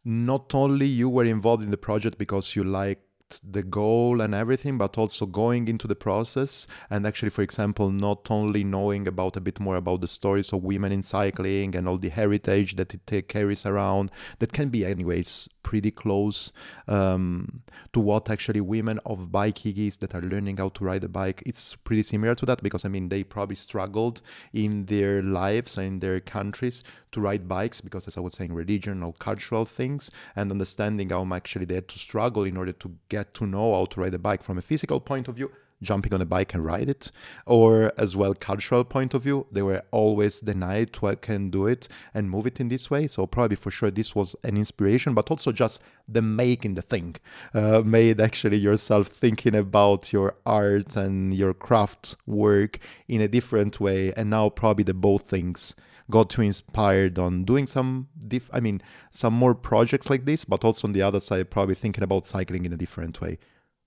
not 0.05 0.55
only 0.55 0.87
you 0.87 1.09
were 1.09 1.25
involved 1.25 1.65
in 1.65 1.71
the 1.71 1.79
project 1.79 2.19
because 2.19 2.55
you 2.55 2.65
like 2.65 3.06
the 3.43 3.63
goal 3.63 4.21
and 4.21 4.35
everything, 4.35 4.79
but 4.79 4.99
also 4.99 5.27
going 5.27 5.69
into 5.69 5.87
the 5.87 5.97
process 5.97 6.67
and 6.91 7.07
actually, 7.07 7.31
for 7.31 7.43
example, 7.43 7.91
not 7.91 8.31
only 8.31 8.65
knowing 8.65 9.07
about 9.09 9.37
a 9.37 9.41
bit 9.41 9.61
more 9.61 9.77
about 9.77 10.01
the 10.01 10.09
stories 10.09 10.53
of 10.53 10.65
women 10.65 10.93
in 10.93 11.03
cycling 11.03 11.75
and 11.75 11.89
all 11.89 11.99
the 11.99 12.09
heritage 12.09 12.77
that 12.77 12.95
it 12.95 13.29
carries 13.29 13.67
around, 13.67 14.11
that 14.39 14.53
can 14.53 14.69
be, 14.69 14.85
anyways, 14.85 15.49
pretty 15.67 15.91
close 15.91 16.53
um, 16.87 17.61
to 17.93 17.99
what 17.99 18.31
actually 18.31 18.61
women 18.61 19.01
of 19.05 19.33
bike 19.33 19.67
is 19.67 19.97
that 19.97 20.15
are 20.15 20.23
learning 20.23 20.57
how 20.59 20.69
to 20.69 20.85
ride 20.85 21.03
a 21.03 21.09
bike. 21.09 21.43
It's 21.45 21.75
pretty 21.75 22.05
similar 22.05 22.37
to 22.37 22.47
that 22.47 22.63
because 22.63 22.85
I 22.85 22.89
mean 22.89 23.09
they 23.09 23.25
probably 23.25 23.57
struggled 23.57 24.21
in 24.53 24.87
their 24.87 25.23
lives 25.23 25.77
and 25.77 25.87
in 25.87 25.99
their 25.99 26.21
countries 26.21 26.85
to 27.11 27.21
ride 27.21 27.49
bikes 27.49 27.81
because 27.81 28.07
as 28.07 28.17
I 28.17 28.21
was 28.21 28.35
saying, 28.35 28.55
religion 28.55 29.03
or 29.03 29.13
cultural 29.15 29.65
things 29.65 30.09
and 30.37 30.53
understanding 30.53 31.11
how 31.11 31.27
actually 31.35 31.65
they 31.65 31.75
had 31.75 31.89
to 31.89 31.99
struggle 31.99 32.45
in 32.45 32.57
order 32.57 32.73
to 32.73 32.95
get 33.09 33.16
get 33.19 33.35
to 33.35 33.47
know 33.47 33.69
how 33.75 33.85
to 33.87 34.01
ride 34.01 34.15
a 34.15 34.19
bike 34.29 34.43
from 34.43 34.59
a 34.59 34.67
physical 34.71 35.01
point 35.01 35.29
of 35.29 35.37
view 35.37 35.51
jumping 35.83 36.15
on 36.15 36.23
a 36.23 36.27
bike 36.27 36.55
and 36.55 36.65
ride 36.65 36.89
it 36.89 37.11
or 37.45 37.93
as 37.99 38.17
well 38.17 38.35
cultural 38.35 38.85
point 38.85 39.13
of 39.15 39.23
view 39.23 39.47
they 39.53 39.63
were 39.63 39.83
always 39.91 40.41
denied 40.41 40.93
to 40.93 41.07
I 41.07 41.15
can 41.17 41.51
do 41.51 41.67
it 41.67 41.89
and 42.15 42.31
move 42.31 42.47
it 42.47 42.61
in 42.61 42.69
this 42.69 42.91
way. 42.91 43.07
So 43.07 43.27
probably 43.27 43.57
for 43.57 43.71
sure 43.71 43.91
this 43.91 44.15
was 44.15 44.35
an 44.43 44.57
inspiration 44.57 45.15
but 45.15 45.31
also 45.31 45.53
just 45.53 45.83
the 46.09 46.23
making 46.23 46.75
the 46.75 46.83
thing 46.83 47.17
uh, 47.53 47.83
made 47.85 48.21
actually 48.21 48.57
yourself 48.57 49.09
thinking 49.09 49.55
about 49.55 50.13
your 50.13 50.37
art 50.47 50.97
and 50.97 51.35
your 51.35 51.53
craft 51.53 52.17
work 52.27 52.79
in 53.09 53.21
a 53.21 53.29
different 53.29 53.81
way. 53.81 54.13
And 54.17 54.31
now 54.31 54.49
probably 54.49 54.85
the 54.85 54.95
both 54.95 55.29
things 55.29 55.75
got 56.11 56.31
too 56.31 56.43
inspired 56.43 57.19
on 57.19 57.45
doing 57.45 57.67
some 57.67 58.09
diff- 58.29 58.51
i 58.53 58.61
mean 58.61 58.81
some 59.11 59.35
more 59.35 59.55
projects 59.55 60.09
like 60.09 60.25
this 60.25 60.45
but 60.45 60.65
also 60.65 60.87
on 60.87 60.93
the 60.93 61.03
other 61.03 61.21
side 61.21 61.51
probably 61.51 61.75
thinking 61.75 62.05
about 62.05 62.27
cycling 62.27 62.65
in 62.65 62.73
a 62.73 62.77
different 62.77 63.21
way 63.21 63.39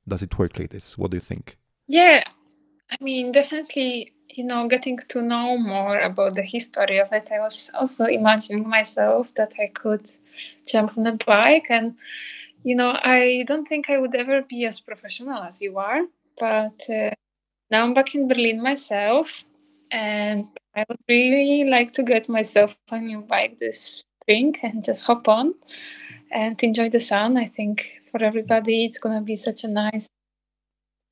does 0.07 0.22
it 0.22 0.38
work 0.38 0.57
like 0.59 0.70
this 0.70 0.97
what 0.97 1.11
do 1.11 1.17
you 1.17 1.22
think 1.22 1.57
yeah, 1.89 2.24
I 2.91 2.97
mean, 3.01 3.32
definitely, 3.32 4.13
you 4.30 4.43
know, 4.43 4.67
getting 4.67 4.99
to 5.09 5.24
know 5.24 5.57
more 5.57 5.99
about 5.99 6.36
the 6.36 6.43
history 6.43 6.99
of 6.99 7.11
it, 7.11 7.32
I 7.32 7.39
was 7.39 7.72
also 7.74 8.05
imagining 8.05 8.70
myself 8.70 9.34
that 9.34 9.53
I 9.59 9.72
could 9.74 10.07
jump 10.67 10.95
on 10.99 11.07
a 11.07 11.13
bike. 11.13 11.65
And, 11.72 11.95
you 12.63 12.76
know, 12.76 12.91
I 12.91 13.43
don't 13.47 13.67
think 13.67 13.89
I 13.89 13.97
would 13.97 14.13
ever 14.13 14.43
be 14.43 14.65
as 14.65 14.80
professional 14.80 15.41
as 15.41 15.63
you 15.63 15.80
are, 15.80 16.01
but 16.38 16.80
uh, 16.88 17.09
now 17.72 17.86
I'm 17.86 17.95
back 17.95 18.13
in 18.13 18.28
Berlin 18.28 18.61
myself. 18.61 19.43
And 19.89 20.45
I 20.80 20.86
would 20.88 21.00
really 21.10 21.70
like 21.70 21.92
to 21.96 22.04
get 22.04 22.30
myself 22.30 22.74
a 22.90 23.00
new 23.00 23.22
bike 23.22 23.58
this 23.58 24.06
spring 24.22 24.56
and 24.64 24.82
just 24.82 25.04
hop 25.04 25.28
on 25.28 25.54
and 26.32 26.62
enjoy 26.64 26.90
the 26.90 27.02
sun. 27.02 27.36
I 27.36 27.48
think 27.48 28.02
for 28.12 28.24
everybody, 28.24 28.86
it's 28.86 28.98
going 28.98 29.16
to 29.16 29.22
be 29.22 29.36
such 29.36 29.66
a 29.66 29.68
nice 29.68 30.08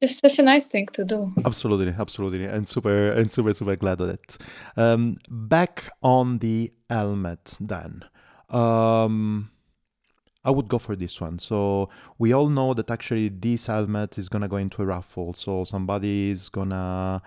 just 0.02 0.22
such 0.22 0.38
a 0.38 0.44
nice 0.44 0.68
thing 0.68 0.86
to 0.94 1.04
do. 1.04 1.34
Absolutely, 1.44 1.94
absolutely, 1.98 2.46
and 2.46 2.68
super, 2.68 3.12
and 3.14 3.32
super, 3.32 3.52
super 3.52 3.76
glad 3.76 4.00
of 4.00 4.10
it. 4.10 4.38
Um, 4.78 5.18
back 5.28 5.90
on 6.04 6.38
the 6.38 6.72
helmet, 6.88 7.58
then. 7.60 8.06
Um, 8.50 9.50
I 10.46 10.52
would 10.52 10.68
go 10.70 10.78
for 10.78 10.96
this 10.96 11.20
one. 11.20 11.40
So 11.40 11.90
we 12.20 12.32
all 12.32 12.48
know 12.48 12.76
that 12.76 12.92
actually 12.92 13.30
this 13.30 13.66
helmet 13.66 14.20
is 14.20 14.30
gonna 14.30 14.48
go 14.48 14.58
into 14.58 14.84
a 14.84 14.86
raffle. 14.86 15.34
So 15.34 15.64
somebody 15.64 16.30
is 16.30 16.48
gonna, 16.48 17.24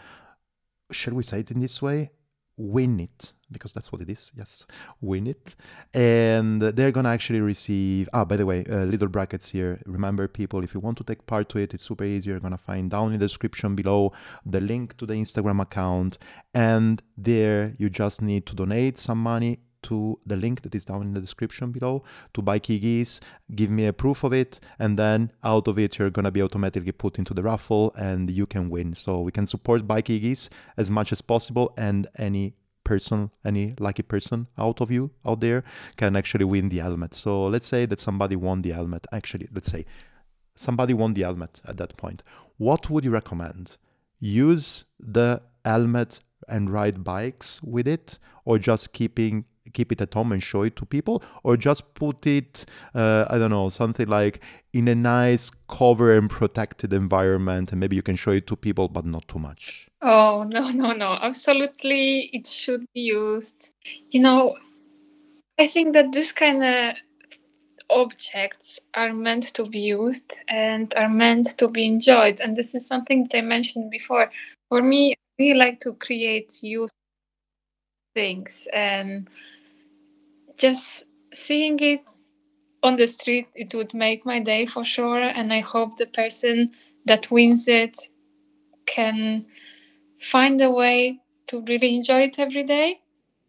shall 0.93 1.15
we 1.15 1.25
say 1.25 1.41
it 1.41 1.51
in 1.51 1.59
this 1.59 1.83
way? 1.83 2.13
Win 2.61 3.01
it 3.01 3.33
because 3.51 3.73
that's 3.73 3.91
what 3.91 4.03
it 4.03 4.11
is 4.11 4.33
yes 4.37 4.67
win 5.01 5.27
it. 5.27 5.55
And 5.95 6.61
they're 6.61 6.93
gonna 6.93 7.09
actually 7.09 7.41
receive 7.41 8.09
ah 8.13 8.25
by 8.25 8.37
the 8.37 8.45
way 8.45 8.65
uh, 8.71 8.85
little 8.85 9.09
brackets 9.09 9.49
here. 9.51 9.81
Remember 9.87 10.29
people 10.29 10.63
if 10.63 10.75
you 10.75 10.81
want 10.81 10.99
to 10.99 11.05
take 11.05 11.27
part 11.27 11.49
to 11.51 11.59
it 11.59 11.73
it's 11.73 11.87
super 11.87 12.05
easy. 12.05 12.31
You're 12.31 12.41
gonna 12.41 12.59
find 12.59 12.91
down 12.91 13.13
in 13.13 13.19
the 13.19 13.25
description 13.25 13.75
below 13.75 14.13
the 14.45 14.61
link 14.61 14.97
to 14.99 15.07
the 15.07 15.15
instagram 15.15 15.61
account. 15.63 16.19
And 16.55 17.03
there 17.17 17.75
you 17.79 17.89
just 17.89 18.21
need 18.21 18.45
to 18.47 18.55
donate 18.55 18.99
some 18.99 19.19
money 19.19 19.61
to 19.83 20.19
the 20.27 20.37
link 20.37 20.63
that 20.63 20.75
is 20.75 20.85
down 20.85 21.03
in 21.03 21.15
the 21.15 21.21
description 21.21 21.73
below 21.73 22.03
to 22.35 22.43
Bikeygees, 22.43 23.21
give 23.55 23.71
me 23.71 23.87
a 23.87 23.93
proof 23.93 24.25
of 24.25 24.33
it, 24.33 24.61
and 24.79 24.99
then 24.99 25.33
out 25.45 25.69
of 25.69 25.79
it 25.79 25.99
you're 25.99 26.11
gonna 26.11 26.31
be 26.31 26.43
automatically 26.43 26.93
put 26.93 27.19
into 27.19 27.35
the 27.35 27.43
raffle 27.43 27.93
and 27.97 28.31
you 28.31 28.47
can 28.47 28.71
win. 28.71 28.95
So 28.95 29.21
we 29.21 29.33
can 29.33 29.47
support 29.47 29.87
Bikeygees 29.87 30.49
as 30.77 30.91
much 30.91 31.13
as 31.13 31.21
possible 31.21 31.73
and 31.77 32.07
any 32.19 32.55
person, 32.85 33.31
any 33.45 33.75
lucky 33.79 34.03
person 34.03 34.49
out 34.59 34.81
of 34.81 34.91
you 34.91 35.11
out 35.25 35.41
there 35.41 35.63
can 35.97 36.17
actually 36.17 36.45
win 36.45 36.69
the 36.69 36.79
helmet. 36.79 37.15
So 37.15 37.47
let's 37.47 37.69
say 37.69 37.87
that 37.87 38.01
somebody 38.01 38.37
won 38.37 38.63
the 38.63 38.71
helmet. 38.71 39.07
Actually, 39.13 39.49
let's 39.53 39.71
say 39.71 39.87
somebody 40.57 40.95
won 40.95 41.15
the 41.15 41.23
helmet 41.23 41.61
at 41.67 41.77
that 41.77 41.97
point. 41.97 42.23
What 42.57 42.91
would 42.91 43.05
you 43.05 43.11
recommend? 43.11 43.77
Use 44.19 44.85
the 44.99 45.41
helmet 45.65 46.21
and 46.49 46.69
ride 46.69 47.05
bikes 47.05 47.63
with 47.63 47.87
it 47.87 48.19
or 48.45 48.59
just 48.59 48.93
keeping 48.93 49.45
keep 49.73 49.93
it 49.93 50.01
at 50.01 50.13
home 50.15 50.33
and 50.33 50.43
show 50.43 50.63
it 50.63 50.77
to 50.77 50.85
people 50.85 51.23
or 51.43 51.57
just 51.57 51.95
put 51.95 52.27
it 52.27 52.65
uh, 52.95 53.25
i 53.31 53.39
don't 53.39 53.51
know 53.51 53.69
something 53.69 54.07
like 54.07 54.41
in 54.73 54.87
a 54.89 54.95
nice 54.95 55.51
cover 55.69 56.17
and 56.17 56.31
protected 56.31 56.93
environment 56.93 57.73
and 57.73 57.81
maybe 57.81 57.97
you 57.97 58.03
can 58.03 58.17
show 58.17 58.31
it 58.31 58.47
to 58.47 58.57
people 58.57 58.89
but 58.89 59.05
not 59.05 59.27
too 59.27 59.39
much. 59.39 59.89
Oh 60.03 60.45
no 60.49 60.71
no 60.71 60.93
no. 60.93 61.19
Absolutely 61.21 62.31
it 62.33 62.47
should 62.47 62.85
be 62.95 63.01
used. 63.01 63.71
You 64.11 64.21
know 64.21 64.55
i 65.59 65.67
think 65.67 65.93
that 65.93 66.13
this 66.13 66.33
kind 66.33 66.65
of 66.65 66.95
objects 67.91 68.79
are 68.95 69.13
meant 69.13 69.53
to 69.55 69.67
be 69.67 69.81
used 69.81 70.35
and 70.49 70.95
are 70.97 71.09
meant 71.09 71.59
to 71.59 71.69
be 71.69 71.85
enjoyed. 71.87 72.39
And 72.41 72.57
this 72.57 72.75
is 72.75 72.87
something 72.87 73.25
that 73.25 73.39
i 73.39 73.41
mentioned 73.41 73.91
before. 73.91 74.31
For 74.69 74.81
me 74.83 75.15
we 75.39 75.55
like 75.55 75.81
to 75.81 75.95
create 75.95 76.63
use 76.63 76.91
things 78.15 78.69
and 78.73 79.29
just 80.61 81.05
seeing 81.35 81.79
it 81.81 82.03
on 82.83 82.97
the 82.97 83.07
street 83.07 83.49
it 83.55 83.75
would 83.75 83.95
make 83.95 84.27
my 84.27 84.39
day 84.41 84.67
for 84.67 84.85
sure 84.85 85.23
and 85.23 85.53
i 85.53 85.61
hope 85.61 85.97
the 85.97 86.07
person 86.07 86.71
that 87.07 87.31
wins 87.31 87.69
it 87.69 87.97
can 88.87 89.47
find 90.21 90.61
a 90.61 90.71
way 90.71 91.21
to 91.47 91.63
really 91.63 91.97
enjoy 91.97 92.23
it 92.23 92.39
every 92.39 92.63
day 92.65 93.01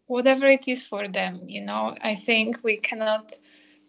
whatever 0.06 0.46
it 0.48 0.68
is 0.68 0.86
for 0.86 1.08
them 1.08 1.40
you 1.48 1.62
know? 1.62 1.96
I 2.02 2.14
think 2.16 2.58
we 2.64 2.78
cannot 2.78 3.32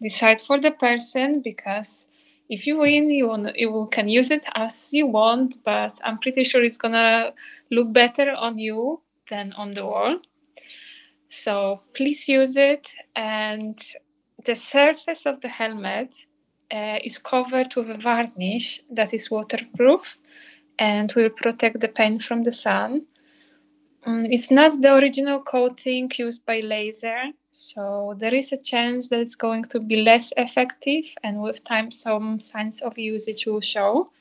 decide 0.02 0.42
for 0.42 0.60
the 0.60 0.72
person 0.72 1.42
because 1.44 2.08
if 2.50 2.68
you 2.68 2.80
win 2.80 3.10
you, 3.10 3.30
you 3.56 3.90
can 3.92 4.10
use 4.10 4.32
it 4.32 4.46
as 4.56 4.94
you 4.94 5.08
want 5.08 5.58
but 5.66 6.00
i'm 6.04 6.20
pretty 6.20 6.44
sure 6.44 6.64
it's 6.64 6.78
gonna 6.78 7.34
look 7.72 7.94
better 7.94 8.32
on 8.32 8.58
you 8.60 9.02
than 9.30 9.54
on 9.54 9.74
the 9.74 9.86
wall 9.86 10.20
so 11.34 11.82
please 11.94 12.28
use 12.28 12.56
it. 12.56 12.94
And 13.16 13.80
the 14.46 14.56
surface 14.56 15.26
of 15.26 15.42
the 15.42 15.50
helmet 15.50 16.14
uh, 16.72 17.00
is 17.04 17.18
covered 17.18 17.76
with 17.76 17.90
a 17.90 17.98
varnish 17.98 18.82
that 18.92 19.14
is 19.14 19.32
waterproof 19.32 20.18
and 20.78 21.12
will 21.16 21.30
protect 21.30 21.80
the 21.80 21.88
paint 21.88 22.22
from 22.22 22.44
the 22.44 22.52
sun. 22.52 23.06
Um, 24.06 24.26
it's 24.26 24.52
not 24.52 24.82
the 24.82 24.94
original 24.96 25.42
coating 25.42 26.12
used 26.18 26.46
by 26.46 26.62
Lazer, 26.62 27.32
so 27.52 28.16
there 28.20 28.34
is 28.34 28.52
a 28.52 28.58
chance 28.58 29.10
that 29.10 29.22
it's 29.22 29.36
going 29.36 29.64
to 29.66 29.80
be 29.80 30.04
less 30.04 30.34
effective, 30.36 31.06
and 31.24 31.42
with 31.42 31.64
time, 31.64 31.90
some 31.90 32.42
signs 32.42 32.82
of 32.82 32.98
usage 32.98 33.46
will 33.46 33.62
show. 33.62 34.12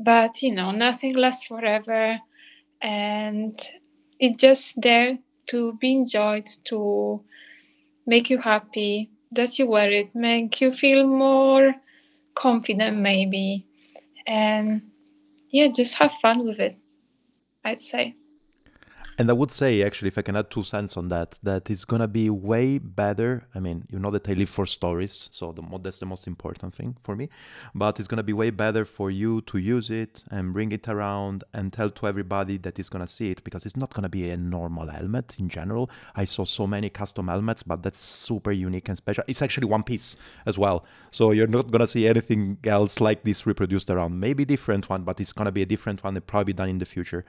But 0.00 0.42
you 0.42 0.52
know, 0.52 0.72
nothing 0.72 1.14
lasts 1.14 1.46
forever, 1.46 2.18
and 2.82 3.56
it's 4.18 4.40
just 4.40 4.80
there 4.82 5.18
to 5.48 5.74
be 5.74 5.92
enjoyed, 5.92 6.48
to 6.64 7.22
make 8.06 8.30
you 8.30 8.38
happy, 8.38 9.10
that 9.32 9.58
you 9.58 9.66
wear 9.66 9.90
it, 9.90 10.14
make 10.14 10.60
you 10.60 10.72
feel 10.72 11.06
more 11.06 11.74
confident, 12.34 12.98
maybe. 12.98 13.66
And 14.26 14.90
yeah, 15.50 15.68
just 15.74 15.94
have 15.96 16.12
fun 16.22 16.46
with 16.46 16.58
it, 16.60 16.76
I'd 17.64 17.82
say. 17.82 18.16
And 19.16 19.30
I 19.30 19.32
would 19.32 19.52
say, 19.52 19.82
actually, 19.82 20.08
if 20.08 20.18
I 20.18 20.22
can 20.22 20.34
add 20.34 20.50
two 20.50 20.64
cents 20.64 20.96
on 20.96 21.06
that, 21.08 21.38
that 21.44 21.70
it's 21.70 21.84
gonna 21.84 22.08
be 22.08 22.28
way 22.30 22.78
better. 22.78 23.46
I 23.54 23.60
mean, 23.60 23.84
you 23.88 24.00
know 24.00 24.10
that 24.10 24.28
I 24.28 24.32
live 24.32 24.48
for 24.48 24.66
stories, 24.66 25.28
so 25.32 25.52
the, 25.52 25.62
that's 25.78 26.00
the 26.00 26.06
most 26.06 26.26
important 26.26 26.74
thing 26.74 26.96
for 27.00 27.14
me. 27.14 27.28
But 27.76 28.00
it's 28.00 28.08
gonna 28.08 28.24
be 28.24 28.32
way 28.32 28.50
better 28.50 28.84
for 28.84 29.12
you 29.12 29.40
to 29.42 29.58
use 29.58 29.88
it 29.88 30.24
and 30.32 30.52
bring 30.52 30.72
it 30.72 30.88
around 30.88 31.44
and 31.52 31.72
tell 31.72 31.90
to 31.90 32.08
everybody 32.08 32.56
that 32.58 32.80
is 32.80 32.88
gonna 32.88 33.06
see 33.06 33.30
it 33.30 33.44
because 33.44 33.64
it's 33.64 33.76
not 33.76 33.94
gonna 33.94 34.08
be 34.08 34.30
a 34.30 34.36
normal 34.36 34.88
helmet 34.88 35.36
in 35.38 35.48
general. 35.48 35.90
I 36.16 36.24
saw 36.24 36.44
so 36.44 36.66
many 36.66 36.90
custom 36.90 37.28
helmets, 37.28 37.62
but 37.62 37.84
that's 37.84 38.02
super 38.02 38.50
unique 38.50 38.88
and 38.88 38.96
special. 38.96 39.22
It's 39.28 39.42
actually 39.42 39.68
one 39.68 39.84
piece 39.84 40.16
as 40.44 40.58
well, 40.58 40.84
so 41.12 41.30
you're 41.30 41.46
not 41.46 41.70
gonna 41.70 41.86
see 41.86 42.08
anything 42.08 42.58
else 42.64 43.00
like 43.00 43.22
this 43.22 43.46
reproduced 43.46 43.90
around. 43.90 44.18
Maybe 44.18 44.44
different 44.44 44.88
one, 44.90 45.04
but 45.04 45.20
it's 45.20 45.32
gonna 45.32 45.52
be 45.52 45.62
a 45.62 45.66
different 45.66 46.02
one 46.02 46.16
and 46.16 46.26
probably 46.26 46.52
done 46.52 46.68
in 46.68 46.78
the 46.78 46.84
future. 46.84 47.24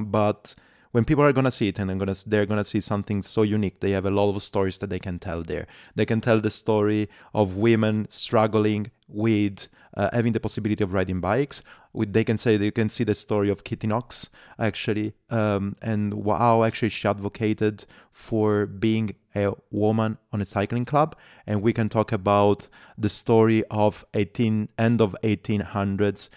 But 0.00 0.54
when 0.92 1.04
people 1.04 1.24
are 1.24 1.32
gonna 1.32 1.50
see 1.50 1.68
it 1.68 1.78
and 1.78 1.88
they're 1.88 1.96
gonna 1.96 2.14
they're 2.26 2.46
gonna 2.46 2.64
see 2.64 2.80
something 2.80 3.22
so 3.22 3.42
unique 3.42 3.80
they 3.80 3.92
have 3.92 4.06
a 4.06 4.10
lot 4.10 4.34
of 4.34 4.42
stories 4.42 4.78
that 4.78 4.90
they 4.90 4.98
can 4.98 5.18
tell 5.18 5.42
there. 5.42 5.66
They 5.94 6.06
can 6.06 6.20
tell 6.20 6.40
the 6.40 6.50
story 6.50 7.08
of 7.34 7.54
women 7.54 8.08
struggling 8.10 8.90
with 9.08 9.68
uh, 9.96 10.08
having 10.12 10.32
the 10.32 10.40
possibility 10.40 10.82
of 10.84 10.92
riding 10.92 11.20
bikes 11.20 11.62
with 11.92 12.12
they 12.12 12.24
can 12.24 12.38
say 12.38 12.56
they 12.56 12.70
can 12.70 12.88
see 12.88 13.04
the 13.04 13.14
story 13.14 13.50
of 13.50 13.64
Kittie 13.64 13.86
Knox 13.86 14.30
actually 14.58 15.14
um, 15.30 15.74
and 15.82 16.14
how 16.26 16.62
actually 16.62 16.90
she 16.90 17.08
advocated 17.08 17.84
for 18.12 18.66
being 18.66 19.14
a 19.34 19.52
woman 19.70 20.18
on 20.32 20.40
a 20.40 20.44
cycling 20.44 20.84
club 20.84 21.16
and 21.46 21.62
we 21.62 21.72
can 21.72 21.88
talk 21.88 22.12
about 22.12 22.68
the 22.96 23.08
story 23.08 23.64
of 23.70 24.04
18 24.14 24.68
end 24.78 25.00
of 25.00 25.16
1800s 25.24 26.28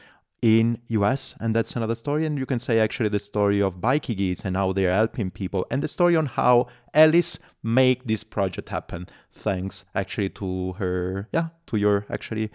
in 0.44 0.78
US 0.89 1.36
and 1.39 1.56
that's 1.56 1.76
another 1.78 1.96
story. 1.96 2.26
And 2.26 2.38
you 2.38 2.46
can 2.46 2.60
say 2.60 2.78
actually 2.78 3.08
the 3.08 3.20
story 3.20 3.62
of 3.62 3.76
Bikeygees 3.76 4.44
and 4.44 4.58
how 4.58 4.74
they're 4.74 4.91
helping 4.94 5.32
people 5.32 5.66
and 5.72 5.82
the 5.82 5.88
story 5.88 6.18
on 6.18 6.26
how 6.26 6.68
Alice 6.94 7.39
make 7.64 8.06
this 8.06 8.26
project 8.26 8.68
happen 8.68 9.08
thanks 9.32 9.86
actually 9.96 10.30
to 10.30 10.74
her 10.74 11.30
yeah 11.32 11.48
to 11.68 11.78
your 11.78 12.06
actually 12.10 12.52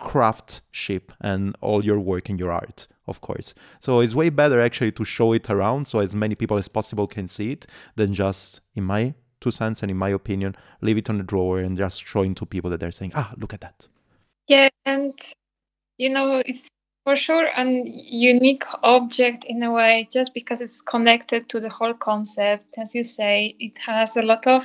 craftsmanship 0.00 1.12
and 1.20 1.56
all 1.60 1.84
your 1.84 2.00
work 2.00 2.28
and 2.28 2.40
your 2.40 2.50
art 2.50 2.88
of 3.06 3.20
course. 3.20 3.54
So 3.80 4.00
it's 4.00 4.14
way 4.14 4.30
better 4.30 4.60
actually 4.60 4.92
to 4.92 5.04
show 5.04 5.32
it 5.32 5.48
around 5.48 5.86
so 5.86 6.00
as 6.00 6.14
many 6.14 6.34
people 6.34 6.58
as 6.58 6.66
possible 6.68 7.06
can 7.06 7.28
see 7.28 7.52
it 7.52 7.66
than 7.94 8.12
just 8.12 8.60
in 8.74 8.82
my 8.82 9.14
two 9.40 9.52
cents 9.52 9.82
and 9.82 9.92
in 9.92 9.96
my 9.96 10.08
opinion 10.08 10.56
leave 10.80 10.98
it 10.98 11.08
on 11.08 11.18
the 11.18 11.24
drawer 11.24 11.60
and 11.60 11.76
just 11.76 12.04
showing 12.04 12.34
to 12.34 12.44
people 12.44 12.68
that 12.68 12.80
they're 12.80 12.90
saying 12.90 13.12
ah 13.14 13.32
look 13.36 13.54
at 13.54 13.60
that. 13.60 13.86
Yeah 14.48 14.70
and 14.84 15.14
you 15.98 16.10
know 16.10 16.42
it's 16.44 16.68
for 17.08 17.16
sure 17.16 17.48
a 17.56 17.64
unique 17.64 18.64
object 18.82 19.46
in 19.46 19.62
a 19.62 19.72
way 19.72 20.06
just 20.12 20.34
because 20.34 20.60
it's 20.60 20.82
connected 20.82 21.48
to 21.48 21.58
the 21.58 21.70
whole 21.70 21.94
concept. 21.94 22.66
As 22.76 22.94
you 22.94 23.02
say 23.02 23.56
it 23.58 23.78
has 23.86 24.14
a 24.18 24.20
lot 24.20 24.46
of 24.46 24.62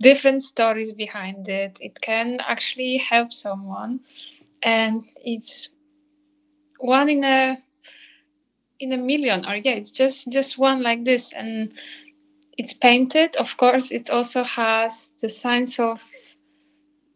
different 0.00 0.42
stories 0.42 0.92
behind 0.92 1.48
it. 1.48 1.78
It 1.80 2.00
can 2.00 2.40
actually 2.40 2.96
help 2.96 3.32
someone 3.32 4.00
and 4.64 5.04
it's 5.24 5.68
one 6.80 7.08
in 7.08 7.22
a 7.22 7.58
in 8.80 8.92
a 8.92 8.98
million 8.98 9.46
or 9.46 9.54
yeah 9.54 9.76
it's 9.80 9.92
just 9.92 10.32
just 10.32 10.58
one 10.58 10.82
like 10.82 11.04
this. 11.04 11.32
And 11.32 11.74
it's 12.58 12.74
painted 12.74 13.36
of 13.36 13.56
course 13.56 13.92
it 13.92 14.10
also 14.10 14.42
has 14.42 15.10
the 15.20 15.28
signs 15.28 15.78
of 15.78 16.00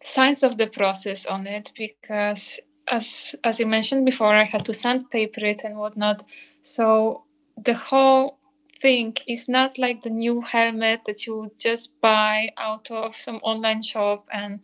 signs 0.00 0.44
of 0.44 0.56
the 0.56 0.68
process 0.68 1.26
on 1.26 1.48
it 1.48 1.72
because 1.76 2.60
as 2.88 3.34
as 3.44 3.58
you 3.58 3.66
mentioned 3.66 4.04
before 4.04 4.34
i 4.34 4.44
had 4.44 4.64
to 4.64 4.74
sandpaper 4.74 5.44
it 5.44 5.62
and 5.64 5.76
whatnot. 5.76 6.24
So 6.62 7.24
the 7.56 7.74
whole 7.74 8.38
thing 8.82 9.16
is 9.26 9.48
not 9.48 9.78
like 9.78 10.02
the 10.02 10.10
new 10.10 10.40
helmet 10.40 11.00
that 11.06 11.26
you 11.26 11.50
just 11.58 12.00
buy 12.00 12.50
out 12.56 12.90
of 12.90 13.16
some 13.16 13.36
online 13.36 13.82
shop 13.82 14.26
and 14.32 14.60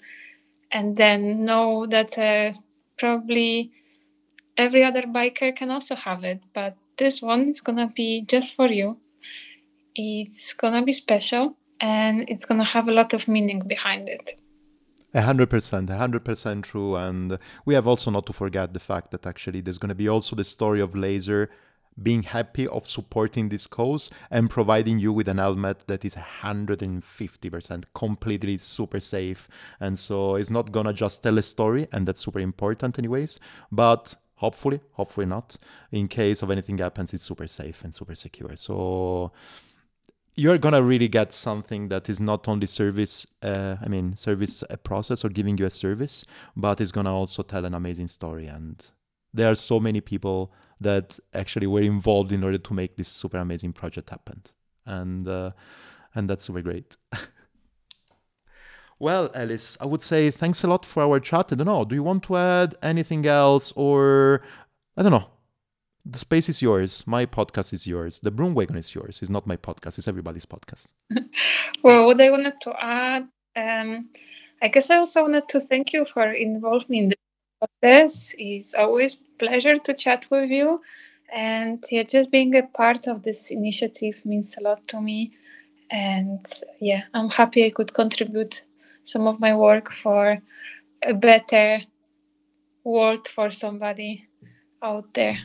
and 0.70 0.96
then 0.96 1.44
know 1.44 1.86
that 1.86 2.16
uh, 2.18 2.52
probably 2.98 3.72
every 4.56 4.84
other 4.84 5.02
biker 5.02 5.54
can 5.54 5.70
also 5.70 5.94
have 5.94 6.24
it. 6.24 6.40
But 6.54 6.76
this 6.98 7.20
one 7.20 7.48
is 7.48 7.60
gonna 7.60 7.88
be 7.88 8.22
just 8.22 8.54
for 8.54 8.68
you. 8.68 8.98
It's 9.94 10.52
gonna 10.52 10.82
be 10.82 10.92
special 10.92 11.56
and 11.80 12.28
it's 12.28 12.44
gonna 12.44 12.64
have 12.64 12.88
a 12.88 12.92
lot 12.92 13.12
of 13.12 13.28
meaning 13.28 13.60
behind 13.60 14.08
it. 14.08 14.41
Hundred 15.14 15.50
percent, 15.50 15.90
hundred 15.90 16.24
percent 16.24 16.64
true. 16.64 16.96
And 16.96 17.38
we 17.66 17.74
have 17.74 17.86
also 17.86 18.10
not 18.10 18.26
to 18.26 18.32
forget 18.32 18.72
the 18.72 18.80
fact 18.80 19.10
that 19.10 19.26
actually 19.26 19.60
there's 19.60 19.78
going 19.78 19.90
to 19.90 19.94
be 19.94 20.08
also 20.08 20.34
the 20.34 20.44
story 20.44 20.80
of 20.80 20.92
Lazer 20.92 21.48
being 22.02 22.22
happy 22.22 22.66
of 22.66 22.86
supporting 22.86 23.48
this 23.48 23.66
cause 23.66 24.10
and 24.30 24.48
providing 24.48 24.98
you 24.98 25.12
with 25.12 25.28
an 25.28 25.38
helmet 25.38 25.86
that 25.86 26.04
is 26.04 26.14
150% 26.14 27.84
completely 27.94 28.56
super 28.56 29.00
safe. 29.00 29.48
And 29.80 29.98
so 29.98 30.36
it's 30.36 30.50
not 30.50 30.72
gonna 30.72 30.92
just 30.92 31.22
tell 31.22 31.38
a 31.38 31.42
story, 31.42 31.88
and 31.92 32.06
that's 32.08 32.24
super 32.24 32.40
important 32.40 32.98
anyways, 32.98 33.40
but 33.70 34.14
hopefully, 34.36 34.80
hopefully 34.92 35.26
not. 35.26 35.56
In 35.90 36.08
case 36.08 36.42
of 36.42 36.50
anything 36.50 36.78
happens, 36.78 37.12
it's 37.12 37.24
super 37.24 37.46
safe 37.46 37.84
and 37.84 37.94
super 37.94 38.14
secure. 38.14 38.56
So 38.56 39.32
you're 40.34 40.58
gonna 40.58 40.82
really 40.82 41.08
get 41.08 41.32
something 41.32 41.88
that 41.88 42.08
is 42.08 42.18
not 42.18 42.48
only 42.48 42.66
service 42.66 43.26
uh, 43.42 43.76
i 43.82 43.88
mean 43.88 44.16
service 44.16 44.64
a 44.70 44.76
process 44.76 45.24
or 45.24 45.28
giving 45.28 45.58
you 45.58 45.66
a 45.66 45.70
service 45.70 46.24
but 46.56 46.80
it's 46.80 46.92
gonna 46.92 47.14
also 47.14 47.42
tell 47.42 47.64
an 47.64 47.74
amazing 47.74 48.08
story. 48.08 48.46
And 48.46 48.84
there 49.34 49.50
are 49.50 49.54
so 49.54 49.80
many 49.80 50.00
people 50.00 50.52
that 50.80 51.18
actually 51.34 51.66
were 51.66 51.82
involved 51.82 52.32
in 52.32 52.44
order 52.44 52.58
to 52.58 52.74
make 52.74 52.96
this 52.96 53.08
super 53.08 53.38
amazing 53.38 53.72
project 53.72 54.10
happen. 54.10 54.42
And 54.84 55.28
uh, 55.28 55.52
and 56.14 56.28
that's 56.28 56.44
super 56.44 56.62
great. 56.62 56.96
Well 58.98 59.32
alice 59.34 59.76
i 59.80 59.84
would 59.84 60.00
say 60.00 60.30
thanks 60.30 60.62
a 60.62 60.68
lot 60.68 60.86
for 60.86 61.02
our 61.02 61.18
chat. 61.18 61.52
I 61.52 61.56
don't 61.56 61.66
know 61.66 61.84
do 61.84 61.96
you 61.96 62.04
want 62.04 62.22
to 62.24 62.36
add 62.36 62.76
anything 62.84 63.26
else 63.26 63.72
or 63.74 64.42
i 64.96 65.02
don't 65.02 65.10
know 65.10 65.31
the 66.04 66.18
space 66.18 66.48
is 66.48 66.60
yours. 66.60 67.06
My 67.06 67.26
podcast 67.26 67.72
is 67.72 67.86
yours. 67.86 68.20
The 68.20 68.32
BroomWagon 68.32 68.76
is 68.76 68.94
yours. 68.94 69.20
It's 69.22 69.30
not 69.30 69.46
my 69.46 69.56
podcast. 69.56 69.98
It's 69.98 70.08
everybody's 70.08 70.46
podcast. 70.46 70.92
well, 71.82 72.06
what 72.06 72.20
I 72.20 72.30
wanted 72.30 72.60
to 72.62 72.74
add, 72.80 73.28
um, 73.56 74.08
I 74.60 74.68
guess 74.68 74.90
I 74.90 74.96
also 74.96 75.22
wanted 75.22 75.48
to 75.48 75.60
thank 75.60 75.92
you 75.92 76.04
for 76.04 76.32
involving 76.32 76.86
me 76.88 76.98
in 76.98 77.08
the 77.10 77.16
process. 77.60 78.34
It's 78.36 78.74
always 78.74 79.18
pleasure 79.38 79.78
to 79.78 79.94
chat 79.94 80.26
with 80.30 80.50
you, 80.50 80.80
and 81.32 81.84
yeah, 81.90 82.02
just 82.02 82.30
being 82.30 82.54
a 82.56 82.64
part 82.64 83.06
of 83.06 83.22
this 83.22 83.50
initiative 83.50 84.24
means 84.24 84.56
a 84.58 84.62
lot 84.62 84.86
to 84.88 85.00
me. 85.00 85.32
And 85.90 86.44
yeah, 86.80 87.02
I'm 87.14 87.28
happy 87.28 87.64
I 87.64 87.70
could 87.70 87.94
contribute 87.94 88.64
some 89.04 89.26
of 89.26 89.40
my 89.40 89.54
work 89.54 89.92
for 89.92 90.38
a 91.02 91.14
better 91.14 91.80
world 92.84 93.28
for 93.28 93.50
somebody 93.50 94.26
out 94.82 95.14
there. 95.14 95.38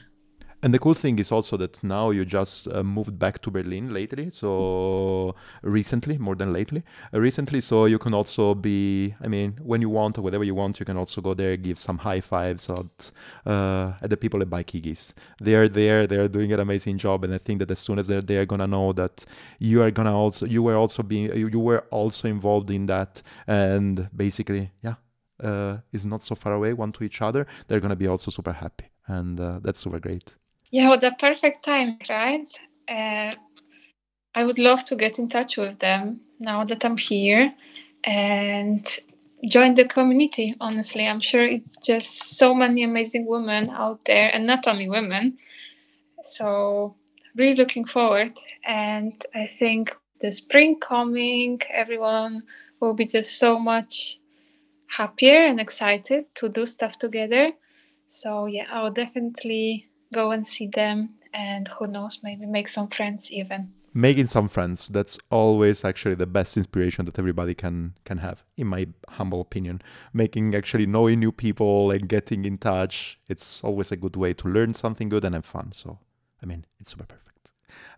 And 0.64 0.74
the 0.74 0.80
cool 0.80 0.96
thing 0.96 1.20
is 1.20 1.32
also 1.32 1.56
that 1.58 1.84
now 1.84 2.10
you 2.10 2.26
just 2.26 2.68
uh, 2.68 2.82
moved 2.82 3.20
back 3.20 3.40
to 3.44 3.52
Berlin 3.52 3.94
lately, 3.94 4.32
so 4.32 5.36
recently, 5.62 6.18
more 6.18 6.36
than 6.36 6.52
lately, 6.52 6.84
uh, 7.14 7.20
recently. 7.22 7.62
So 7.62 7.86
you 7.86 8.00
can 8.00 8.16
also 8.16 8.56
be, 8.56 9.14
I 9.22 9.28
mean, 9.28 9.60
when 9.62 9.82
you 9.82 9.90
want 9.90 10.18
or 10.18 10.24
whatever 10.24 10.44
you 10.44 10.56
want, 10.56 10.80
you 10.80 10.86
can 10.86 10.98
also 10.98 11.22
go 11.22 11.36
there, 11.36 11.58
give 11.58 11.78
some 11.78 12.00
high 12.00 12.22
fives 12.22 12.72
at, 12.72 13.12
uh, 13.46 13.94
at 14.02 14.10
the 14.10 14.18
people 14.18 14.42
at 14.42 14.50
Bikeygees. 14.50 15.14
They 15.40 15.54
are 15.54 15.70
there, 15.70 16.08
they 16.08 16.18
are 16.18 16.28
doing 16.28 16.52
an 16.52 16.60
amazing 16.60 16.98
job, 16.98 17.24
and 17.24 17.36
I 17.36 17.38
think 17.38 17.60
that 17.60 17.70
as 17.70 17.78
soon 17.78 18.00
as 18.00 18.08
they're 18.08 18.48
gonna 18.48 18.68
know 18.68 18.94
that 18.94 19.26
you 19.60 19.84
are 19.84 19.92
gonna 19.92 20.18
also, 20.18 20.48
you 20.48 20.64
were 20.64 20.76
also 20.76 21.04
being, 21.04 21.26
you, 21.38 21.50
you 21.50 21.60
were 21.60 21.86
also 21.92 22.28
involved 22.28 22.72
in 22.72 22.88
that, 22.88 23.22
and 23.46 24.10
basically, 24.16 24.72
yeah, 24.84 24.96
uh, 25.44 25.78
is 25.94 26.04
not 26.04 26.24
so 26.24 26.34
far 26.34 26.54
away 26.54 26.74
one 26.74 26.92
to 26.94 27.04
each 27.04 27.22
other. 27.22 27.46
They're 27.68 27.80
gonna 27.80 27.96
be 27.96 28.08
also 28.08 28.32
super 28.32 28.54
happy, 28.54 28.86
and 29.06 29.40
uh, 29.40 29.60
that's 29.62 29.80
super 29.80 30.00
great. 30.00 30.36
Yeah, 30.72 30.90
well, 30.90 30.98
the 31.00 31.12
perfect 31.12 31.64
time, 31.66 31.98
right? 32.10 32.48
Uh, 32.90 33.36
I 34.36 34.44
would 34.46 34.60
love 34.60 34.86
to 34.86 34.96
get 34.96 35.20
in 35.20 35.30
touch 35.30 35.58
with 35.58 35.80
them 35.80 36.22
now 36.40 36.64
that 36.66 36.86
I'm 36.86 36.98
here 36.98 37.54
and 38.04 38.88
join 39.50 39.76
the 39.76 39.86
community. 39.88 40.56
Honestly, 40.62 41.08
I'm 41.08 41.22
sure 41.22 41.44
it's 41.44 41.78
just 41.78 42.38
so 42.38 42.54
many 42.54 42.84
amazing 42.84 43.26
women 43.26 43.70
out 43.70 44.06
there, 44.06 44.30
and 44.34 44.46
not 44.48 44.68
only 44.68 44.90
women. 44.90 45.38
So, 46.24 46.96
really 47.36 47.56
looking 47.56 47.86
forward. 47.86 48.38
And 48.66 49.14
I 49.36 49.50
think 49.60 49.96
the 50.22 50.32
spring 50.32 50.80
coming, 50.80 51.62
everyone 51.72 52.44
will 52.82 52.94
be 52.96 53.06
just 53.06 53.40
so 53.40 53.60
much 53.60 54.20
happier 54.88 55.40
and 55.46 55.60
excited 55.60 56.26
to 56.36 56.50
do 56.50 56.66
stuff 56.66 57.00
together. 57.00 57.52
So, 58.08 58.48
yeah, 58.48 58.68
I'll 58.72 58.92
definitely 58.92 59.88
go 60.14 60.32
and 60.32 60.46
see 60.46 60.68
them 60.68 61.16
and 61.34 61.68
who 61.68 61.88
knows 61.88 62.20
maybe 62.24 62.46
make 62.46 62.68
some 62.68 62.88
friends 62.88 63.32
even. 63.32 63.74
Making 63.94 64.28
some 64.28 64.48
friends 64.48 64.90
that's 64.90 65.18
always 65.32 65.84
actually 65.84 66.16
the 66.16 66.28
best 66.28 66.56
inspiration 66.56 67.06
that 67.06 67.18
everybody 67.18 67.56
can 67.56 67.94
can 68.06 68.20
have 68.20 68.44
in 68.56 68.68
my 68.68 68.88
humble 69.10 69.42
opinion. 69.42 69.82
Making 70.14 70.54
actually 70.54 70.86
knowing 70.86 71.20
new 71.20 71.32
people 71.32 71.92
and 71.92 72.08
getting 72.08 72.46
in 72.46 72.58
touch 72.58 73.20
it's 73.28 73.64
always 73.64 73.92
a 73.92 73.98
good 73.98 74.16
way 74.16 74.34
to 74.34 74.48
learn 74.48 74.74
something 74.74 75.10
good 75.10 75.26
and 75.26 75.36
have 75.36 75.46
fun 75.46 75.72
so 75.72 76.00
i 76.42 76.46
mean 76.46 76.66
it's 76.80 76.92
super 76.92 77.06
perfect 77.06 77.27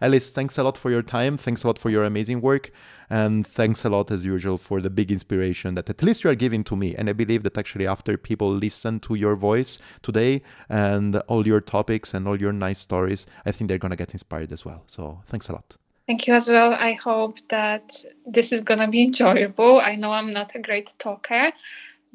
Alice, 0.01 0.31
thanks 0.31 0.57
a 0.57 0.63
lot 0.63 0.77
for 0.77 0.89
your 0.89 1.01
time. 1.01 1.37
Thanks 1.37 1.63
a 1.63 1.67
lot 1.67 1.79
for 1.79 1.89
your 1.89 2.03
amazing 2.03 2.41
work. 2.41 2.71
And 3.09 3.45
thanks 3.45 3.83
a 3.85 3.89
lot, 3.89 4.11
as 4.11 4.23
usual, 4.23 4.57
for 4.57 4.81
the 4.81 4.89
big 4.89 5.11
inspiration 5.11 5.75
that 5.75 5.89
at 5.89 6.03
least 6.03 6.23
you 6.23 6.29
are 6.29 6.35
giving 6.35 6.63
to 6.65 6.75
me. 6.75 6.95
And 6.95 7.09
I 7.09 7.13
believe 7.13 7.43
that 7.43 7.57
actually, 7.57 7.87
after 7.87 8.17
people 8.17 8.51
listen 8.51 8.99
to 9.01 9.15
your 9.15 9.35
voice 9.35 9.79
today 10.03 10.41
and 10.69 11.15
all 11.27 11.47
your 11.47 11.61
topics 11.61 12.13
and 12.13 12.27
all 12.27 12.39
your 12.39 12.53
nice 12.53 12.79
stories, 12.79 13.25
I 13.45 13.51
think 13.51 13.67
they're 13.67 13.79
going 13.79 13.91
to 13.91 13.97
get 13.97 14.13
inspired 14.13 14.51
as 14.51 14.63
well. 14.63 14.83
So 14.85 15.21
thanks 15.27 15.49
a 15.49 15.53
lot. 15.53 15.77
Thank 16.07 16.27
you 16.27 16.33
as 16.33 16.47
well. 16.47 16.73
I 16.73 16.93
hope 16.93 17.37
that 17.49 18.03
this 18.25 18.51
is 18.51 18.61
going 18.61 18.79
to 18.79 18.87
be 18.87 19.03
enjoyable. 19.03 19.79
I 19.79 19.95
know 19.95 20.11
I'm 20.11 20.33
not 20.33 20.55
a 20.55 20.59
great 20.59 20.93
talker, 20.97 21.51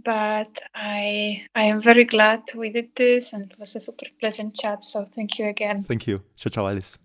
but 0.02 0.60
I 0.74 1.46
I 1.54 1.64
am 1.64 1.80
very 1.80 2.04
glad 2.04 2.42
we 2.56 2.70
did 2.70 2.88
this 2.96 3.32
and 3.32 3.52
it 3.52 3.58
was 3.58 3.76
a 3.76 3.80
super 3.80 4.06
pleasant 4.18 4.56
chat. 4.56 4.82
So 4.82 5.06
thank 5.14 5.38
you 5.38 5.46
again. 5.46 5.84
Thank 5.84 6.08
you. 6.08 6.22
Ciao, 6.36 6.50
ciao, 6.50 6.66
Alice. 6.66 6.98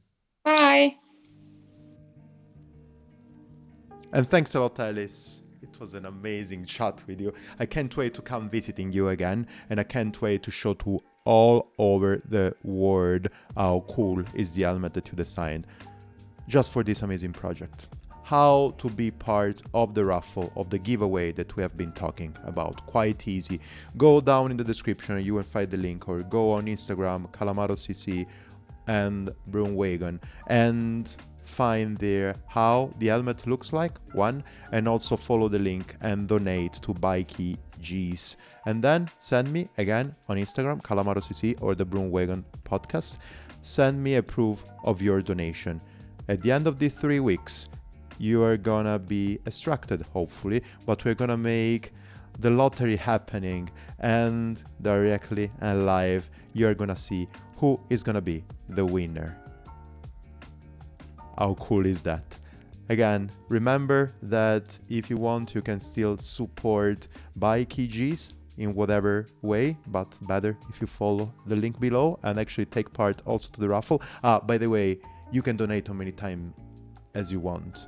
Bye. 0.49 0.95
And 4.11 4.27
thanks 4.27 4.55
a 4.55 4.59
lot, 4.59 4.79
Alice. 4.79 5.43
It 5.61 5.79
was 5.79 5.93
an 5.93 6.07
amazing 6.07 6.65
chat 6.65 7.03
with 7.05 7.21
you. 7.21 7.33
I 7.59 7.67
can't 7.67 7.95
wait 7.95 8.15
to 8.15 8.23
come 8.23 8.49
visiting 8.49 8.91
you 8.91 9.09
again, 9.09 9.45
and 9.69 9.79
I 9.79 9.83
can't 9.83 10.19
wait 10.19 10.41
to 10.43 10.51
show 10.51 10.73
to 10.75 10.99
all 11.25 11.71
over 11.77 12.23
the 12.27 12.55
world 12.63 13.27
how 13.55 13.85
cool 13.89 14.23
is 14.33 14.49
the 14.49 14.63
helmet 14.63 14.95
that 14.95 15.09
you 15.09 15.15
designed 15.15 15.67
just 16.47 16.71
for 16.71 16.83
this 16.83 17.03
amazing 17.03 17.33
project. 17.33 17.89
How 18.23 18.73
to 18.79 18.89
be 18.89 19.11
part 19.11 19.61
of 19.75 19.93
the 19.93 20.05
raffle 20.05 20.51
of 20.55 20.71
the 20.71 20.79
giveaway 20.79 21.31
that 21.33 21.55
we 21.55 21.61
have 21.61 21.77
been 21.77 21.91
talking 21.91 22.35
about. 22.43 22.83
Quite 22.87 23.27
easy. 23.27 23.59
Go 23.97 24.21
down 24.21 24.49
in 24.49 24.57
the 24.57 24.63
description, 24.63 25.23
you 25.23 25.35
will 25.35 25.43
find 25.43 25.69
the 25.69 25.77
link, 25.77 26.09
or 26.09 26.21
go 26.21 26.51
on 26.53 26.65
Instagram, 26.65 27.31
Calamaro 27.31 27.75
CC 27.75 28.25
and 28.87 29.31
BroomWagon 29.51 30.19
and 30.47 31.15
find 31.45 31.97
there 31.97 32.35
how 32.47 32.93
the 32.99 33.07
helmet 33.07 33.45
looks 33.47 33.73
like 33.73 33.97
one 34.13 34.43
and 34.71 34.87
also 34.87 35.17
follow 35.17 35.47
the 35.47 35.59
link 35.59 35.95
and 36.01 36.27
donate 36.27 36.73
to 36.73 36.93
Bikey 36.93 37.57
Gs. 37.81 38.37
And 38.65 38.83
then 38.83 39.09
send 39.17 39.51
me 39.51 39.69
again 39.77 40.15
on 40.27 40.37
Instagram, 40.37 40.81
CalamarosCC 40.81 41.61
or 41.61 41.75
the 41.75 41.85
BroomWagon 41.85 42.43
podcast. 42.63 43.17
Send 43.61 44.01
me 44.01 44.15
a 44.15 44.23
proof 44.23 44.63
of 44.83 45.01
your 45.01 45.21
donation. 45.21 45.81
At 46.29 46.41
the 46.41 46.51
end 46.51 46.67
of 46.67 46.79
these 46.79 46.93
three 46.93 47.19
weeks, 47.19 47.69
you 48.19 48.43
are 48.43 48.57
gonna 48.57 48.99
be 48.99 49.39
extracted, 49.47 50.05
hopefully, 50.13 50.61
but 50.85 51.03
we're 51.03 51.15
gonna 51.15 51.37
make 51.37 51.93
the 52.39 52.49
lottery 52.49 52.95
happening 52.95 53.69
and 53.99 54.63
directly 54.81 55.51
and 55.59 55.85
live 55.85 56.29
you're 56.53 56.73
gonna 56.73 56.95
see 56.95 57.27
who 57.59 57.79
is 57.89 58.03
gonna 58.03 58.21
be 58.21 58.43
the 58.69 58.85
winner. 58.85 59.37
How 61.37 61.55
cool 61.55 61.85
is 61.85 62.01
that? 62.01 62.23
Again, 62.87 63.29
remember 63.49 64.13
that 64.23 64.79
if 64.89 65.09
you 65.09 65.17
want, 65.17 65.53
you 65.53 65.61
can 65.61 65.79
still 65.79 66.17
support 66.17 67.07
Bikeygees 67.37 68.33
in 68.57 68.73
whatever 68.73 69.25
way, 69.41 69.77
but 69.87 70.17
better 70.21 70.57
if 70.69 70.81
you 70.81 70.87
follow 70.87 71.31
the 71.47 71.55
link 71.55 71.79
below 71.79 72.17
and 72.23 72.39
actually 72.39 72.65
take 72.65 72.91
part 72.93 73.21
also 73.25 73.49
to 73.51 73.59
the 73.59 73.69
raffle. 73.69 74.01
Ah, 74.23 74.39
by 74.39 74.57
the 74.57 74.69
way, 74.69 74.99
you 75.31 75.41
can 75.41 75.55
donate 75.57 75.87
how 75.87 75.93
many 75.93 76.11
times 76.11 76.53
as 77.13 77.31
you 77.31 77.39
want. 77.39 77.87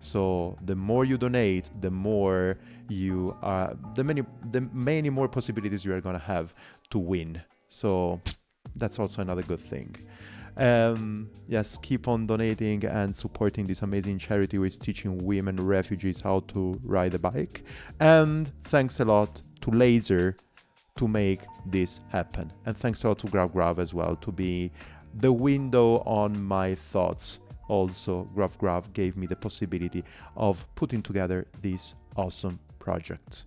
So 0.00 0.58
the 0.64 0.74
more 0.74 1.04
you 1.04 1.16
donate, 1.16 1.70
the 1.80 1.90
more 1.90 2.58
you 2.88 3.36
are 3.42 3.76
the 3.94 4.02
many 4.02 4.22
the 4.50 4.62
many 4.72 5.10
more 5.10 5.28
possibilities 5.28 5.84
you 5.84 5.92
are 5.94 6.00
gonna 6.00 6.18
have 6.18 6.54
to 6.90 6.98
win. 6.98 7.40
So 7.68 8.20
that's 8.76 8.98
also 8.98 9.22
another 9.22 9.42
good 9.42 9.60
thing. 9.60 9.96
Um, 10.56 11.30
yes, 11.48 11.76
keep 11.78 12.08
on 12.08 12.26
donating 12.26 12.84
and 12.84 13.14
supporting 13.14 13.64
this 13.64 13.82
amazing 13.82 14.18
charity 14.18 14.56
who 14.56 14.64
is 14.64 14.76
teaching 14.78 15.24
women 15.24 15.56
refugees 15.56 16.20
how 16.20 16.40
to 16.48 16.78
ride 16.82 17.14
a 17.14 17.18
bike. 17.18 17.64
And 18.00 18.50
thanks 18.64 19.00
a 19.00 19.04
lot 19.04 19.42
to 19.62 19.70
Lazer 19.70 20.34
to 20.96 21.08
make 21.08 21.40
this 21.66 22.00
happen. 22.08 22.52
And 22.66 22.76
thanks 22.76 23.04
a 23.04 23.08
lot 23.08 23.18
to 23.20 23.26
GravGrav 23.28 23.78
as 23.78 23.94
well 23.94 24.16
to 24.16 24.32
be 24.32 24.70
the 25.14 25.32
window 25.32 25.98
on 26.00 26.42
my 26.42 26.74
thoughts. 26.74 27.40
Also, 27.68 28.28
GravGrav 28.34 28.92
gave 28.92 29.16
me 29.16 29.26
the 29.26 29.36
possibility 29.36 30.04
of 30.36 30.66
putting 30.74 31.02
together 31.02 31.46
this 31.62 31.94
awesome 32.16 32.58
project. 32.80 33.46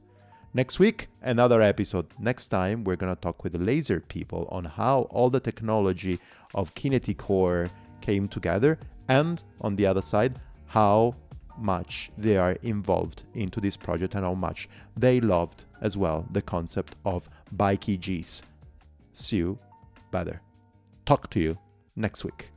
Next 0.55 0.77
week, 0.77 1.07
another 1.23 1.63
episode. 1.63 2.05
Next 2.19 2.49
time, 2.49 2.83
we're 2.83 2.95
going 2.95 3.13
to 3.13 3.19
talk 3.19 3.43
with 3.43 3.53
the 3.53 3.59
Lazer 3.59 4.07
people 4.07 4.47
on 4.51 4.65
how 4.65 5.07
all 5.09 5.31
the 5.31 5.39
technology 5.39 6.19
of 6.53 6.75
KinetiCore 6.75 7.71
came 8.01 8.27
together, 8.27 8.77
and 9.09 9.43
on 9.61 9.75
the 9.75 9.87
other 9.87 10.03
side, 10.03 10.39
how 10.67 11.15
much 11.57 12.11
they 12.19 12.37
are 12.37 12.51
involved 12.61 13.23
into 13.33 13.59
this 13.59 13.75
project 13.75 14.13
and 14.13 14.23
how 14.23 14.35
much 14.35 14.69
they 14.95 15.19
loved 15.19 15.65
as 15.81 15.97
well 15.97 16.23
the 16.31 16.41
concept 16.41 16.97
of 17.03 17.27
Bikeygees. 17.55 18.43
See 19.11 19.37
you 19.37 19.57
better. 20.11 20.39
Talk 21.05 21.31
to 21.31 21.39
you 21.39 21.57
next 21.95 22.23
week. 22.23 22.52